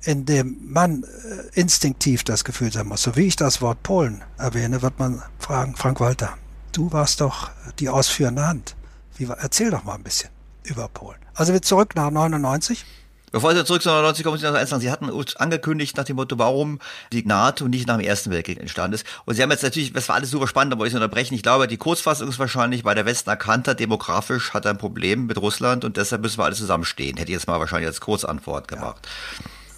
[0.02, 4.22] in dem man äh, instinktiv das Gefühl sein muss, so wie ich das Wort Polen
[4.38, 6.34] erwähne, wird man fragen, Frank Walter,
[6.72, 8.76] du warst doch die ausführende Hand.
[9.16, 10.30] Wie, erzähl doch mal ein bisschen
[10.62, 11.18] über Polen.
[11.34, 12.84] Also wir zurück nach 99.
[13.32, 14.81] Bevor Sie zurück zu 99 kommen, eins sagen.
[14.81, 16.78] Sie hatten angekündigt nach dem Motto, warum
[17.12, 19.07] die NATO nicht nach dem Ersten Weltkrieg entstanden ist.
[19.24, 21.35] Und Sie haben jetzt natürlich, das war alles super spannend, da wollte ich Sie unterbrechen.
[21.35, 24.78] Ich glaube, die Kurzfassung ist wahrscheinlich, weil der Westen erkannt hat, demografisch hat er ein
[24.78, 27.16] Problem mit Russland und deshalb müssen wir alle zusammenstehen.
[27.16, 29.07] Hätte ich jetzt mal wahrscheinlich als Kurzantwort gemacht.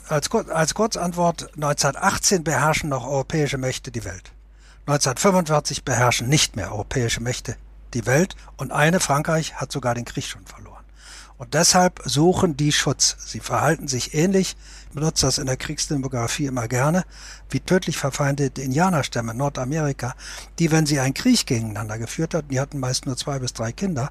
[0.09, 0.15] Ja.
[0.15, 4.33] Als, Kur als Kurzantwort, 1918 beherrschen noch europäische Mächte die Welt.
[4.87, 7.57] 1945 beherrschen nicht mehr europäische Mächte
[7.95, 10.68] die Welt und eine, Frankreich, hat sogar den Krieg schon verloren.
[11.39, 13.17] Und deshalb suchen die Schutz.
[13.21, 14.57] Sie verhalten sich ähnlich,
[14.89, 17.05] ich benutze das in der Kriegsdemografie immer gerne,
[17.49, 20.15] wie tödlich verfeindete Indianerstämme in Nordamerika,
[20.59, 23.71] die, wenn sie einen Krieg gegeneinander geführt hatten, die hatten meist nur zwei bis drei
[23.71, 24.11] Kinder,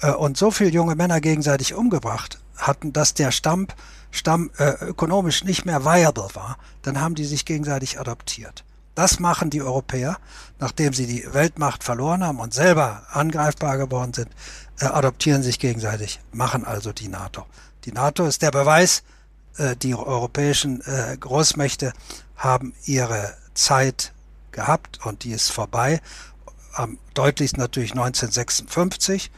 [0.00, 3.66] äh, und so viele junge Männer gegenseitig umgebracht hatten, dass der Stamm,
[4.10, 8.64] Stamm äh, ökonomisch nicht mehr viable war, dann haben die sich gegenseitig adoptiert.
[8.94, 10.18] Das machen die Europäer,
[10.60, 14.28] nachdem sie die Weltmacht verloren haben und selber angreifbar geworden sind,
[14.80, 17.46] äh, adoptieren sich gegenseitig, machen also die NATO.
[17.84, 19.02] Die NATO ist der Beweis,
[19.56, 21.92] äh, die europäischen äh, Großmächte
[22.36, 24.12] haben ihre Zeit
[24.52, 26.00] gehabt und die ist vorbei.
[26.72, 29.30] Am deutlichsten natürlich 1956,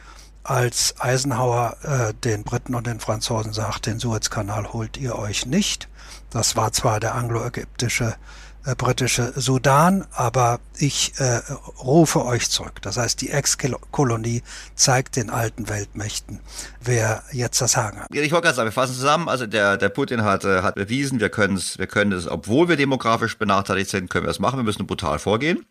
[0.43, 5.89] als Eisenhower äh, den Briten und den Franzosen sagt, den Suezkanal holt ihr euch nicht.
[6.29, 8.15] Das war zwar der anglo-ägyptische
[8.75, 11.41] britische Sudan, aber ich äh,
[11.83, 12.81] rufe euch zurück.
[12.81, 14.43] Das heißt, die Ex-Kolonie
[14.75, 16.39] zeigt den alten Weltmächten,
[16.81, 18.07] wer jetzt das Sagen hat.
[18.11, 19.29] Ich wollte gerade sagen, wir fassen zusammen.
[19.29, 22.69] Also der, der Putin hat, äh, hat bewiesen, wir können es, wir können es, obwohl
[22.69, 24.57] wir demografisch benachteiligt sind, können wir es machen.
[24.57, 25.65] Wir müssen brutal vorgehen.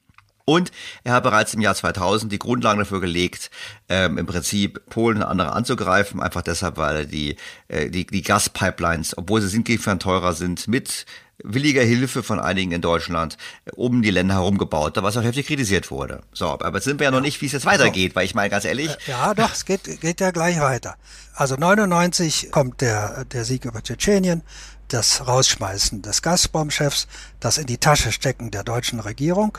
[0.47, 0.71] Und
[1.03, 3.51] er hat bereits im Jahr 2000 die Grundlagen dafür gelegt,
[3.89, 7.37] ähm, im Prinzip Polen und andere anzugreifen, einfach deshalb, weil die,
[7.67, 11.05] äh, die, die Gaspipelines, obwohl sie signifikant teurer sind, mit
[11.43, 13.37] williger Hilfe von einigen in Deutschland
[13.75, 16.23] um die Länder herum gebaut, was auch heftig kritisiert wurde.
[16.33, 18.49] So, aber jetzt sind wir ja noch nicht, wie es jetzt weitergeht, weil ich meine
[18.49, 18.91] ganz ehrlich.
[18.91, 20.97] Äh, ja, doch, es geht, geht ja gleich weiter.
[21.35, 24.43] Also 99 kommt der, der Sieg über Tschetschenien,
[24.89, 27.09] das Rausschmeißen des Gazprom-Chefs,
[27.41, 29.59] das in die Tasche stecken der deutschen Regierung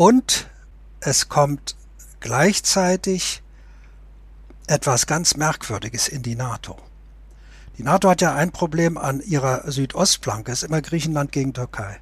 [0.00, 0.48] und
[1.00, 1.76] es kommt
[2.20, 3.42] gleichzeitig
[4.66, 6.78] etwas ganz Merkwürdiges in die NATO.
[7.76, 12.00] Die NATO hat ja ein Problem an ihrer Südostflanke, ist immer Griechenland gegen Türkei.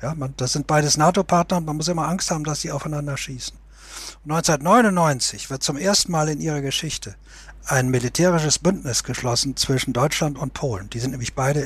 [0.00, 3.16] Ja, man, das sind beides NATO-Partner und man muss immer Angst haben, dass sie aufeinander
[3.16, 3.56] schießen.
[4.24, 7.16] Und 1999 wird zum ersten Mal in ihrer Geschichte
[7.64, 10.88] ein militärisches Bündnis geschlossen zwischen Deutschland und Polen.
[10.90, 11.62] Die sind nämlich beide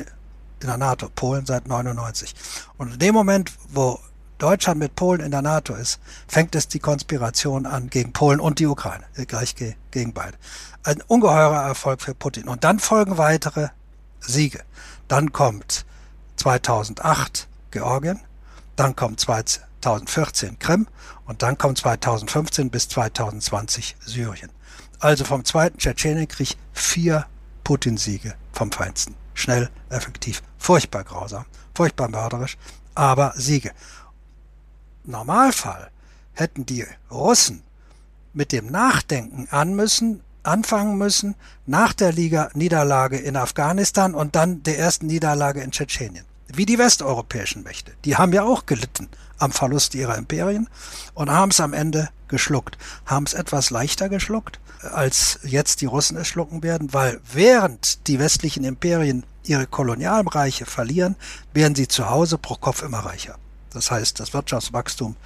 [0.61, 2.33] in der NATO, Polen seit 99.
[2.77, 3.99] Und in dem Moment, wo
[4.45, 8.59] Deutschland mit Polen in der NATO ist, fängt es die Konspiration an gegen Polen und
[8.59, 10.37] die Ukraine, gleich gegen beide
[10.85, 12.47] ein ungeheurer Erfolg für Putin.
[12.47, 13.69] Und dann folgen weitere
[14.19, 14.61] Siege.
[15.07, 15.85] Dann kommt
[16.37, 18.19] 2008 Georgien,
[18.75, 20.87] dann kommt 2014 Krim
[21.25, 24.51] und dann kommt 2015 bis 2020 Syrien.
[24.99, 27.25] Also vom zweiten Tschetschenienkrieg vier
[27.63, 29.15] Putin-Siege vom Feinsten.
[29.33, 32.57] Schnell, effektiv, furchtbar grausam, furchtbar mörderisch,
[32.93, 33.71] aber Siege.
[35.07, 35.89] Normalfall
[36.33, 37.63] hätten die Russen
[38.33, 44.63] mit dem Nachdenken an müssen, anfangen müssen nach der Liga Niederlage in Afghanistan und dann
[44.63, 46.25] der ersten Niederlage in Tschetschenien.
[46.53, 47.93] Wie die westeuropäischen Mächte.
[48.05, 49.09] Die haben ja auch gelitten
[49.39, 50.69] am Verlust ihrer Imperien
[51.13, 52.77] und haben es am Ende geschluckt.
[53.05, 58.19] Haben es etwas leichter geschluckt, als jetzt die Russen es schlucken werden, weil während die
[58.19, 61.15] westlichen Imperien ihre Kolonialreiche verlieren,
[61.53, 63.37] werden sie zu Hause pro Kopf immer reicher.
[63.75, 65.17] Das heißt, das Wirtschaftswachstum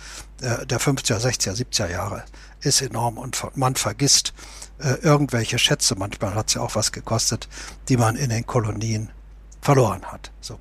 [0.42, 2.26] der 50er, 60er, 70er Jahre
[2.62, 4.34] ist enorm und man vergisst,
[4.80, 7.48] äh, irgendwelche Schätze, manchmal hat es ja auch was gekostet,
[7.90, 9.12] die man in den Kolonien
[9.62, 10.32] verloren hat.
[10.42, 10.60] So.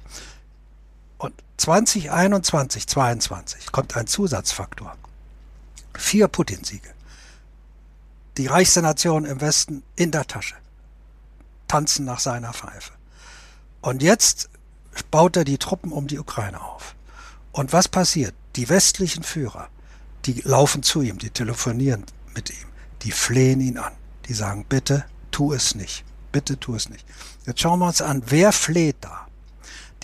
[1.16, 4.94] Und 2021, 22 kommt ein Zusatzfaktor.
[5.97, 6.90] Vier Putin-Siege.
[8.36, 10.56] Die reichste Nation im Westen in der Tasche.
[11.69, 12.93] Tanzen nach seiner Pfeife.
[13.81, 14.51] Und jetzt
[15.10, 16.94] baut er die Truppen um die Ukraine auf.
[17.59, 18.36] Und was passiert?
[18.55, 19.68] Die westlichen Führer,
[20.26, 22.68] die laufen zu ihm, die telefonieren mit ihm,
[23.02, 23.94] die flehen ihn an.
[24.26, 26.05] Die sagen, bitte tu es nicht.
[26.30, 27.05] Bitte tu es nicht.
[27.47, 29.26] Jetzt schauen wir uns an, wer fleht da?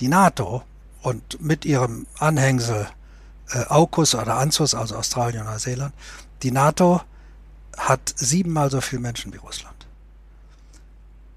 [0.00, 0.64] Die NATO
[1.02, 2.88] und mit ihrem Anhängsel
[3.50, 5.94] äh, AUKUS oder ANZUS, also Australien und Neuseeland,
[6.42, 7.02] die NATO
[7.76, 9.86] hat siebenmal so viele Menschen wie Russland.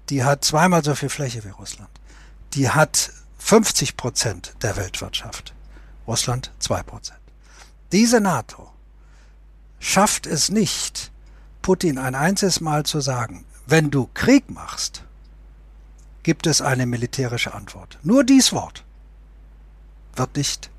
[0.08, 1.90] Die hat zweimal so viel Fläche wie Russland.
[2.54, 5.54] Die hat 50 Prozent der Weltwirtschaft.
[6.08, 7.20] Russland zwei Prozent.
[7.92, 8.72] Diese NATO
[9.78, 11.12] schafft es nicht,
[11.62, 15.04] Putin ein einziges Mal zu sagen, wenn du Krieg machst,
[16.22, 17.98] gibt es eine militärische Antwort.
[18.02, 18.84] Nur dies Wort
[20.16, 20.70] wird nicht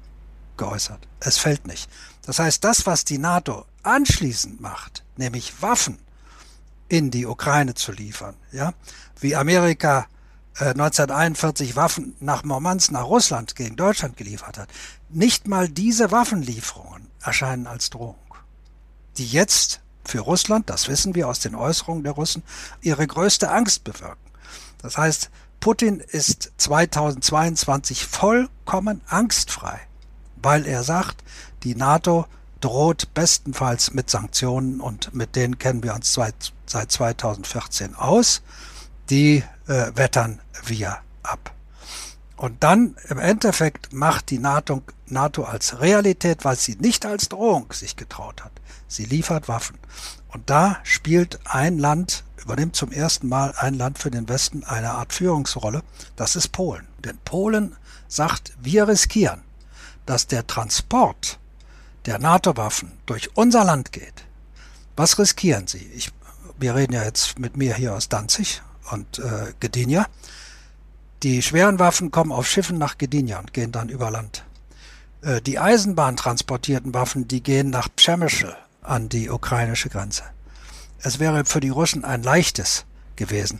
[0.57, 1.07] geäußert.
[1.19, 1.89] Es fällt nicht.
[2.25, 5.99] Das heißt, das, was die NATO anschließend macht, nämlich Waffen
[6.87, 8.73] in die Ukraine zu liefern, ja,
[9.19, 10.07] wie Amerika
[10.59, 14.69] äh, 1941 Waffen nach Murmansk, nach Russland gegen Deutschland geliefert hat,
[15.09, 18.15] nicht mal diese Waffenlieferungen erscheinen als Drohung,
[19.17, 22.43] die jetzt für Russland, das wissen wir aus den Äußerungen der Russen,
[22.81, 24.17] ihre größte Angst bewirken.
[24.81, 25.29] Das heißt,
[25.59, 29.79] Putin ist 2022 vollkommen angstfrei,
[30.37, 31.23] weil er sagt,
[31.63, 32.25] die NATO
[32.61, 38.41] droht bestenfalls mit Sanktionen und mit denen kennen wir uns seit, seit 2014 aus.
[39.09, 41.53] Die äh, wettern wir ab.
[42.39, 47.73] Und dann im Endeffekt macht die NATO, NATO als Realität, weil sie nicht als Drohung
[47.73, 48.53] sich getraut hat.
[48.87, 49.77] Sie liefert Waffen.
[50.29, 54.91] Und da spielt ein Land, übernimmt zum ersten Mal ein Land für den Westen eine
[54.91, 55.83] Art Führungsrolle.
[56.15, 56.87] Das ist Polen.
[57.03, 57.75] Denn Polen
[58.07, 59.41] sagt, wir riskieren,
[60.05, 61.39] dass der Transport
[62.05, 64.23] der NATO-Waffen durch unser Land geht.
[64.95, 65.91] Was riskieren Sie?
[65.93, 66.13] Ich,
[66.57, 68.61] wir reden ja jetzt mit mir hier aus Danzig
[68.91, 70.07] und äh, Gdynia.
[71.23, 74.45] Die schweren Waffen kommen auf Schiffen nach Gdynia und gehen dann über Land.
[75.21, 80.23] Äh, die Eisenbahn-transportierten Waffen, die gehen nach Przemysl an die ukrainische Grenze.
[80.99, 82.85] Es wäre für die Russen ein leichtes
[83.17, 83.59] gewesen,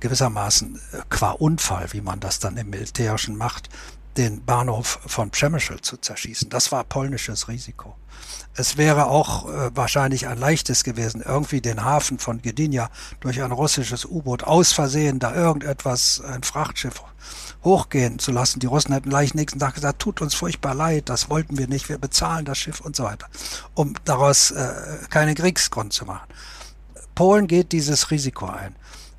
[0.00, 3.68] gewissermaßen äh, qua Unfall, wie man das dann im Militärischen macht,
[4.16, 6.48] den Bahnhof von Przemysl zu zerschießen.
[6.48, 7.96] Das war polnisches Risiko.
[8.54, 12.88] Es wäre auch äh, wahrscheinlich ein leichtes gewesen, irgendwie den Hafen von Gdynia
[13.20, 17.02] durch ein russisches U-Boot aus Versehen da irgendetwas, ein Frachtschiff
[17.64, 18.60] hochgehen zu lassen.
[18.60, 21.88] Die Russen hätten gleich nächsten Tag gesagt, tut uns furchtbar leid, das wollten wir nicht,
[21.90, 23.26] wir bezahlen das Schiff und so weiter,
[23.74, 24.72] um daraus äh,
[25.10, 26.26] keinen Kriegsgrund zu machen.
[27.14, 28.76] Polen geht dieses Risiko ein.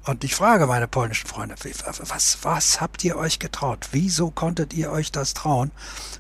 [0.08, 1.56] Und ich frage meine polnischen Freunde,
[2.08, 3.90] was, was habt ihr euch getraut?
[3.92, 5.72] Wieso konntet ihr euch das trauen,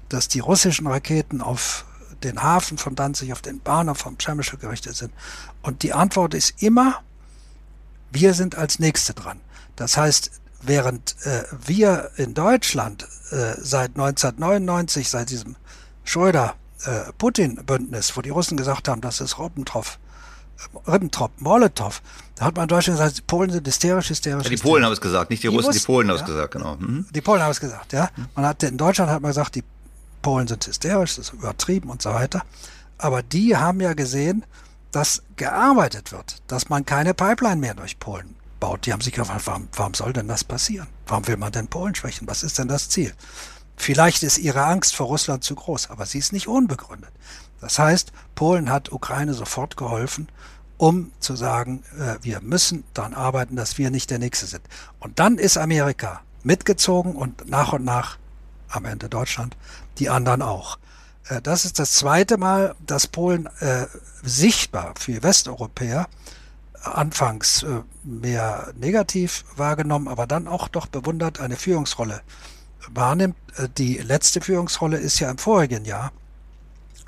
[0.09, 1.85] dass die russischen Raketen auf
[2.22, 5.14] den Hafen von Danzig, auf den Bahnhof vom Przemysl gerichtet sind?
[5.61, 7.01] Und die Antwort ist immer,
[8.11, 9.39] wir sind als Nächste dran.
[9.77, 10.31] Das heißt,
[10.61, 15.55] während äh, wir in Deutschland äh, seit 1999, seit diesem
[16.03, 19.97] Schröder-Putin-Bündnis, wo die Russen gesagt haben, das ist Ribbentrop,
[20.88, 22.02] Ribbentrop, Molotow,
[22.36, 24.44] da hat man in Deutschland gesagt, die Polen sind hysterisch, hysterisch.
[24.44, 26.54] Ja, die Polen haben es gesagt, nicht die, die Russen, die Polen haben es gesagt,
[26.54, 26.76] genau.
[26.76, 27.06] Mhm.
[27.12, 28.10] Die Polen haben es gesagt, ja.
[28.36, 29.64] Man hat, in Deutschland hat man gesagt, die
[30.22, 32.44] Polen sind hysterisch, das ist übertrieben und so weiter.
[32.98, 34.46] Aber die haben ja gesehen,
[34.92, 38.86] dass gearbeitet wird, dass man keine Pipeline mehr durch Polen baut.
[38.86, 40.88] Die haben sich gefragt, warum, warum soll denn das passieren?
[41.06, 42.28] Warum will man denn Polen schwächen?
[42.28, 43.14] Was ist denn das Ziel?
[43.76, 47.12] Vielleicht ist ihre Angst vor Russland zu groß, aber sie ist nicht unbegründet.
[47.62, 50.30] Das heißt, Polen hat Ukraine sofort geholfen,
[50.78, 54.64] um zu sagen, äh, wir müssen daran arbeiten, dass wir nicht der Nächste sind.
[55.00, 58.18] Und dann ist Amerika mitgezogen und nach und nach
[58.70, 59.58] am Ende Deutschland,
[59.98, 60.78] die anderen auch.
[61.30, 63.88] Äh, das ist das zweite Mal, dass Polen äh,
[64.24, 66.08] sichtbar für Westeuropäer
[66.82, 72.22] anfangs äh, mehr negativ wahrgenommen, aber dann auch doch bewundert eine Führungsrolle
[72.94, 73.36] wahrnimmt.
[73.58, 76.12] Äh, die letzte Führungsrolle ist ja im vorigen Jahr,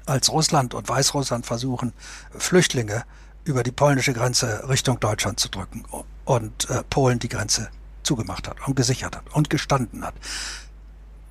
[0.10, 1.94] als Russland und Weißrussland versuchen,
[2.38, 3.04] Flüchtlinge
[3.44, 5.86] über die polnische Grenze Richtung Deutschland zu drücken
[6.26, 7.70] und äh, Polen die Grenze
[8.04, 10.16] zugemacht hat und gesichert hat und gestanden hat.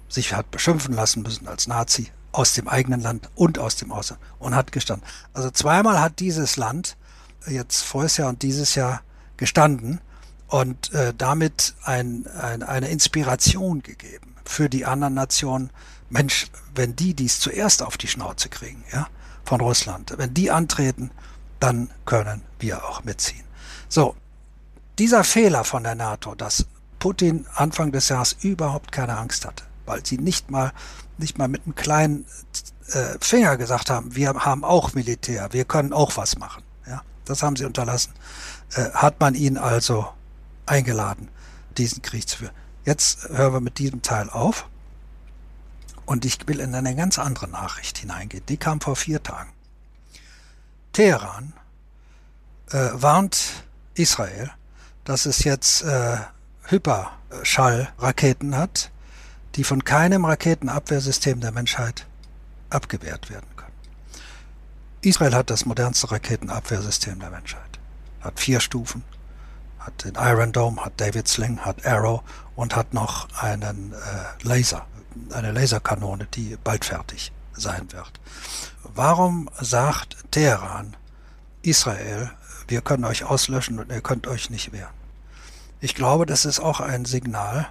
[0.08, 4.22] Sich hat beschimpfen lassen müssen als Nazi aus dem eigenen Land und aus dem Ausland
[4.38, 5.06] und hat gestanden.
[5.32, 6.96] Also zweimal hat dieses Land
[7.46, 9.02] jetzt voriges Jahr und dieses Jahr
[9.36, 10.00] gestanden
[10.46, 15.70] und äh, damit ein, ein, eine Inspiration gegeben für die anderen Nationen.
[16.10, 19.08] Mensch, wenn die dies zuerst auf die Schnauze kriegen, ja,
[19.44, 21.10] von Russland, wenn die antreten,
[21.60, 23.44] dann können wir auch mitziehen.
[23.88, 24.14] So,
[24.98, 26.66] dieser Fehler von der NATO, dass
[26.98, 30.72] Putin Anfang des Jahres überhaupt keine Angst hatte, weil sie nicht mal,
[31.18, 32.26] nicht mal mit einem kleinen
[32.92, 36.62] äh, Finger gesagt haben, wir haben auch Militär, wir können auch was machen.
[36.86, 38.12] Ja, das haben sie unterlassen.
[38.74, 40.08] Äh, hat man ihn also
[40.66, 41.28] eingeladen,
[41.76, 42.54] diesen Krieg zu führen.
[42.84, 44.66] Jetzt hören wir mit diesem Teil auf.
[46.08, 48.46] Und ich will in eine ganz andere Nachricht hineingehen.
[48.46, 49.52] Die kam vor vier Tagen.
[50.94, 51.52] Teheran
[52.70, 54.50] äh, warnt Israel,
[55.04, 56.16] dass es jetzt äh,
[56.62, 58.90] Hyperschallraketen hat,
[59.56, 62.06] die von keinem Raketenabwehrsystem der Menschheit
[62.70, 63.76] abgewehrt werden können.
[65.02, 67.78] Israel hat das modernste Raketenabwehrsystem der Menschheit.
[68.22, 69.04] Hat vier Stufen,
[69.78, 72.22] hat den Iron Dome, hat David Sling, hat Arrow
[72.56, 74.86] und hat noch einen äh, Laser,
[75.32, 78.12] eine Laserkanone, die bald fertig sein wird.
[78.82, 80.96] Warum sagt Teheran,
[81.62, 82.30] Israel,
[82.68, 84.92] wir können euch auslöschen und ihr könnt euch nicht wehren.
[85.80, 87.68] Ich glaube, das ist auch ein Signal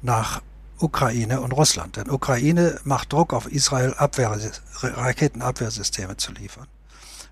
[0.00, 0.42] nach
[0.78, 1.96] Ukraine und Russland.
[1.96, 4.36] Denn Ukraine macht Druck auf Israel, Abwehr,
[4.82, 6.66] Raketenabwehrsysteme zu liefern.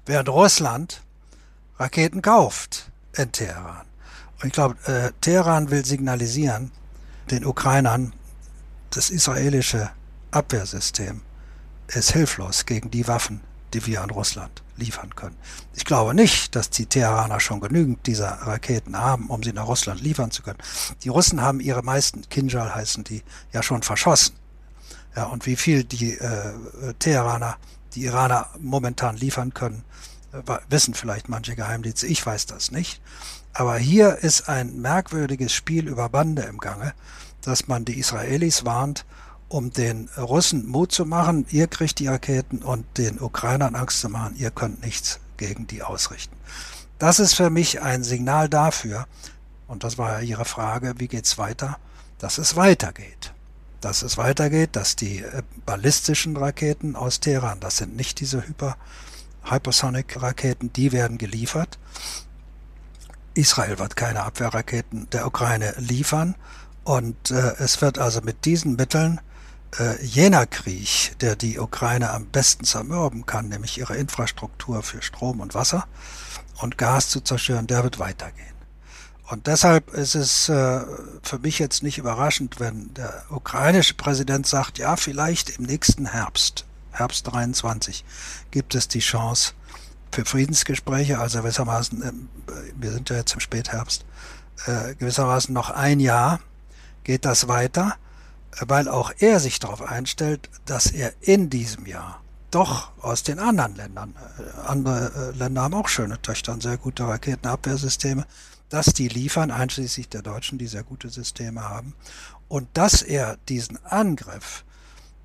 [0.06, 1.02] Während Russland
[1.78, 3.86] Raketen kauft in Teheran.
[4.40, 6.70] Und ich glaube, äh, Teheran will signalisieren
[7.30, 8.12] den Ukrainern,
[8.90, 9.90] das israelische
[10.30, 11.22] Abwehrsystem
[11.88, 13.40] ist hilflos gegen die Waffen,
[13.72, 15.36] die wir an Russland liefern können.
[15.74, 20.00] Ich glaube nicht, dass die Teheraner schon genügend dieser Raketen haben, um sie nach Russland
[20.00, 20.58] liefern zu können.
[21.02, 23.22] Die Russen haben ihre meisten, Kinjal heißen die,
[23.52, 24.36] ja schon verschossen.
[25.16, 26.52] Ja, und wie viel die äh,
[26.98, 27.56] Teheraner,
[27.94, 29.84] die Iraner momentan liefern können,
[30.32, 32.06] äh, wissen vielleicht manche Geheimdienste.
[32.06, 33.00] Ich weiß das nicht.
[33.52, 36.94] Aber hier ist ein merkwürdiges Spiel über Bande im Gange,
[37.42, 39.04] dass man die Israelis warnt,
[39.48, 44.08] um den Russen Mut zu machen, ihr kriegt die Raketen und den Ukrainern Angst zu
[44.08, 46.36] machen, ihr könnt nichts gegen die ausrichten.
[46.98, 49.06] Das ist für mich ein Signal dafür,
[49.70, 51.78] und das war ja Ihre Frage, wie geht's weiter,
[52.18, 53.32] dass es weitergeht.
[53.80, 58.76] Dass es weitergeht, dass die äh, ballistischen Raketen aus Teheran, das sind nicht diese Hyper,
[59.44, 61.78] Hypersonic-Raketen, die werden geliefert.
[63.34, 66.34] Israel wird keine Abwehrraketen der Ukraine liefern.
[66.84, 69.20] Und äh, es wird also mit diesen Mitteln
[69.78, 75.40] äh, jener Krieg, der die Ukraine am besten zermürben kann, nämlich ihre Infrastruktur für Strom
[75.40, 75.86] und Wasser
[76.60, 78.46] und Gas zu zerstören, der wird weitergehen.
[79.28, 80.80] Und deshalb ist es äh,
[81.22, 86.64] für mich jetzt nicht überraschend, wenn der ukrainische Präsident sagt, ja, vielleicht im nächsten Herbst,
[86.90, 88.04] Herbst 23,
[88.50, 89.52] gibt es die Chance
[90.10, 92.12] für Friedensgespräche, also gewissermaßen, äh,
[92.74, 94.04] wir sind ja jetzt im Spätherbst,
[94.66, 96.40] äh, gewissermaßen noch ein Jahr
[97.10, 97.96] geht das weiter?
[98.60, 102.22] Weil auch er sich darauf einstellt, dass er in diesem Jahr
[102.52, 106.76] doch aus den anderen Ländern, äh, andere äh, Länder haben auch schöne Töchter und sehr
[106.76, 108.26] gute Raketenabwehrsysteme,
[108.68, 111.94] dass die liefern, einschließlich der Deutschen, die sehr gute Systeme haben,
[112.46, 114.64] und dass er diesen Angriff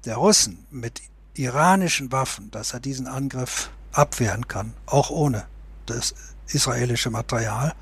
[0.06, 1.04] der Russen mit
[1.36, 5.46] iranischen Waffen, dass er diesen Angriff abwehren kann, auch ohne
[5.86, 6.16] das
[6.48, 7.76] israelische Material,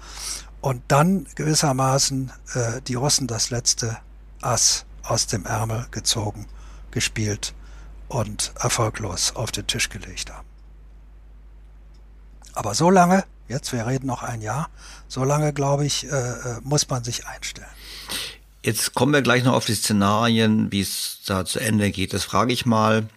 [0.64, 3.98] und dann gewissermaßen äh, die Russen das letzte
[4.41, 6.48] Ass aus dem Ärmel gezogen,
[6.90, 7.53] gespielt
[8.07, 10.48] und erfolglos auf den Tisch gelegt haben.
[12.53, 14.69] Aber so lange, jetzt wir reden noch ein Jahr,
[15.10, 17.68] so lange, glaube ich, äh, äh, muss man sich einstellen.
[18.64, 22.14] Jetzt kommen wir gleich noch auf die Szenarien, wie es da zu Ende geht.
[22.14, 23.10] Das frage ich mal.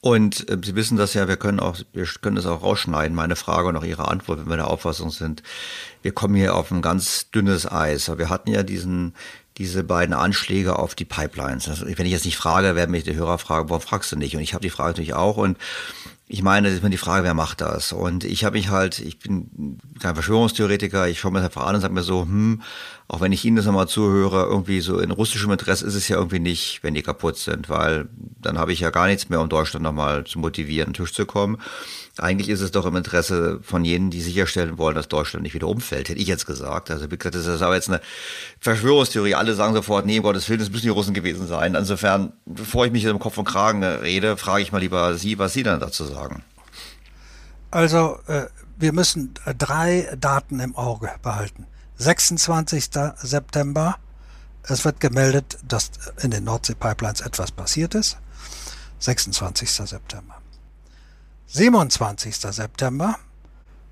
[0.00, 3.36] Und äh, Sie wissen das ja, wir können auch, wir können das auch rausschneiden, meine
[3.36, 5.42] Frage und auch Ihre Antwort, wenn wir der Auffassung sind.
[6.02, 8.10] Wir kommen hier auf ein ganz dünnes Eis.
[8.16, 9.14] Wir hatten ja diesen,
[9.56, 11.68] diese beiden Anschläge auf die Pipelines.
[11.68, 14.36] Also, wenn ich jetzt nicht frage, werden mich die Hörer fragen, warum fragst du nicht?
[14.36, 15.36] Und ich habe die Frage natürlich auch.
[15.36, 15.58] Und
[16.28, 17.92] ich meine, das ist mir die Frage, wer macht das?
[17.92, 21.74] Und ich habe mich halt, ich bin kein Verschwörungstheoretiker, ich schaue mir das einfach an
[21.74, 22.62] und sage mir so, hm,
[23.10, 26.16] auch wenn ich Ihnen das nochmal zuhöre, irgendwie so in russischem Interesse ist es ja
[26.16, 28.06] irgendwie nicht, wenn die kaputt sind, weil
[28.42, 31.58] dann habe ich ja gar nichts mehr, um Deutschland nochmal zu motivieren, Tisch zu kommen.
[32.18, 35.68] Eigentlich ist es doch im Interesse von jenen, die sicherstellen wollen, dass Deutschland nicht wieder
[35.68, 36.90] umfällt, hätte ich jetzt gesagt.
[36.90, 38.02] Also wie gesagt, das ist aber jetzt eine
[38.60, 39.36] Verschwörungstheorie.
[39.36, 41.74] Alle sagen sofort, nee, um Gottes Willen, das müssen die Russen gewesen sein.
[41.76, 45.54] Insofern, bevor ich mich im Kopf und Kragen rede, frage ich mal lieber Sie, was
[45.54, 46.42] Sie dann dazu sagen.
[47.70, 51.66] Also, äh, wir müssen drei Daten im Auge behalten.
[51.98, 52.90] 26.
[53.16, 53.98] September,
[54.62, 55.90] es wird gemeldet, dass
[56.22, 58.18] in den Nordsee-Pipelines etwas passiert ist.
[59.00, 59.68] 26.
[59.68, 60.40] September.
[61.48, 62.36] 27.
[62.36, 63.18] September.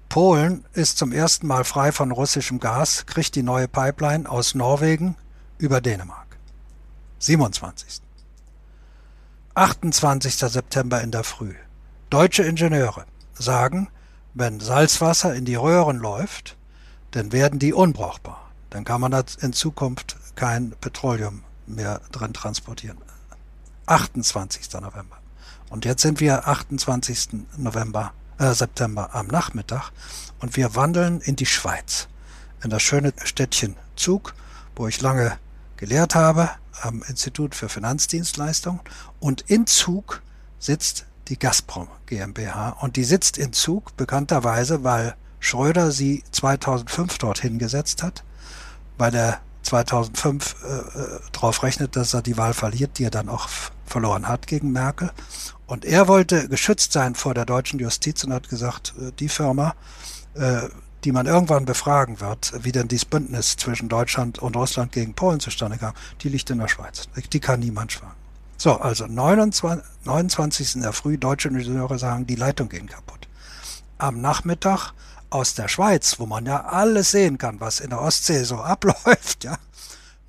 [0.08, 5.16] Polen ist zum ersten Mal frei von russischem Gas, kriegt die neue Pipeline aus Norwegen
[5.58, 6.38] über Dänemark.
[7.18, 8.02] 27.
[9.54, 10.36] 28.
[10.36, 11.54] September in der Früh.
[12.10, 13.04] Deutsche Ingenieure
[13.34, 13.88] sagen,
[14.32, 16.56] wenn Salzwasser in die Röhren läuft,
[17.16, 18.50] dann werden die unbrauchbar.
[18.68, 22.98] Dann kann man in Zukunft kein Petroleum mehr drin transportieren.
[23.86, 24.70] 28.
[24.74, 25.16] November.
[25.70, 27.46] Und jetzt sind wir 28.
[27.56, 29.92] November, äh, September am Nachmittag
[30.40, 32.06] und wir wandeln in die Schweiz,
[32.62, 34.34] in das schöne Städtchen Zug,
[34.74, 35.38] wo ich lange
[35.78, 36.50] gelehrt habe,
[36.82, 38.80] am Institut für Finanzdienstleistungen.
[39.20, 40.20] Und in Zug
[40.58, 45.16] sitzt die Gazprom GmbH und die sitzt in Zug bekannterweise, weil
[45.46, 48.24] Schröder sie 2005 dorthin gesetzt hat,
[48.98, 53.28] weil er 2005 äh, äh, darauf rechnet, dass er die Wahl verliert, die er dann
[53.28, 53.48] auch
[53.84, 55.12] verloren hat gegen Merkel.
[55.66, 59.76] Und er wollte geschützt sein vor der deutschen Justiz und hat gesagt, äh, die Firma,
[60.34, 60.62] äh,
[61.04, 65.38] die man irgendwann befragen wird, wie denn dieses Bündnis zwischen Deutschland und Russland gegen Polen
[65.38, 67.08] zustande kam, die liegt in der Schweiz.
[67.32, 68.16] Die kann niemand schwagen.
[68.56, 70.74] So, also 29, 29.
[70.74, 73.28] in der Früh, deutsche Ingenieure sagen, die Leitung ging kaputt.
[73.98, 74.92] Am Nachmittag
[75.30, 79.44] aus der Schweiz, wo man ja alles sehen kann, was in der Ostsee so abläuft,
[79.44, 79.58] ja.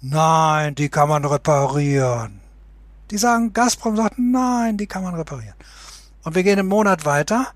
[0.02, 2.40] Nein, die kann man reparieren.
[3.10, 5.56] Die sagen, Gazprom sagt, nein, die kann man reparieren.
[6.24, 7.48] Und wir gehen einen Monat weiter.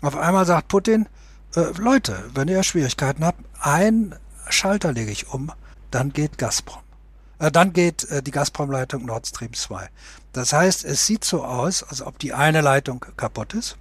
[0.00, 1.08] Auf einmal sagt Putin,
[1.56, 4.14] äh, Leute, wenn ihr Schwierigkeiten habt, ein
[4.48, 5.50] Schalter lege ich um,
[5.90, 6.82] dann geht Gazprom.
[7.38, 9.88] Äh, dann geht äh, die Gazprom-Leitung Nord Stream 2.
[10.32, 13.76] Das heißt, es sieht so aus, als ob die eine Leitung kaputt ist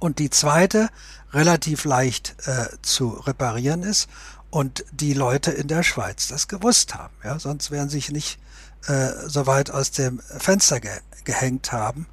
[0.00, 0.88] und die zweite
[1.32, 4.08] relativ leicht äh, zu reparieren ist
[4.50, 7.14] und die Leute in der Schweiz das gewusst haben.
[7.24, 8.38] Ja, sonst wären sich nicht
[8.86, 10.90] äh, so weit aus dem Fenster ge
[11.24, 12.06] gehängt haben.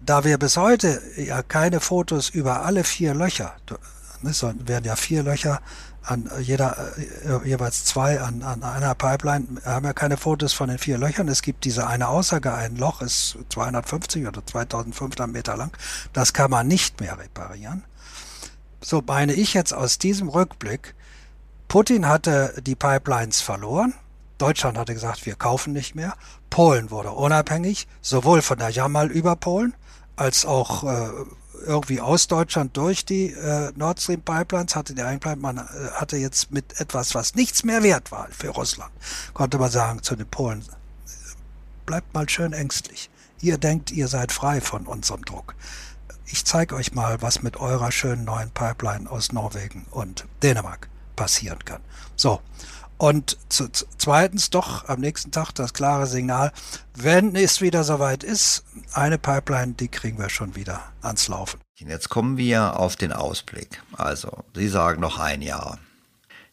[0.00, 3.54] Da wir bis heute ja keine Fotos über alle vier Löcher,
[4.20, 5.60] ne, es werden ja vier Löcher
[6.02, 10.78] an jeder äh, jeweils zwei an, an einer Pipeline haben ja keine Fotos von den
[10.78, 11.28] vier Löchern.
[11.28, 15.76] Es gibt diese eine Aussage, ein Loch ist 250 oder 2500 Meter lang.
[16.12, 17.84] Das kann man nicht mehr reparieren.
[18.82, 20.94] So meine ich jetzt aus diesem Rückblick,
[21.68, 23.94] Putin hatte die Pipelines verloren.
[24.38, 26.14] Deutschland hatte gesagt, wir kaufen nicht mehr.
[26.50, 29.74] Polen wurde unabhängig, sowohl von der Jamal über Polen
[30.16, 31.08] als auch äh,
[31.64, 35.62] irgendwie aus Deutschland durch die äh, Nord Stream Pipelines hatte der man äh,
[35.94, 38.90] hatte jetzt mit etwas, was nichts mehr wert war für Russland,
[39.32, 40.64] konnte man sagen zu den Polen,
[41.86, 43.10] bleibt mal schön ängstlich.
[43.40, 45.54] Ihr denkt, ihr seid frei von unserem Druck.
[46.26, 51.64] Ich zeige euch mal, was mit eurer schönen neuen Pipeline aus Norwegen und Dänemark passieren
[51.64, 51.80] kann.
[52.16, 52.40] So,
[53.02, 53.68] und zu,
[53.98, 56.52] zweitens doch am nächsten Tag das klare Signal,
[56.94, 61.60] wenn es wieder soweit ist, eine Pipeline, die kriegen wir schon wieder ans Laufen.
[61.78, 63.82] Jetzt kommen wir auf den Ausblick.
[63.92, 65.78] Also, Sie sagen noch ein Jahr.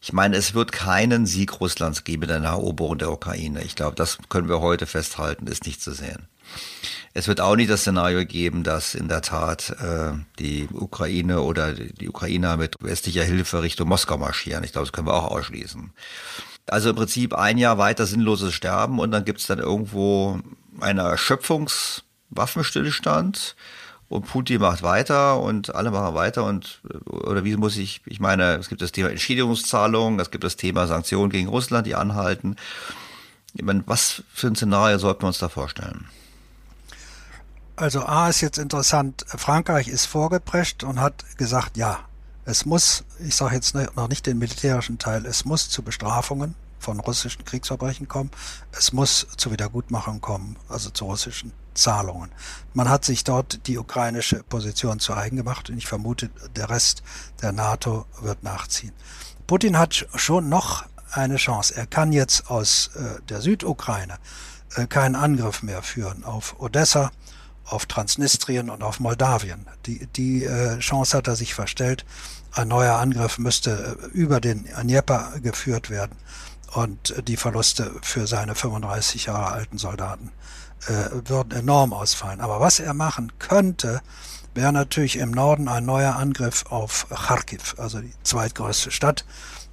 [0.01, 3.61] Ich meine, es wird keinen Sieg Russlands geben in der Eroberung der Ukraine.
[3.61, 6.27] Ich glaube, das können wir heute festhalten, ist nicht zu sehen.
[7.13, 11.73] Es wird auch nicht das Szenario geben, dass in der Tat äh, die Ukraine oder
[11.73, 14.63] die Ukrainer mit westlicher Hilfe Richtung Moskau marschieren.
[14.63, 15.91] Ich glaube, das können wir auch ausschließen.
[16.67, 20.39] Also im Prinzip ein Jahr weiter sinnloses Sterben und dann gibt es dann irgendwo
[20.79, 23.55] einen Erschöpfungswaffenstillstand
[24.07, 28.55] und Putin macht weiter und alle machen weiter und oder wie muss ich, ich meine,
[28.55, 32.55] es gibt das Thema Entschädigungszahlungen, es gibt das Thema Sanktionen gegen Russland, die anhalten.
[33.53, 36.05] Ich meine, was für ein Szenario sollten wir uns da vorstellen?
[37.79, 41.99] Also A ist jetzt interessant, Frankreich ist vorgeprescht und hat gesagt, ja,
[42.43, 46.99] es muss, ich sage jetzt noch nicht den militärischen Teil, es muss zu Bestrafungen von
[46.99, 48.31] russischen Kriegsverbrechen kommen,
[48.73, 52.31] es muss zu Wiedergutmachung kommen, also zu russischen Zahlungen.
[52.73, 57.01] Man hat sich dort die ukrainische Position zu eigen gemacht und ich vermute, der Rest
[57.41, 58.91] der NATO wird nachziehen.
[59.47, 61.75] Putin hat schon noch eine Chance.
[61.77, 64.17] Er kann jetzt aus äh, der Südukraine
[64.75, 67.11] äh, keinen Angriff mehr führen auf Odessa,
[67.69, 69.65] auf Transnistrien und auf Moldawien.
[69.85, 72.05] Die, die äh, Chance hat er sich verstellt.
[72.51, 76.15] Ein neuer Angriff müsste äh, über den Dnieper geführt werden
[76.73, 80.31] und die Verluste für seine 35 Jahre alten Soldaten
[80.87, 82.41] äh, würden enorm ausfallen.
[82.41, 84.01] Aber was er machen könnte,
[84.53, 89.25] wäre natürlich im Norden ein neuer Angriff auf Kharkiv, also die zweitgrößte Stadt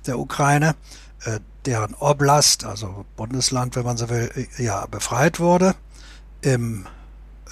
[0.07, 0.75] der Ukraine,
[1.25, 5.75] äh, deren Oblast, also Bundesland, wenn man so will, äh, ja befreit wurde
[6.41, 6.87] im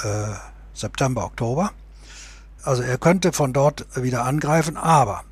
[0.03, 0.35] äh,
[0.75, 1.73] September, Oktober.
[2.63, 5.25] Also er könnte von dort wieder angreifen, aber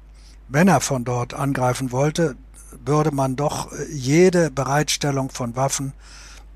[0.49, 2.37] wenn er von dort angreifen wollte,
[2.85, 5.93] würde man doch jede Bereitstellung von Waffen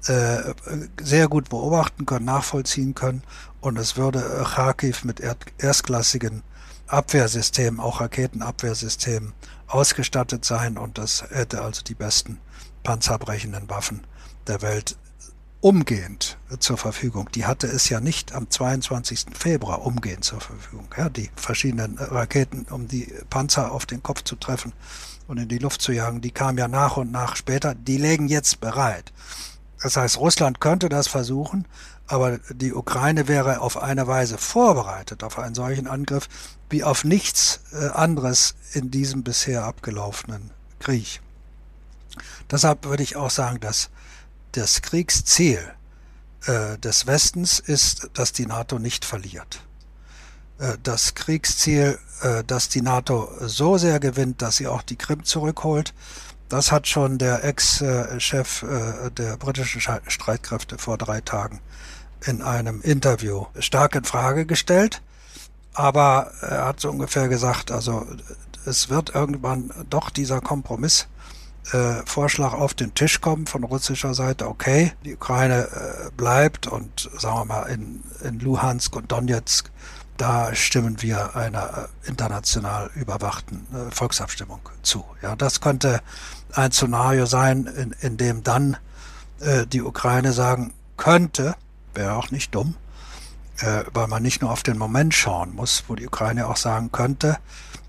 [0.06, 0.54] äh,
[1.00, 3.22] sehr gut beobachten können, nachvollziehen können
[3.60, 4.20] und es würde
[4.54, 5.20] Kharkiv mit
[5.58, 6.42] erstklassigen
[6.86, 9.32] Abwehrsystemen, auch Raketenabwehrsystemen
[9.66, 12.38] ausgestattet sein und das hätte also die besten
[12.82, 14.06] panzerbrechenden Waffen
[14.46, 14.96] der Welt
[15.60, 17.30] umgehend zur Verfügung.
[17.34, 19.26] Die hatte es ja nicht am 22.
[19.34, 20.88] Februar umgehend zur Verfügung.
[20.96, 24.72] Ja, die verschiedenen Raketen, um die Panzer auf den Kopf zu treffen
[25.26, 27.74] und in die Luft zu jagen, die kamen ja nach und nach später.
[27.74, 29.12] Die legen jetzt bereit.
[29.82, 31.66] Das heißt, Russland könnte das versuchen,
[32.06, 36.28] aber die Ukraine wäre auf eine Weise vorbereitet auf einen solchen Angriff
[36.70, 41.20] wie auf nichts äh, anderes in diesem bisher abgelaufenen Krieg.
[42.50, 43.90] Deshalb würde ich auch sagen, dass
[44.56, 45.60] das Kriegsziel
[46.46, 49.60] äh, des Westens ist, dass die NATO nicht verliert.
[50.58, 55.24] Äh, das Kriegsziel, äh, dass die NATO so sehr gewinnt, dass sie auch die Krim
[55.24, 55.92] zurückholt,
[56.48, 61.60] das hat schon der Ex-Chef äh, der britischen Streitkräfte vor drei Tagen
[62.24, 65.02] in einem Interview stark in Frage gestellt.
[65.74, 68.06] Aber er hat so ungefähr gesagt, also
[68.64, 71.08] es wird irgendwann doch dieser Kompromiss
[71.72, 77.10] äh, Vorschlag auf den Tisch kommen von russischer Seite, okay, die Ukraine äh, bleibt und
[77.18, 79.70] sagen wir mal in, in Luhansk und Donetsk
[80.16, 85.04] da stimmen wir einer äh, international überwachten äh, Volksabstimmung zu.
[85.22, 86.00] Ja, das könnte
[86.54, 88.76] ein Szenario sein, in, in dem dann
[89.40, 91.54] äh, die Ukraine sagen könnte,
[91.94, 92.74] wäre auch nicht dumm,
[93.58, 96.92] äh, weil man nicht nur auf den Moment schauen muss, wo die Ukraine auch sagen
[96.92, 97.36] könnte,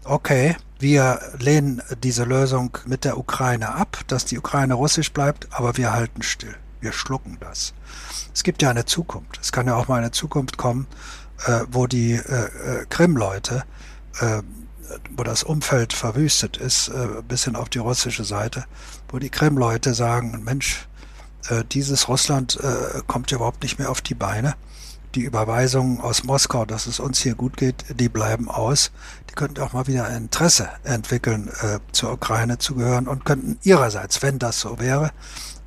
[0.07, 5.77] okay, wir lehnen diese Lösung mit der Ukraine ab, dass die Ukraine russisch bleibt, aber
[5.77, 6.55] wir halten still.
[6.79, 7.73] Wir schlucken das.
[8.33, 9.39] Es gibt ja eine Zukunft.
[9.41, 10.85] Es kann ja auch mal eine Zukunft kommen,
[11.45, 13.63] äh, wo die äh, äh, Krim-Leute,
[14.19, 14.43] äh,
[15.15, 18.65] wo das Umfeld verwüstet ist, äh, bis hin auf die russische Seite,
[19.09, 20.87] wo die Krim-Leute sagen, Mensch,
[21.49, 24.55] äh, dieses Russland äh, kommt ja überhaupt nicht mehr auf die Beine.
[25.17, 28.91] Die Überweisungen aus Moskau, dass es uns hier gut geht, die bleiben aus.
[29.31, 33.57] Die könnten auch mal wieder ein Interesse entwickeln, äh, zur Ukraine zu gehören und könnten
[33.63, 35.09] ihrerseits, wenn das so wäre,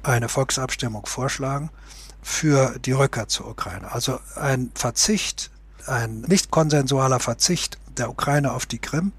[0.05, 1.71] eine Volksabstimmung vorschlagen
[2.23, 3.91] für die Rückkehr zur Ukraine.
[3.91, 5.51] Also ein Verzicht
[5.85, 9.11] ein nicht konsensualer Verzicht der Ukraine auf die Krim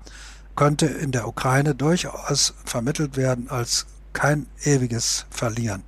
[0.56, 5.84] könnte in der Ukraine durchaus vermittelt werden als kein ewiges Verlieren,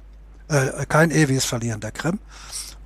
[0.49, 2.19] äh, kein ewiges Verlieren der Krim.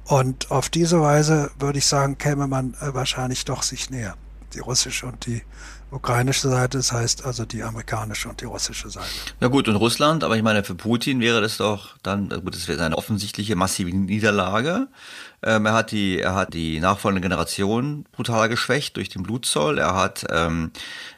[0.08, 4.16] Und auf diese Weise würde ich sagen, käme man äh, wahrscheinlich doch sich näher.
[4.54, 5.44] Die russische und die
[5.92, 9.08] ukrainische Seite, das heißt also die amerikanische und die russische Seite.
[9.40, 12.68] Na gut, und Russland, aber ich meine, für Putin wäre das doch dann, gut, das
[12.68, 14.88] wäre eine offensichtliche massive Niederlage.
[15.44, 19.78] Ähm, er hat die, er hat die nachfolgende Generation brutal geschwächt durch den Blutzoll.
[19.78, 20.72] Er hat ähm,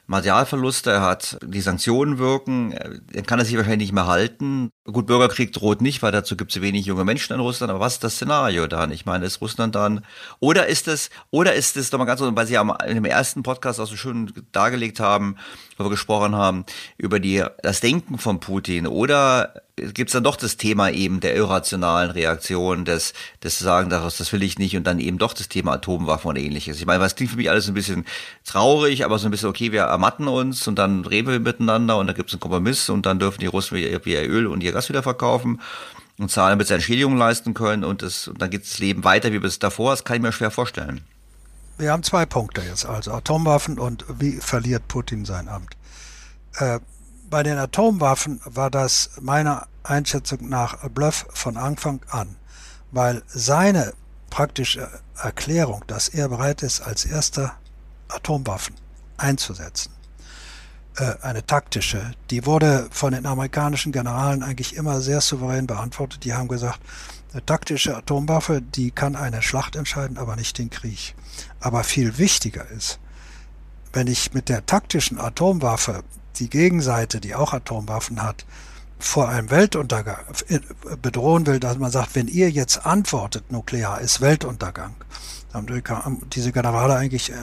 [0.07, 2.75] Materialverluste, er hat die Sanktionen wirken,
[3.13, 4.71] dann kann er sich wahrscheinlich nicht mehr halten.
[4.91, 7.93] Gut, Bürgerkrieg droht nicht, weil dazu gibt es wenig junge Menschen in Russland, aber was
[7.93, 8.91] ist das Szenario dann?
[8.91, 10.05] Ich meine, ist Russland dann,
[10.39, 13.79] oder ist es, oder ist es, nochmal ganz, weil Sie ja in dem ersten Podcast
[13.79, 15.35] auch so schön dargelegt haben,
[15.77, 16.65] wo wir gesprochen haben,
[16.97, 19.53] über die, das Denken von Putin, oder
[19.93, 23.13] gibt es dann doch das Thema eben der irrationalen Reaktion, des,
[23.43, 26.35] des Sagen daraus, das will ich nicht und dann eben doch das Thema Atomwaffen und
[26.35, 26.79] ähnliches.
[26.79, 28.05] Ich meine, was klingt für mich alles ein bisschen
[28.45, 32.07] traurig, aber so ein bisschen, okay, wir ermatten uns und dann reden wir miteinander und
[32.07, 34.71] da gibt es einen Kompromiss und dann dürfen die Russen ihr, ihr Öl und ihr
[34.79, 35.61] Gas wieder verkaufen
[36.17, 39.31] und zahlen, damit sie Entschädigungen leisten können und, das, und dann geht das Leben weiter
[39.31, 39.91] wie bis davor.
[39.91, 41.01] Das kann ich mir schwer vorstellen.
[41.77, 45.75] Wir haben zwei Punkte jetzt, also Atomwaffen und wie verliert Putin sein Amt.
[46.55, 46.79] Äh,
[47.29, 52.35] bei den Atomwaffen war das meiner Einschätzung nach Bluff von Anfang an,
[52.91, 53.93] weil seine
[54.29, 57.53] praktische Erklärung, dass er bereit ist, als erster
[58.09, 58.75] Atomwaffen
[59.17, 59.91] einzusetzen,
[61.21, 66.23] eine taktische, die wurde von den amerikanischen Generalen eigentlich immer sehr souverän beantwortet.
[66.23, 66.79] Die haben gesagt,
[67.31, 71.15] eine taktische Atomwaffe, die kann eine Schlacht entscheiden, aber nicht den Krieg.
[71.59, 72.99] Aber viel wichtiger ist,
[73.93, 76.03] wenn ich mit der taktischen Atomwaffe
[76.37, 78.45] die Gegenseite, die auch Atomwaffen hat,
[78.99, 80.25] vor einem Weltuntergang
[81.01, 84.93] bedrohen will, dass man sagt, wenn ihr jetzt antwortet, nuklear ist Weltuntergang.
[85.53, 87.35] Haben diese Generale eigentlich äh,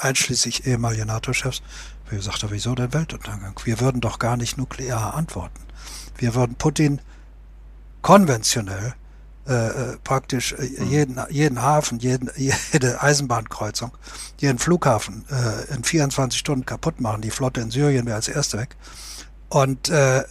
[0.00, 1.62] einschließlich ehemalige NATO-Chefs
[2.16, 3.54] gesagt, wieso denn Weltuntergang?
[3.64, 5.60] Wir würden doch gar nicht nuklear antworten.
[6.16, 7.00] Wir würden Putin
[8.02, 8.94] konventionell
[9.46, 10.90] äh, äh praktisch äh, mhm.
[10.90, 13.92] jeden, jeden Hafen, jeden, jede Eisenbahnkreuzung,
[14.38, 17.22] jeden Flughafen äh, in 24 Stunden kaputt machen.
[17.22, 18.76] Die Flotte in Syrien wäre als erste weg.
[19.48, 20.24] Und äh,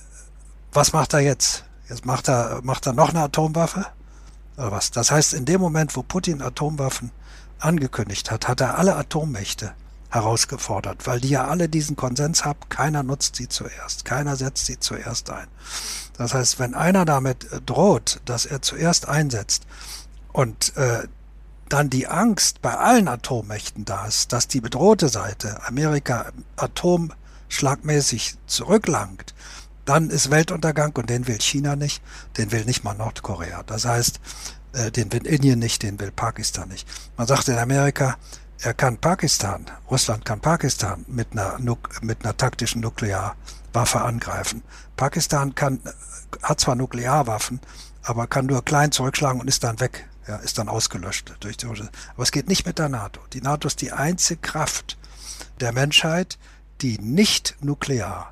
[0.74, 1.66] was macht er jetzt?
[1.90, 3.86] Jetzt macht er, macht er noch eine Atomwaffe?
[4.58, 4.91] Oder was?
[4.91, 7.12] Das heißt, in dem Moment, wo Putin Atomwaffen
[7.60, 9.74] angekündigt hat, hat er alle Atommächte
[10.12, 14.80] herausgefordert, weil die ja alle diesen Konsens haben, keiner nutzt sie zuerst, keiner setzt sie
[14.80, 15.48] zuerst ein.
[16.18, 19.66] Das heißt, wenn einer damit äh, droht, dass er zuerst einsetzt
[20.34, 21.08] und äh,
[21.70, 29.34] dann die Angst bei allen Atommächten da ist, dass die bedrohte Seite Amerika atomschlagmäßig zurücklangt,
[29.86, 32.04] dann ist Weltuntergang und den will China nicht,
[32.38, 33.64] den will nicht mal Nordkorea.
[33.64, 34.20] Das heißt,
[34.74, 36.88] äh, den will Indien nicht, den will Pakistan nicht.
[37.18, 38.18] Man sagt in Amerika,
[38.62, 41.58] er kann Pakistan, Russland kann Pakistan mit einer,
[42.02, 44.64] mit einer taktischen Nuklearwaffe angreifen.
[44.96, 45.82] Pakistan kann
[46.44, 47.60] hat zwar Nuklearwaffen,
[48.04, 50.08] aber kann nur klein zurückschlagen und ist dann weg.
[50.28, 51.84] Ja, ist dann ausgelöscht durch die Aber
[52.18, 53.20] es geht nicht mit der NATO.
[53.34, 54.98] Die NATO ist die einzige Kraft
[55.60, 56.38] der Menschheit,
[56.82, 58.32] die nicht nuklear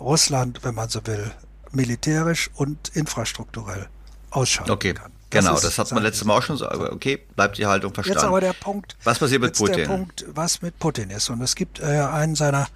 [0.00, 1.30] Russland, wenn man so will,
[1.70, 3.88] militärisch und infrastrukturell
[4.30, 4.94] ausschalten okay.
[4.94, 5.12] kann.
[5.30, 8.18] Das genau, das hat man letztes Mal auch schon so, okay, bleibt die Haltung verstanden.
[8.18, 8.96] Jetzt aber der Punkt.
[9.04, 9.76] Was passiert mit Putin?
[9.76, 11.28] Der Punkt, was mit Putin ist.
[11.28, 12.66] Und es gibt äh, einen seiner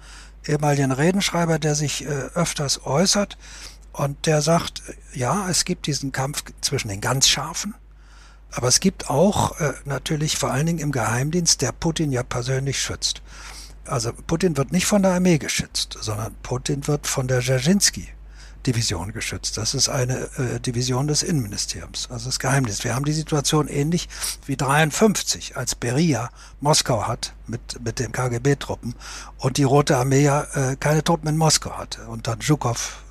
[0.45, 3.37] ehemaligen Redenschreiber, der sich äh, öfters äußert,
[3.93, 4.81] und der sagt,
[5.13, 7.75] ja, es gibt diesen Kampf zwischen den ganz Scharfen,
[8.51, 12.81] aber es gibt auch äh, natürlich vor allen Dingen im Geheimdienst, der Putin ja persönlich
[12.81, 13.21] schützt.
[13.85, 18.09] Also Putin wird nicht von der Armee geschützt, sondern Putin wird von der Dzerzhinsky,
[18.65, 19.57] Division geschützt.
[19.57, 22.83] Das ist eine äh, Division des Innenministeriums, also das Geheimdienst.
[22.83, 24.09] Wir haben die Situation ähnlich
[24.45, 26.29] wie 53, als Beria
[26.61, 28.95] Moskau hat mit, mit den KGB-Truppen
[29.37, 32.07] und die Rote Armee ja äh, keine Truppen in Moskau hatte.
[32.07, 33.02] Und dann Zhukov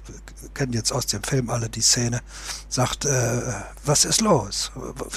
[0.54, 2.20] kennen jetzt aus dem Film alle die Szene,
[2.68, 3.42] sagt, äh,
[3.84, 4.72] was ist los?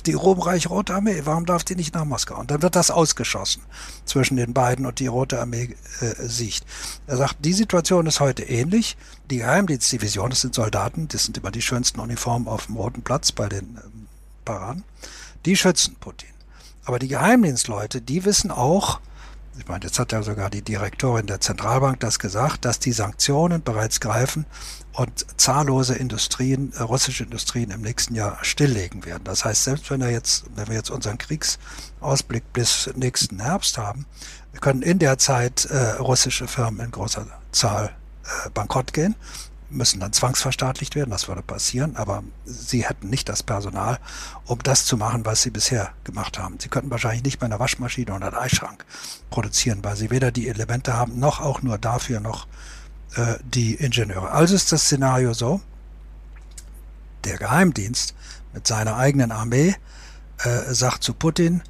[0.05, 2.39] Die Ruhmreich-Rote Armee, warum darf die nicht nach Moskau?
[2.39, 3.63] Und dann wird das ausgeschossen
[4.05, 6.65] zwischen den beiden und die Rote Armee äh, siegt.
[7.07, 8.97] Er sagt, die Situation ist heute ähnlich.
[9.29, 13.31] Die Geheimdienstdivision, das sind Soldaten, das sind immer die schönsten Uniformen auf dem Roten Platz
[13.31, 14.07] bei den ähm,
[14.45, 14.83] Paraden,
[15.45, 16.29] die schützen Putin.
[16.85, 18.99] Aber die Geheimdienstleute, die wissen auch,
[19.57, 23.63] ich meine, jetzt hat ja sogar die Direktorin der Zentralbank das gesagt, dass die Sanktionen
[23.63, 24.45] bereits greifen
[24.93, 29.23] und zahllose Industrien, äh, russische Industrien im nächsten Jahr stilllegen werden.
[29.23, 34.05] Das heißt, selbst wenn er jetzt, wenn wir jetzt unseren Kriegsausblick bis nächsten Herbst haben,
[34.61, 37.91] können in der Zeit äh, russische Firmen in großer Zahl
[38.23, 39.15] äh, bankrott gehen
[39.75, 43.99] müssen dann zwangsverstaatlicht werden, das würde passieren, aber sie hätten nicht das Personal,
[44.45, 46.57] um das zu machen, was sie bisher gemacht haben.
[46.59, 48.85] Sie könnten wahrscheinlich nicht mehr eine Waschmaschine oder einen Eischrank
[49.29, 52.47] produzieren, weil sie weder die Elemente haben, noch auch nur dafür noch
[53.15, 54.31] äh, die Ingenieure.
[54.31, 55.61] Also ist das Szenario so,
[57.23, 58.13] der Geheimdienst
[58.53, 59.75] mit seiner eigenen Armee
[60.39, 61.61] äh, sagt zu Putin,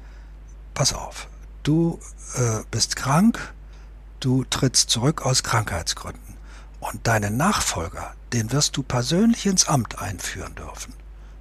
[0.74, 1.28] pass auf,
[1.62, 1.98] du
[2.34, 3.54] äh, bist krank,
[4.20, 6.25] du trittst zurück aus Krankheitsgründen.
[6.92, 10.92] Und deinen Nachfolger, den wirst du persönlich ins Amt einführen dürfen.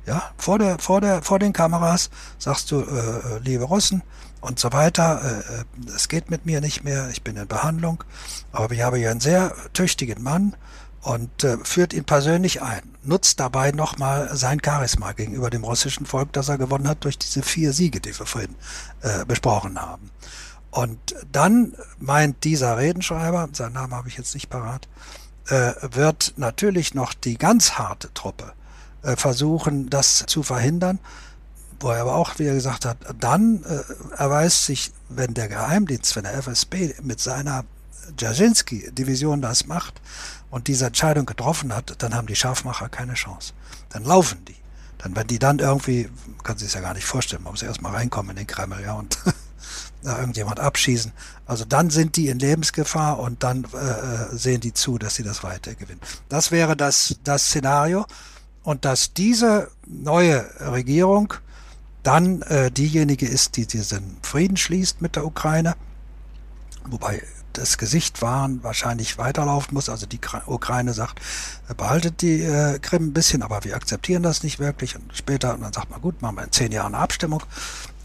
[0.05, 4.03] Ja, vor der, vor der, vor den Kameras sagst du, äh, äh liebe Russen
[4.41, 8.03] und so weiter, äh, äh, es geht mit mir nicht mehr, ich bin in Behandlung,
[8.51, 10.55] aber ich habe hier einen sehr tüchtigen Mann
[11.01, 16.33] und äh, führt ihn persönlich ein, nutzt dabei nochmal sein Charisma gegenüber dem russischen Volk,
[16.33, 18.55] das er gewonnen hat durch diese vier Siege, die wir vorhin
[19.01, 20.11] äh, besprochen haben.
[20.69, 24.87] Und dann meint dieser Redenschreiber, seinen Namen habe ich jetzt nicht parat,
[25.47, 28.53] äh, wird natürlich noch die ganz harte Truppe
[29.03, 30.99] äh, versuchen, das zu verhindern.
[31.79, 36.23] Wo er aber auch wieder gesagt hat, dann äh, erweist sich, wenn der Geheimdienst, wenn
[36.23, 37.65] der FSB mit seiner
[38.17, 40.01] Dzerzhinsky-Division das macht
[40.49, 43.53] und diese Entscheidung getroffen hat, dann haben die Scharfmacher keine Chance.
[43.89, 44.55] Dann laufen die.
[44.99, 46.09] Dann, wenn die dann irgendwie,
[46.43, 49.17] kann sich ja gar nicht vorstellen, man muss erstmal reinkommen in den Kreml, ja, und
[50.05, 51.11] da irgendjemand abschießen.
[51.45, 55.23] Also dann sind die in Lebensgefahr und dann äh, äh, sehen die zu, dass sie
[55.23, 55.99] das weiter gewinnen.
[56.29, 58.05] Das wäre das, das Szenario.
[58.63, 61.33] Und dass diese neue Regierung
[62.01, 65.75] dann äh, diejenige ist, die diesen Frieden schließt mit der Ukraine,
[66.85, 67.21] wobei
[67.53, 69.89] das Gesicht wahren wahrscheinlich weiterlaufen muss.
[69.89, 71.19] Also die Ukraine sagt,
[71.77, 74.95] behaltet die äh, Krim ein bisschen, aber wir akzeptieren das nicht wirklich.
[74.95, 77.43] Und später, und dann sagt man, gut, machen wir in zehn Jahren eine Abstimmung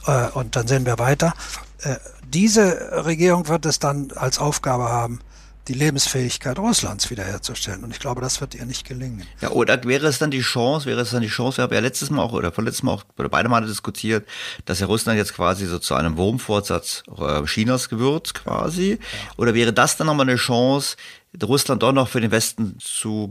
[0.06, 1.34] äh, und dann sehen wir weiter.
[1.82, 1.96] Äh,
[2.28, 5.20] diese Regierung wird es dann als Aufgabe haben,
[5.68, 7.84] die Lebensfähigkeit Russlands wiederherzustellen.
[7.84, 9.24] Und ich glaube, das wird ihr nicht gelingen.
[9.40, 11.80] Ja, oder wäre es dann die Chance, wäre es dann die Chance, wir haben ja
[11.80, 14.26] letztes Mal auch oder vorletztes Mal auch oder beide Male diskutiert,
[14.64, 18.92] dass ja Russland jetzt quasi so zu einem Wurmfortsatz äh, Chinas gewürzt quasi.
[18.92, 18.98] Ja.
[19.36, 20.96] Oder wäre das dann nochmal eine Chance,
[21.40, 23.30] Russland doch noch für den Westen zu,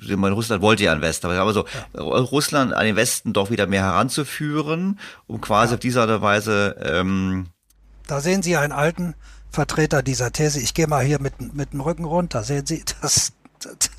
[0.00, 1.64] meine, Russland wollte ja einen Westen, aber so,
[1.94, 2.00] ja.
[2.00, 5.74] Russland an den Westen doch wieder mehr heranzuführen, um quasi ja.
[5.74, 7.46] auf diese Art und Weise ähm,
[8.10, 9.14] da sehen Sie einen alten
[9.50, 10.60] Vertreter dieser These.
[10.60, 12.42] Ich gehe mal hier mit, mit dem Rücken runter.
[12.42, 13.32] Sehen Sie das,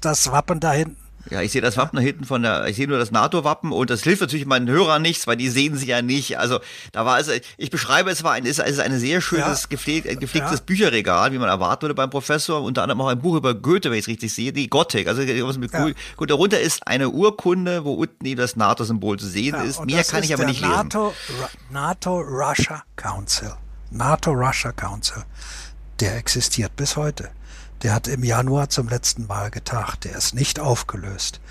[0.01, 0.97] das Wappen da hinten?
[1.29, 3.89] Ja, ich sehe das Wappen da hinten von der, ich sehe nur das NATO-Wappen und
[3.89, 6.39] das hilft natürlich meinen Hörern nichts, weil die sehen sie ja nicht.
[6.39, 6.59] Also
[6.91, 9.67] da war es, ich beschreibe es war ein, ist, ist ein sehr schönes ja.
[9.69, 10.65] gepflegt, gepflegtes ja.
[10.65, 12.63] Bücherregal, wie man erwarten würde beim Professor.
[12.63, 15.07] Unter anderem auch ein Buch über Goethe, wenn ich es richtig sehe, die Gothic.
[15.07, 15.89] Also mit ja.
[16.17, 19.85] gut, darunter ist eine Urkunde, wo unten eben das NATO-Symbol zu sehen ist.
[19.85, 21.49] Mehr kann ich aber nicht NATO, lesen.
[21.69, 23.53] NATO-Russia Council.
[23.91, 25.23] NATO-Russia Council,
[25.99, 27.29] der existiert bis heute.
[27.83, 30.05] Der hat im Januar zum letzten Mal getagt.
[30.05, 31.41] Der ist nicht aufgelöst.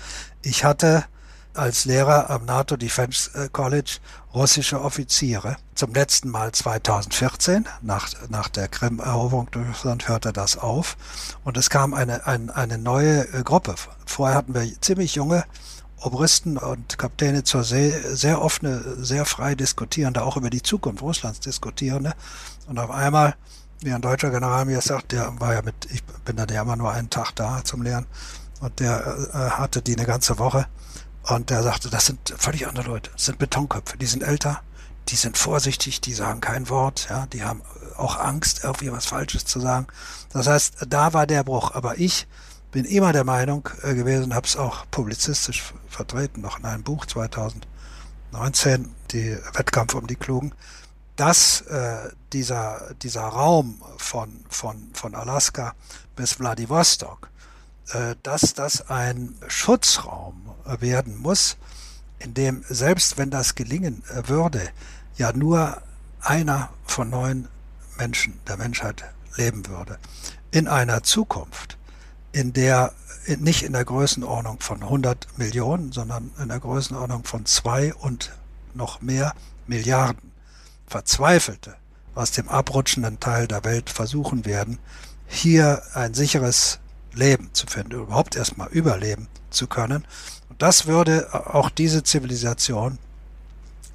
[0.41, 1.05] Ich hatte
[1.53, 3.97] als Lehrer am NATO Defense äh, College
[4.33, 5.57] russische Offiziere.
[5.75, 10.95] Zum letzten Mal 2014, nach, nach der Krim-Eroberung durch Russland, hörte das auf.
[11.43, 13.75] Und es kam eine, eine, eine neue äh, Gruppe.
[14.05, 15.43] Vorher hatten wir ziemlich junge
[16.01, 21.39] Obristen und Kapitäne zur See sehr offene, sehr frei diskutierende, auch über die Zukunft Russlands
[21.39, 22.13] diskutierende.
[22.67, 23.35] Und auf einmal,
[23.81, 26.75] wie ein deutscher General mir sagt, der war ja mit, ich bin dann ja immer
[26.75, 28.07] nur einen Tag da zum Lernen,
[28.61, 30.67] und der äh, hatte die eine ganze Woche.
[31.23, 33.11] Und der sagte, das sind völlig andere Leute.
[33.13, 33.97] Das sind Betonköpfe.
[33.97, 34.61] Die sind älter,
[35.09, 37.61] die sind vorsichtig, die sagen kein Wort, ja, die haben
[37.97, 39.87] auch Angst, irgendwie was Falsches zu sagen.
[40.31, 41.71] Das heißt, da war der Bruch.
[41.73, 42.27] Aber ich
[42.71, 47.05] bin immer der Meinung äh, gewesen, habe es auch publizistisch vertreten, noch in einem Buch
[47.05, 50.53] 2019, die Wettkampf um die Klugen,
[51.15, 55.73] dass äh, dieser, dieser Raum von, von, von Alaska
[56.15, 57.31] bis Vladivostok
[57.93, 61.57] äh, dass das ein Schutzraum werden muss,
[62.19, 64.69] in dem selbst wenn das gelingen äh, würde,
[65.17, 65.81] ja nur
[66.21, 67.47] einer von neun
[67.97, 69.03] Menschen der Menschheit
[69.35, 69.97] leben würde.
[70.51, 71.77] In einer Zukunft,
[72.31, 72.93] in der
[73.37, 78.31] nicht in der Größenordnung von 100 Millionen, sondern in der Größenordnung von zwei und
[78.73, 79.33] noch mehr
[79.67, 80.31] Milliarden
[80.87, 81.75] Verzweifelte
[82.15, 84.79] aus dem abrutschenden Teil der Welt versuchen werden,
[85.27, 86.79] hier ein sicheres
[87.13, 90.05] Leben zu finden, überhaupt erstmal überleben zu können.
[90.49, 92.97] Und das würde auch diese Zivilisation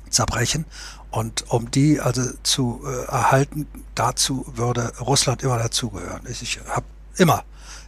[0.09, 0.65] zerbrechen.
[1.11, 6.23] Und um die also zu äh, erhalten, dazu würde Russland immer dazugehören.
[6.29, 6.87] Ich, ich habe
[7.17, 7.45] immer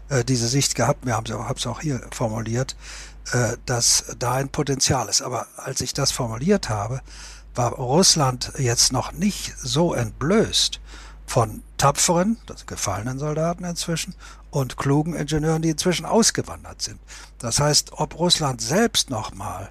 [0.09, 2.76] äh, diese Sicht gehabt, wir haben es auch hier formuliert,
[3.32, 5.22] äh, dass da ein Potenzial ist.
[5.22, 7.01] Aber als ich das formuliert habe,
[7.55, 10.80] war Russland jetzt noch nicht so entblößt
[11.26, 14.14] von tapferen, das gefallenen Soldaten inzwischen,
[14.51, 16.98] und klugen Ingenieuren, die inzwischen ausgewandert sind.
[17.39, 19.70] Das heißt, ob Russland selbst nochmal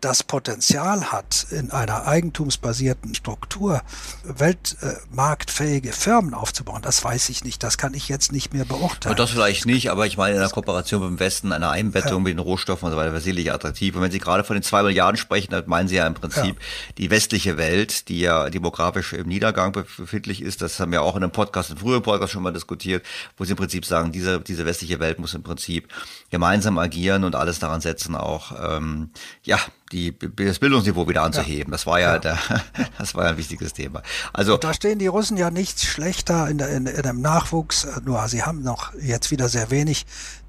[0.00, 3.82] das Potenzial hat, in einer eigentumsbasierten Struktur
[4.24, 7.62] weltmarktfähige Firmen aufzubauen, das weiß ich nicht.
[7.62, 9.16] Das kann ich jetzt nicht mehr beurteilen.
[9.16, 12.18] Das vielleicht nicht, aber ich meine in der Kooperation mit dem Westen, einer Einbettung ja.
[12.20, 13.94] mit den Rohstoffen und so weiter, wäre sicherlich attraktiv.
[13.96, 16.56] Und wenn Sie gerade von den zwei Milliarden sprechen, dann meinen Sie ja im Prinzip
[16.56, 16.94] ja.
[16.98, 20.62] die westliche Welt, die ja demografisch im Niedergang befindlich ist.
[20.62, 23.04] Das haben wir auch in einem Podcast, in früheren Podcast schon mal diskutiert,
[23.36, 25.88] wo Sie im Prinzip sagen, diese, diese westliche Welt muss im Prinzip
[26.30, 29.10] gemeinsam agieren und alles daran setzen, auch ähm,
[29.42, 29.53] ja,
[29.92, 31.70] die, das Bildungsniveau wieder anzuheben.
[31.70, 31.76] Ja.
[31.76, 32.18] Das war ja, ja.
[32.18, 32.38] Der,
[32.98, 34.02] das war ja ein wichtiges Thema.
[34.32, 37.86] Also da stehen die Russen ja nicht schlechter in, der, in, in dem Nachwuchs.
[38.04, 40.06] Nur sie haben noch jetzt wieder sehr wenig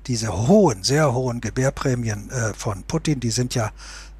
[0.08, 3.20] diese hohen, sehr hohen Gebärprämien äh, von Putin.
[3.20, 3.72] Die sind ja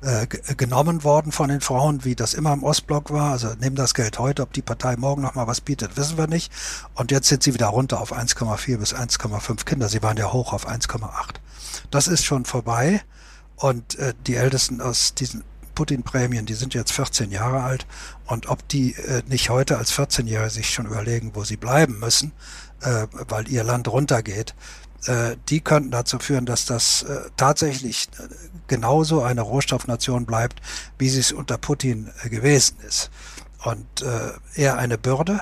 [0.02, 3.32] äh, genommen worden von den Frauen, wie das immer im Ostblock war.
[3.32, 6.28] Also nehmen das Geld heute, ob die Partei morgen noch mal was bietet, wissen wir
[6.28, 6.52] nicht.
[6.94, 9.90] Und jetzt sind sie wieder runter auf 1,4 bis 1,5 Kinder.
[9.90, 11.08] Sie waren ja hoch auf 1,8.
[11.90, 13.02] Das ist schon vorbei.
[13.58, 15.44] Und äh, die Ältesten aus diesen
[15.76, 17.86] Putin-Prämien, die sind jetzt 14 Jahre alt.
[18.26, 22.32] Und ob die äh, nicht heute als 14-Jährige sich schon überlegen, wo sie bleiben müssen,
[22.82, 24.56] äh, weil ihr Land runtergeht,
[25.06, 28.28] äh, die könnten dazu führen, dass das äh, tatsächlich äh,
[28.68, 30.62] genauso eine Rohstoffnation bleibt,
[30.98, 33.12] wie sie es unter Putin äh, gewesen ist.
[33.64, 35.42] Und äh, eher eine Bürde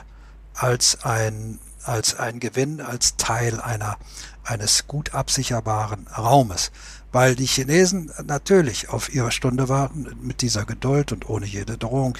[0.53, 3.97] als ein, als ein Gewinn, als Teil einer,
[4.43, 6.71] eines gut absicherbaren Raumes
[7.13, 12.17] weil die Chinesen natürlich auf ihre Stunde warten mit dieser Geduld und ohne jede Drohung.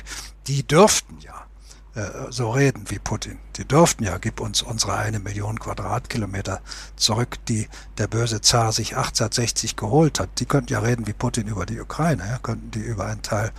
[0.48, 1.34] Die dürften ja
[1.96, 3.40] äh, so reden wie Putin.
[3.58, 6.62] Die dürften ja, gib uns unsere eine Million Quadratkilometer
[6.96, 7.68] zurück, die
[7.98, 10.40] der böse Zar sich 1860 geholt hat.
[10.40, 13.52] Die könnten ja reden wie Putin über die Ukraine, ja, könnten die über einen Teil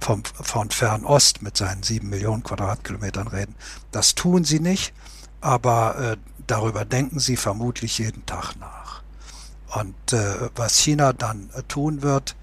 [0.00, 3.54] vom, von Fernost mit seinen sieben Millionen Quadratkilometern reden.
[3.90, 4.94] Das tun sie nicht,
[5.42, 6.16] aber äh,
[6.46, 8.77] darüber denken sie vermutlich jeden Tag nach.
[9.74, 12.36] Und äh, was China dann äh, tun wird,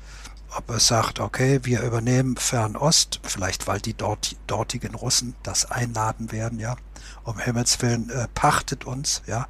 [0.56, 6.32] ob es sagt, okay, wir übernehmen Fernost, vielleicht weil die dort, dortigen Russen das einladen
[6.32, 6.76] werden, ja,
[7.24, 9.48] um Himmels Willen, äh, pachtet uns, ja,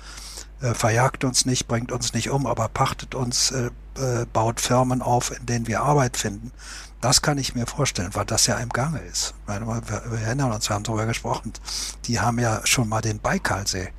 [0.62, 5.02] äh, verjagt uns nicht, bringt uns nicht um, aber pachtet uns, äh, äh, baut Firmen
[5.02, 6.52] auf, in denen wir Arbeit finden.
[7.02, 9.36] Das kann ich mir vorstellen, weil das ja im Gange ist.
[9.46, 11.54] Wir, wir erinnern uns, wir haben darüber gesprochen,
[12.06, 13.90] die haben ja schon mal den Baikalsee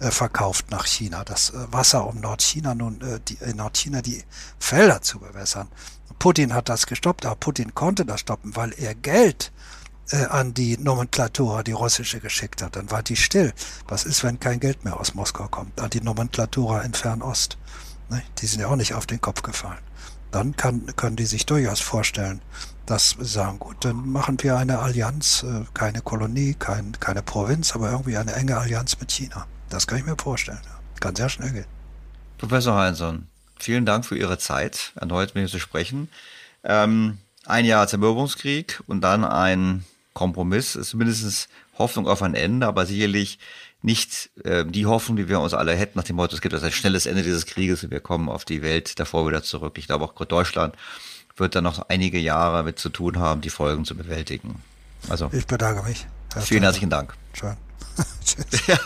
[0.00, 1.24] verkauft nach China.
[1.24, 4.24] Das äh, Wasser, um Nordchina nun äh, die, in Nordchina die
[4.58, 5.68] Felder zu bewässern.
[6.18, 9.52] Putin hat das gestoppt, aber Putin konnte das stoppen, weil er Geld
[10.10, 12.76] äh, an die Nomenklatura, die russische, geschickt hat.
[12.76, 13.52] Dann war die still.
[13.88, 15.80] Was ist, wenn kein Geld mehr aus Moskau kommt?
[15.80, 17.58] An die Nomenklatura in Fernost.
[18.08, 18.22] Ne?
[18.38, 19.78] Die sind ja auch nicht auf den Kopf gefallen.
[20.30, 22.40] Dann kann, können die sich durchaus vorstellen,
[22.86, 27.74] dass sie sagen, gut, dann machen wir eine Allianz, äh, keine Kolonie, kein, keine Provinz,
[27.74, 29.46] aber irgendwie eine enge Allianz mit China.
[29.70, 30.60] Das kann ich mir vorstellen.
[31.00, 31.66] Kann sehr schnell gehen.
[32.36, 33.28] Professor Heinsohn,
[33.58, 36.08] vielen Dank für Ihre Zeit, erneut mit mir zu sprechen.
[36.64, 41.48] Ähm, ein Jahr Zermürbungskrieg und dann ein Kompromiss, ist mindestens
[41.78, 43.38] Hoffnung auf ein Ende, aber sicherlich
[43.82, 46.72] nicht äh, die Hoffnung, die wir uns alle hätten, nach dem Motto, es gibt ein
[46.72, 49.78] schnelles Ende dieses Krieges und wir kommen auf die Welt davor wieder zurück.
[49.78, 50.74] Ich glaube, auch Deutschland
[51.36, 54.62] wird dann noch einige Jahre mit zu tun haben, die Folgen zu bewältigen.
[55.08, 56.06] Also, ich bedanke mich.
[56.40, 57.14] Vielen herzlichen Dank.
[57.32, 57.56] Schön.
[58.66, 58.78] ja,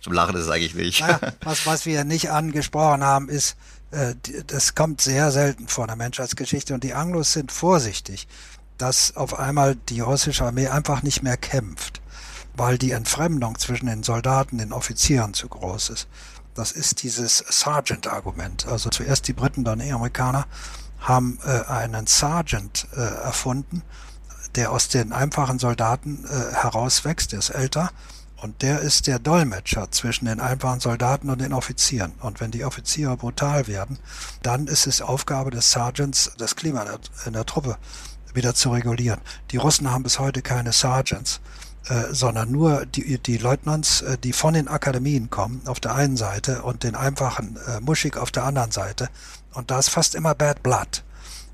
[0.00, 1.00] zum Lachen ist es eigentlich nicht.
[1.00, 3.56] Naja, was, was wir nicht angesprochen haben, ist,
[3.90, 4.14] äh,
[4.46, 8.26] das kommt sehr selten vor in der Menschheitsgeschichte und die Anglos sind vorsichtig,
[8.78, 12.00] dass auf einmal die russische Armee einfach nicht mehr kämpft,
[12.56, 16.08] weil die Entfremdung zwischen den Soldaten, den Offizieren zu groß ist.
[16.54, 18.66] Das ist dieses Sergeant-Argument.
[18.66, 20.46] Also zuerst die Briten, dann die Amerikaner
[21.00, 23.82] haben äh, einen Sergeant äh, erfunden,
[24.56, 27.90] der aus den einfachen Soldaten äh, herauswächst, der ist älter
[28.36, 32.12] Und der ist der Dolmetscher zwischen den einfachen Soldaten und den Offizieren.
[32.20, 33.98] Und wenn die Offiziere brutal werden,
[34.42, 36.84] dann ist es Aufgabe des Sergeants, das Klima
[37.26, 37.78] in der Truppe
[38.34, 39.20] wieder zu regulieren.
[39.50, 41.40] Die Russen haben bis heute keine Sergeants.
[41.86, 46.16] Äh, sondern nur die, die Leutnants, äh, die von den Akademien kommen, auf der einen
[46.16, 49.10] Seite und den einfachen äh, Muschig auf der anderen Seite.
[49.52, 51.04] Und da ist fast immer Bad Blood.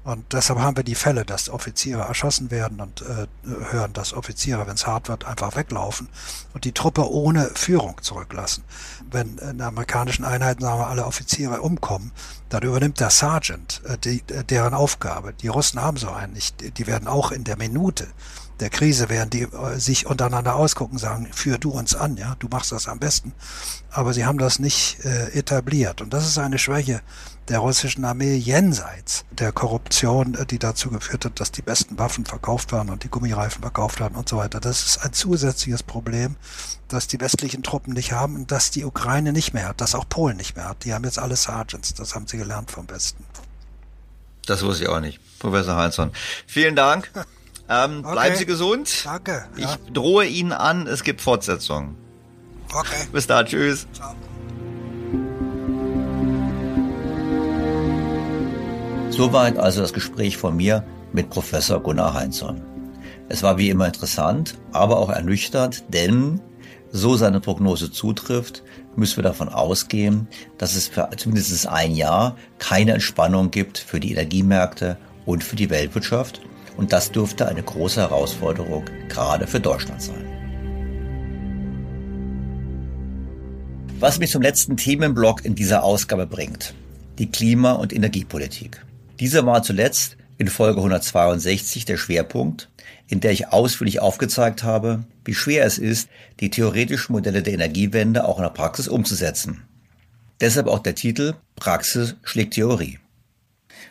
[0.02, 3.26] Und deshalb haben wir die Fälle, dass Offiziere erschossen werden und äh,
[3.70, 6.08] hören, dass Offiziere, wenn es hart wird, einfach weglaufen
[6.54, 8.64] und die Truppe ohne Führung zurücklassen.
[9.10, 12.12] Wenn in der amerikanischen Einheiten, sagen wir, alle Offiziere umkommen,
[12.48, 15.34] dann übernimmt der Sergeant äh, die, äh, deren Aufgabe.
[15.34, 16.78] Die Russen haben so einen nicht.
[16.78, 18.08] Die werden auch in der Minute
[18.60, 22.48] der Krise, während die äh, sich untereinander ausgucken, sagen, führ du uns an, ja, du
[22.48, 23.32] machst das am besten.
[23.90, 26.00] Aber sie haben das nicht äh, etabliert.
[26.00, 27.02] Und das ist eine Schwäche
[27.50, 32.24] der russischen Armee jenseits der Korruption, äh, die dazu geführt hat, dass die besten Waffen
[32.24, 34.60] verkauft waren und die Gummireifen verkauft waren und so weiter.
[34.60, 36.36] Das ist ein zusätzliches Problem,
[36.88, 40.08] das die westlichen Truppen nicht haben und das die Ukraine nicht mehr hat, das auch
[40.08, 40.84] Polen nicht mehr hat.
[40.84, 43.24] Die haben jetzt alle Sergeants, das haben sie gelernt vom Westen.
[44.46, 46.12] Das wusste ich auch nicht, Professor Heinzson.
[46.46, 47.10] Vielen Dank.
[47.72, 48.12] Ähm, okay.
[48.14, 49.04] Bleiben Sie gesund.
[49.04, 49.46] Danke.
[49.56, 49.76] Ja.
[49.86, 51.94] Ich drohe Ihnen an, es gibt Fortsetzungen.
[52.74, 53.06] Okay.
[53.12, 53.46] Bis dann.
[53.46, 53.86] Tschüss.
[53.92, 54.16] Ciao.
[59.10, 62.62] Soweit also das Gespräch von mir mit Professor Gunnar Heinzson.
[63.28, 66.40] Es war wie immer interessant, aber auch ernüchternd, denn
[66.92, 68.62] so seine Prognose zutrifft,
[68.96, 70.28] müssen wir davon ausgehen,
[70.58, 74.96] dass es für zumindest ein Jahr keine Entspannung gibt für die Energiemärkte
[75.26, 76.40] und für die Weltwirtschaft
[76.76, 80.24] und das dürfte eine große Herausforderung gerade für Deutschland sein.
[83.98, 86.74] Was mich zum letzten Themenblock in dieser Ausgabe bringt.
[87.18, 88.82] Die Klima- und Energiepolitik.
[89.20, 92.70] Dieser war zuletzt in Folge 162 der Schwerpunkt,
[93.06, 96.08] in der ich ausführlich aufgezeigt habe, wie schwer es ist,
[96.40, 99.62] die theoretischen Modelle der Energiewende auch in der Praxis umzusetzen.
[100.40, 102.98] Deshalb auch der Titel Praxis schlägt Theorie.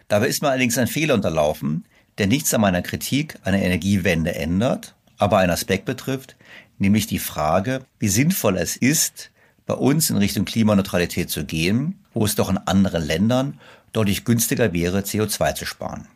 [0.07, 1.85] Dabei ist mir allerdings ein Fehler unterlaufen,
[2.17, 6.35] der nichts an meiner Kritik einer Energiewende ändert, aber einen Aspekt betrifft,
[6.79, 9.29] nämlich die Frage, wie sinnvoll es ist,
[9.67, 13.59] bei uns in Richtung Klimaneutralität zu gehen, wo es doch in anderen Ländern
[13.93, 16.07] deutlich günstiger wäre, CO2 zu sparen.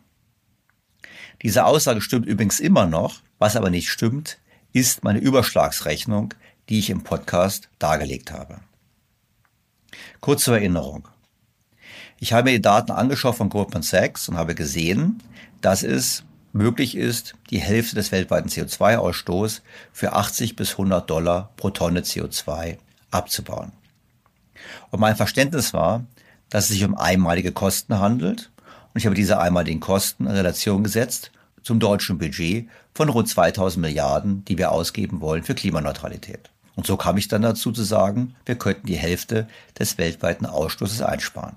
[1.42, 4.38] Diese Aussage stimmt übrigens immer noch, was aber nicht stimmt,
[4.72, 6.34] ist meine Überschlagsrechnung,
[6.68, 8.60] die ich im Podcast dargelegt habe.
[10.20, 11.08] Kurz zur Erinnerung.
[12.18, 15.22] Ich habe mir die Daten angeschaut von Goldman Sachs und habe gesehen,
[15.60, 19.60] dass es möglich ist, die Hälfte des weltweiten CO2-Ausstoßes
[19.92, 22.78] für 80 bis 100 Dollar pro Tonne CO2
[23.10, 23.72] abzubauen.
[24.90, 26.06] Und mein Verständnis war,
[26.54, 28.52] dass es sich um einmalige Kosten handelt
[28.92, 31.32] und ich habe diese einmaligen Kosten in Relation gesetzt
[31.64, 36.50] zum deutschen Budget von rund 2000 Milliarden, die wir ausgeben wollen für Klimaneutralität.
[36.76, 41.02] Und so kam ich dann dazu zu sagen, wir könnten die Hälfte des weltweiten Ausstoßes
[41.02, 41.56] einsparen.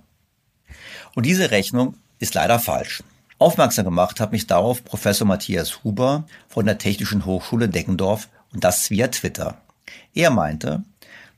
[1.13, 3.03] Und diese Rechnung ist leider falsch.
[3.37, 8.89] Aufmerksam gemacht hat mich darauf Professor Matthias Huber von der Technischen Hochschule Deckendorf und das
[8.89, 9.61] via Twitter.
[10.15, 10.81] Er meinte,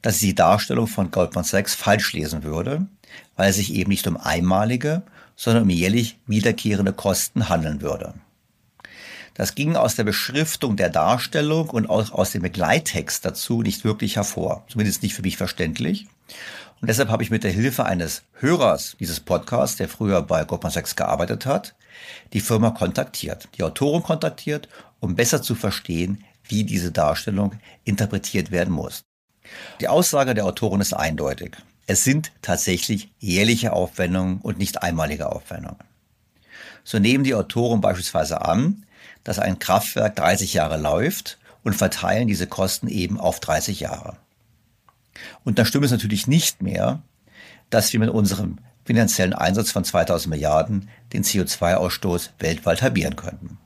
[0.01, 2.87] dass ich die Darstellung von Goldman Sachs falsch lesen würde,
[3.35, 5.03] weil es sich eben nicht um einmalige,
[5.35, 8.13] sondern um jährlich wiederkehrende Kosten handeln würde.
[9.33, 14.17] Das ging aus der Beschriftung der Darstellung und auch aus dem Begleittext dazu nicht wirklich
[14.17, 16.07] hervor, zumindest nicht für mich verständlich.
[16.81, 20.73] Und deshalb habe ich mit der Hilfe eines Hörers dieses Podcasts, der früher bei Goldman
[20.73, 21.75] Sachs gearbeitet hat,
[22.33, 24.67] die Firma kontaktiert, die Autoren kontaktiert,
[24.99, 27.53] um besser zu verstehen, wie diese Darstellung
[27.85, 29.03] interpretiert werden muss.
[29.79, 31.55] Die Aussage der Autoren ist eindeutig.
[31.89, 35.79] Es sind tatsächlich jährliche Aufwendungen und nicht einmalige Aufwendungen.
[36.83, 38.85] So nehmen die Autoren beispielsweise an,
[39.23, 44.17] dass ein Kraftwerk 30 Jahre läuft und verteilen diese Kosten eben auf 30 Jahre.
[45.43, 47.01] Und dann stimmt es natürlich nicht mehr,
[47.71, 53.57] dass wir mit unserem finanziellen Einsatz von 2000 Milliarden den CO2-Ausstoß weltweit halbieren könnten.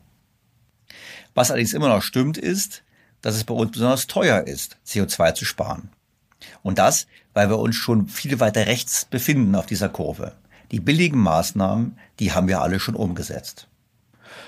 [1.33, 2.83] Was allerdings immer noch stimmt, ist,
[3.21, 5.89] dass es bei uns besonders teuer ist, CO2 zu sparen.
[6.63, 10.33] Und das, weil wir uns schon viel weiter rechts befinden auf dieser Kurve.
[10.71, 13.67] Die billigen Maßnahmen, die haben wir alle schon umgesetzt.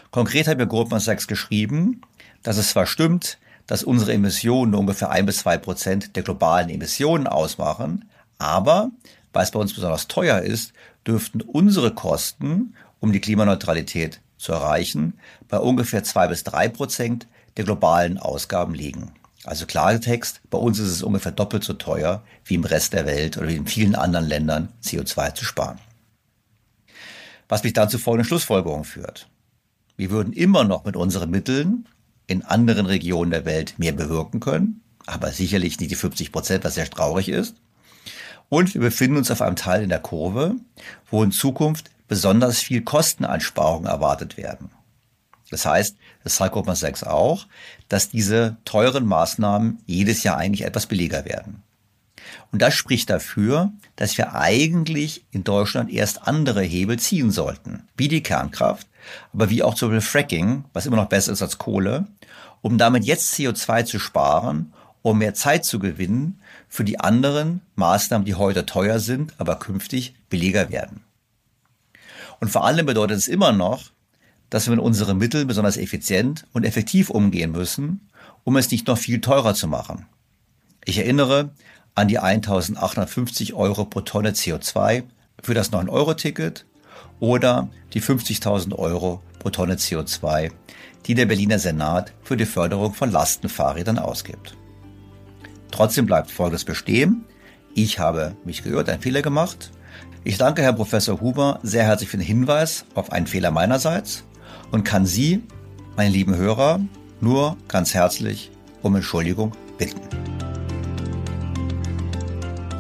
[0.10, 2.02] Konkret hat mir Goldman Sachs geschrieben,
[2.42, 3.38] dass es zwar stimmt,
[3.68, 8.92] dass unsere Emissionen nur ungefähr ein bis zwei Prozent der globalen Emissionen ausmachen, aber
[9.34, 10.74] weil es bei uns besonders teuer ist,
[11.06, 15.14] dürften unsere Kosten, um die Klimaneutralität zu erreichen,
[15.50, 17.28] bei ungefähr zwei bis drei Prozent
[17.58, 19.12] der globalen Ausgaben liegen.
[19.46, 23.38] Also Klartext, bei uns ist es ungefähr doppelt so teuer wie im Rest der Welt
[23.38, 25.80] oder wie in vielen anderen Ländern CO2 zu sparen.
[27.48, 29.30] Was mich dann zu folgenden Schlussfolgerungen führt.
[29.98, 31.88] Wir würden immer noch mit unseren Mitteln
[32.28, 36.76] in anderen Regionen der Welt mehr bewirken können, aber sicherlich nicht die 50 Prozent, was
[36.76, 37.56] sehr traurig ist.
[38.50, 40.56] Und wir befinden uns auf einem Teil in der Kurve,
[41.10, 44.72] wo in Zukunft besonders viel Kosteneinsparungen erwartet werden.
[45.52, 45.96] Das heißt,
[46.26, 47.46] das zeigt Goldman Sachs auch,
[47.88, 51.62] dass diese teuren Maßnahmen jedes Jahr eigentlich etwas billiger werden.
[52.52, 58.08] Und das spricht dafür, dass wir eigentlich in Deutschland erst andere Hebel ziehen sollten, wie
[58.08, 58.88] die Kernkraft,
[59.34, 62.08] aber wie auch zum Beispiel Fracking, was immer noch besser ist als Kohle,
[62.64, 64.74] um damit jetzt CO2 zu sparen,
[65.04, 70.16] um mehr Zeit zu gewinnen für die anderen Maßnahmen, die heute teuer sind, aber künftig
[70.30, 71.04] billiger werden.
[72.40, 73.92] Und vor allem bedeutet es immer noch,
[74.56, 78.08] dass wir mit unseren Mitteln besonders effizient und effektiv umgehen müssen,
[78.46, 80.06] um es nicht noch viel teurer zu machen.
[80.86, 81.50] Ich erinnere
[81.94, 85.04] an die 1850 Euro pro Tonne CO2
[85.44, 86.66] für das 9-Euro-Ticket
[87.20, 90.54] oder die 50.000 Euro pro Tonne CO2,
[91.06, 94.56] die der Berliner Senat für die Förderung von Lastenfahrrädern ausgibt.
[95.70, 97.26] Trotzdem bleibt Folgendes bestehen.
[97.74, 99.72] Ich habe mich geirrt, einen Fehler gemacht.
[100.24, 104.24] Ich danke Herrn Professor Huber sehr herzlich für den Hinweis auf einen Fehler meinerseits
[104.76, 105.42] und kann Sie,
[105.96, 106.82] meine lieben Hörer,
[107.22, 110.02] nur ganz herzlich um Entschuldigung bitten.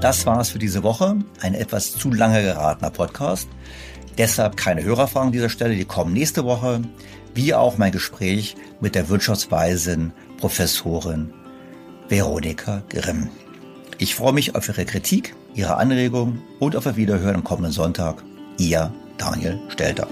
[0.01, 1.15] Das war es für diese Woche.
[1.39, 3.47] Ein etwas zu lange geratener Podcast.
[4.17, 6.81] Deshalb keine Hörerfragen an dieser Stelle, die kommen nächste Woche,
[7.33, 11.33] wie auch mein Gespräch mit der Wirtschaftsweisin Professorin
[12.09, 13.29] Veronika Grimm.
[13.99, 18.21] Ich freue mich auf Ihre Kritik, Ihre Anregungen und auf Ihr Wiederhören am kommenden Sonntag.
[18.57, 20.09] Ihr Daniel Stelter.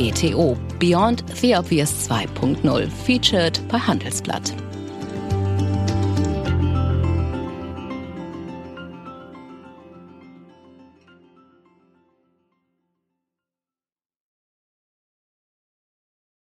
[0.00, 4.69] BTO Beyond the Obvious 2.0 featured bei Handelsblatt.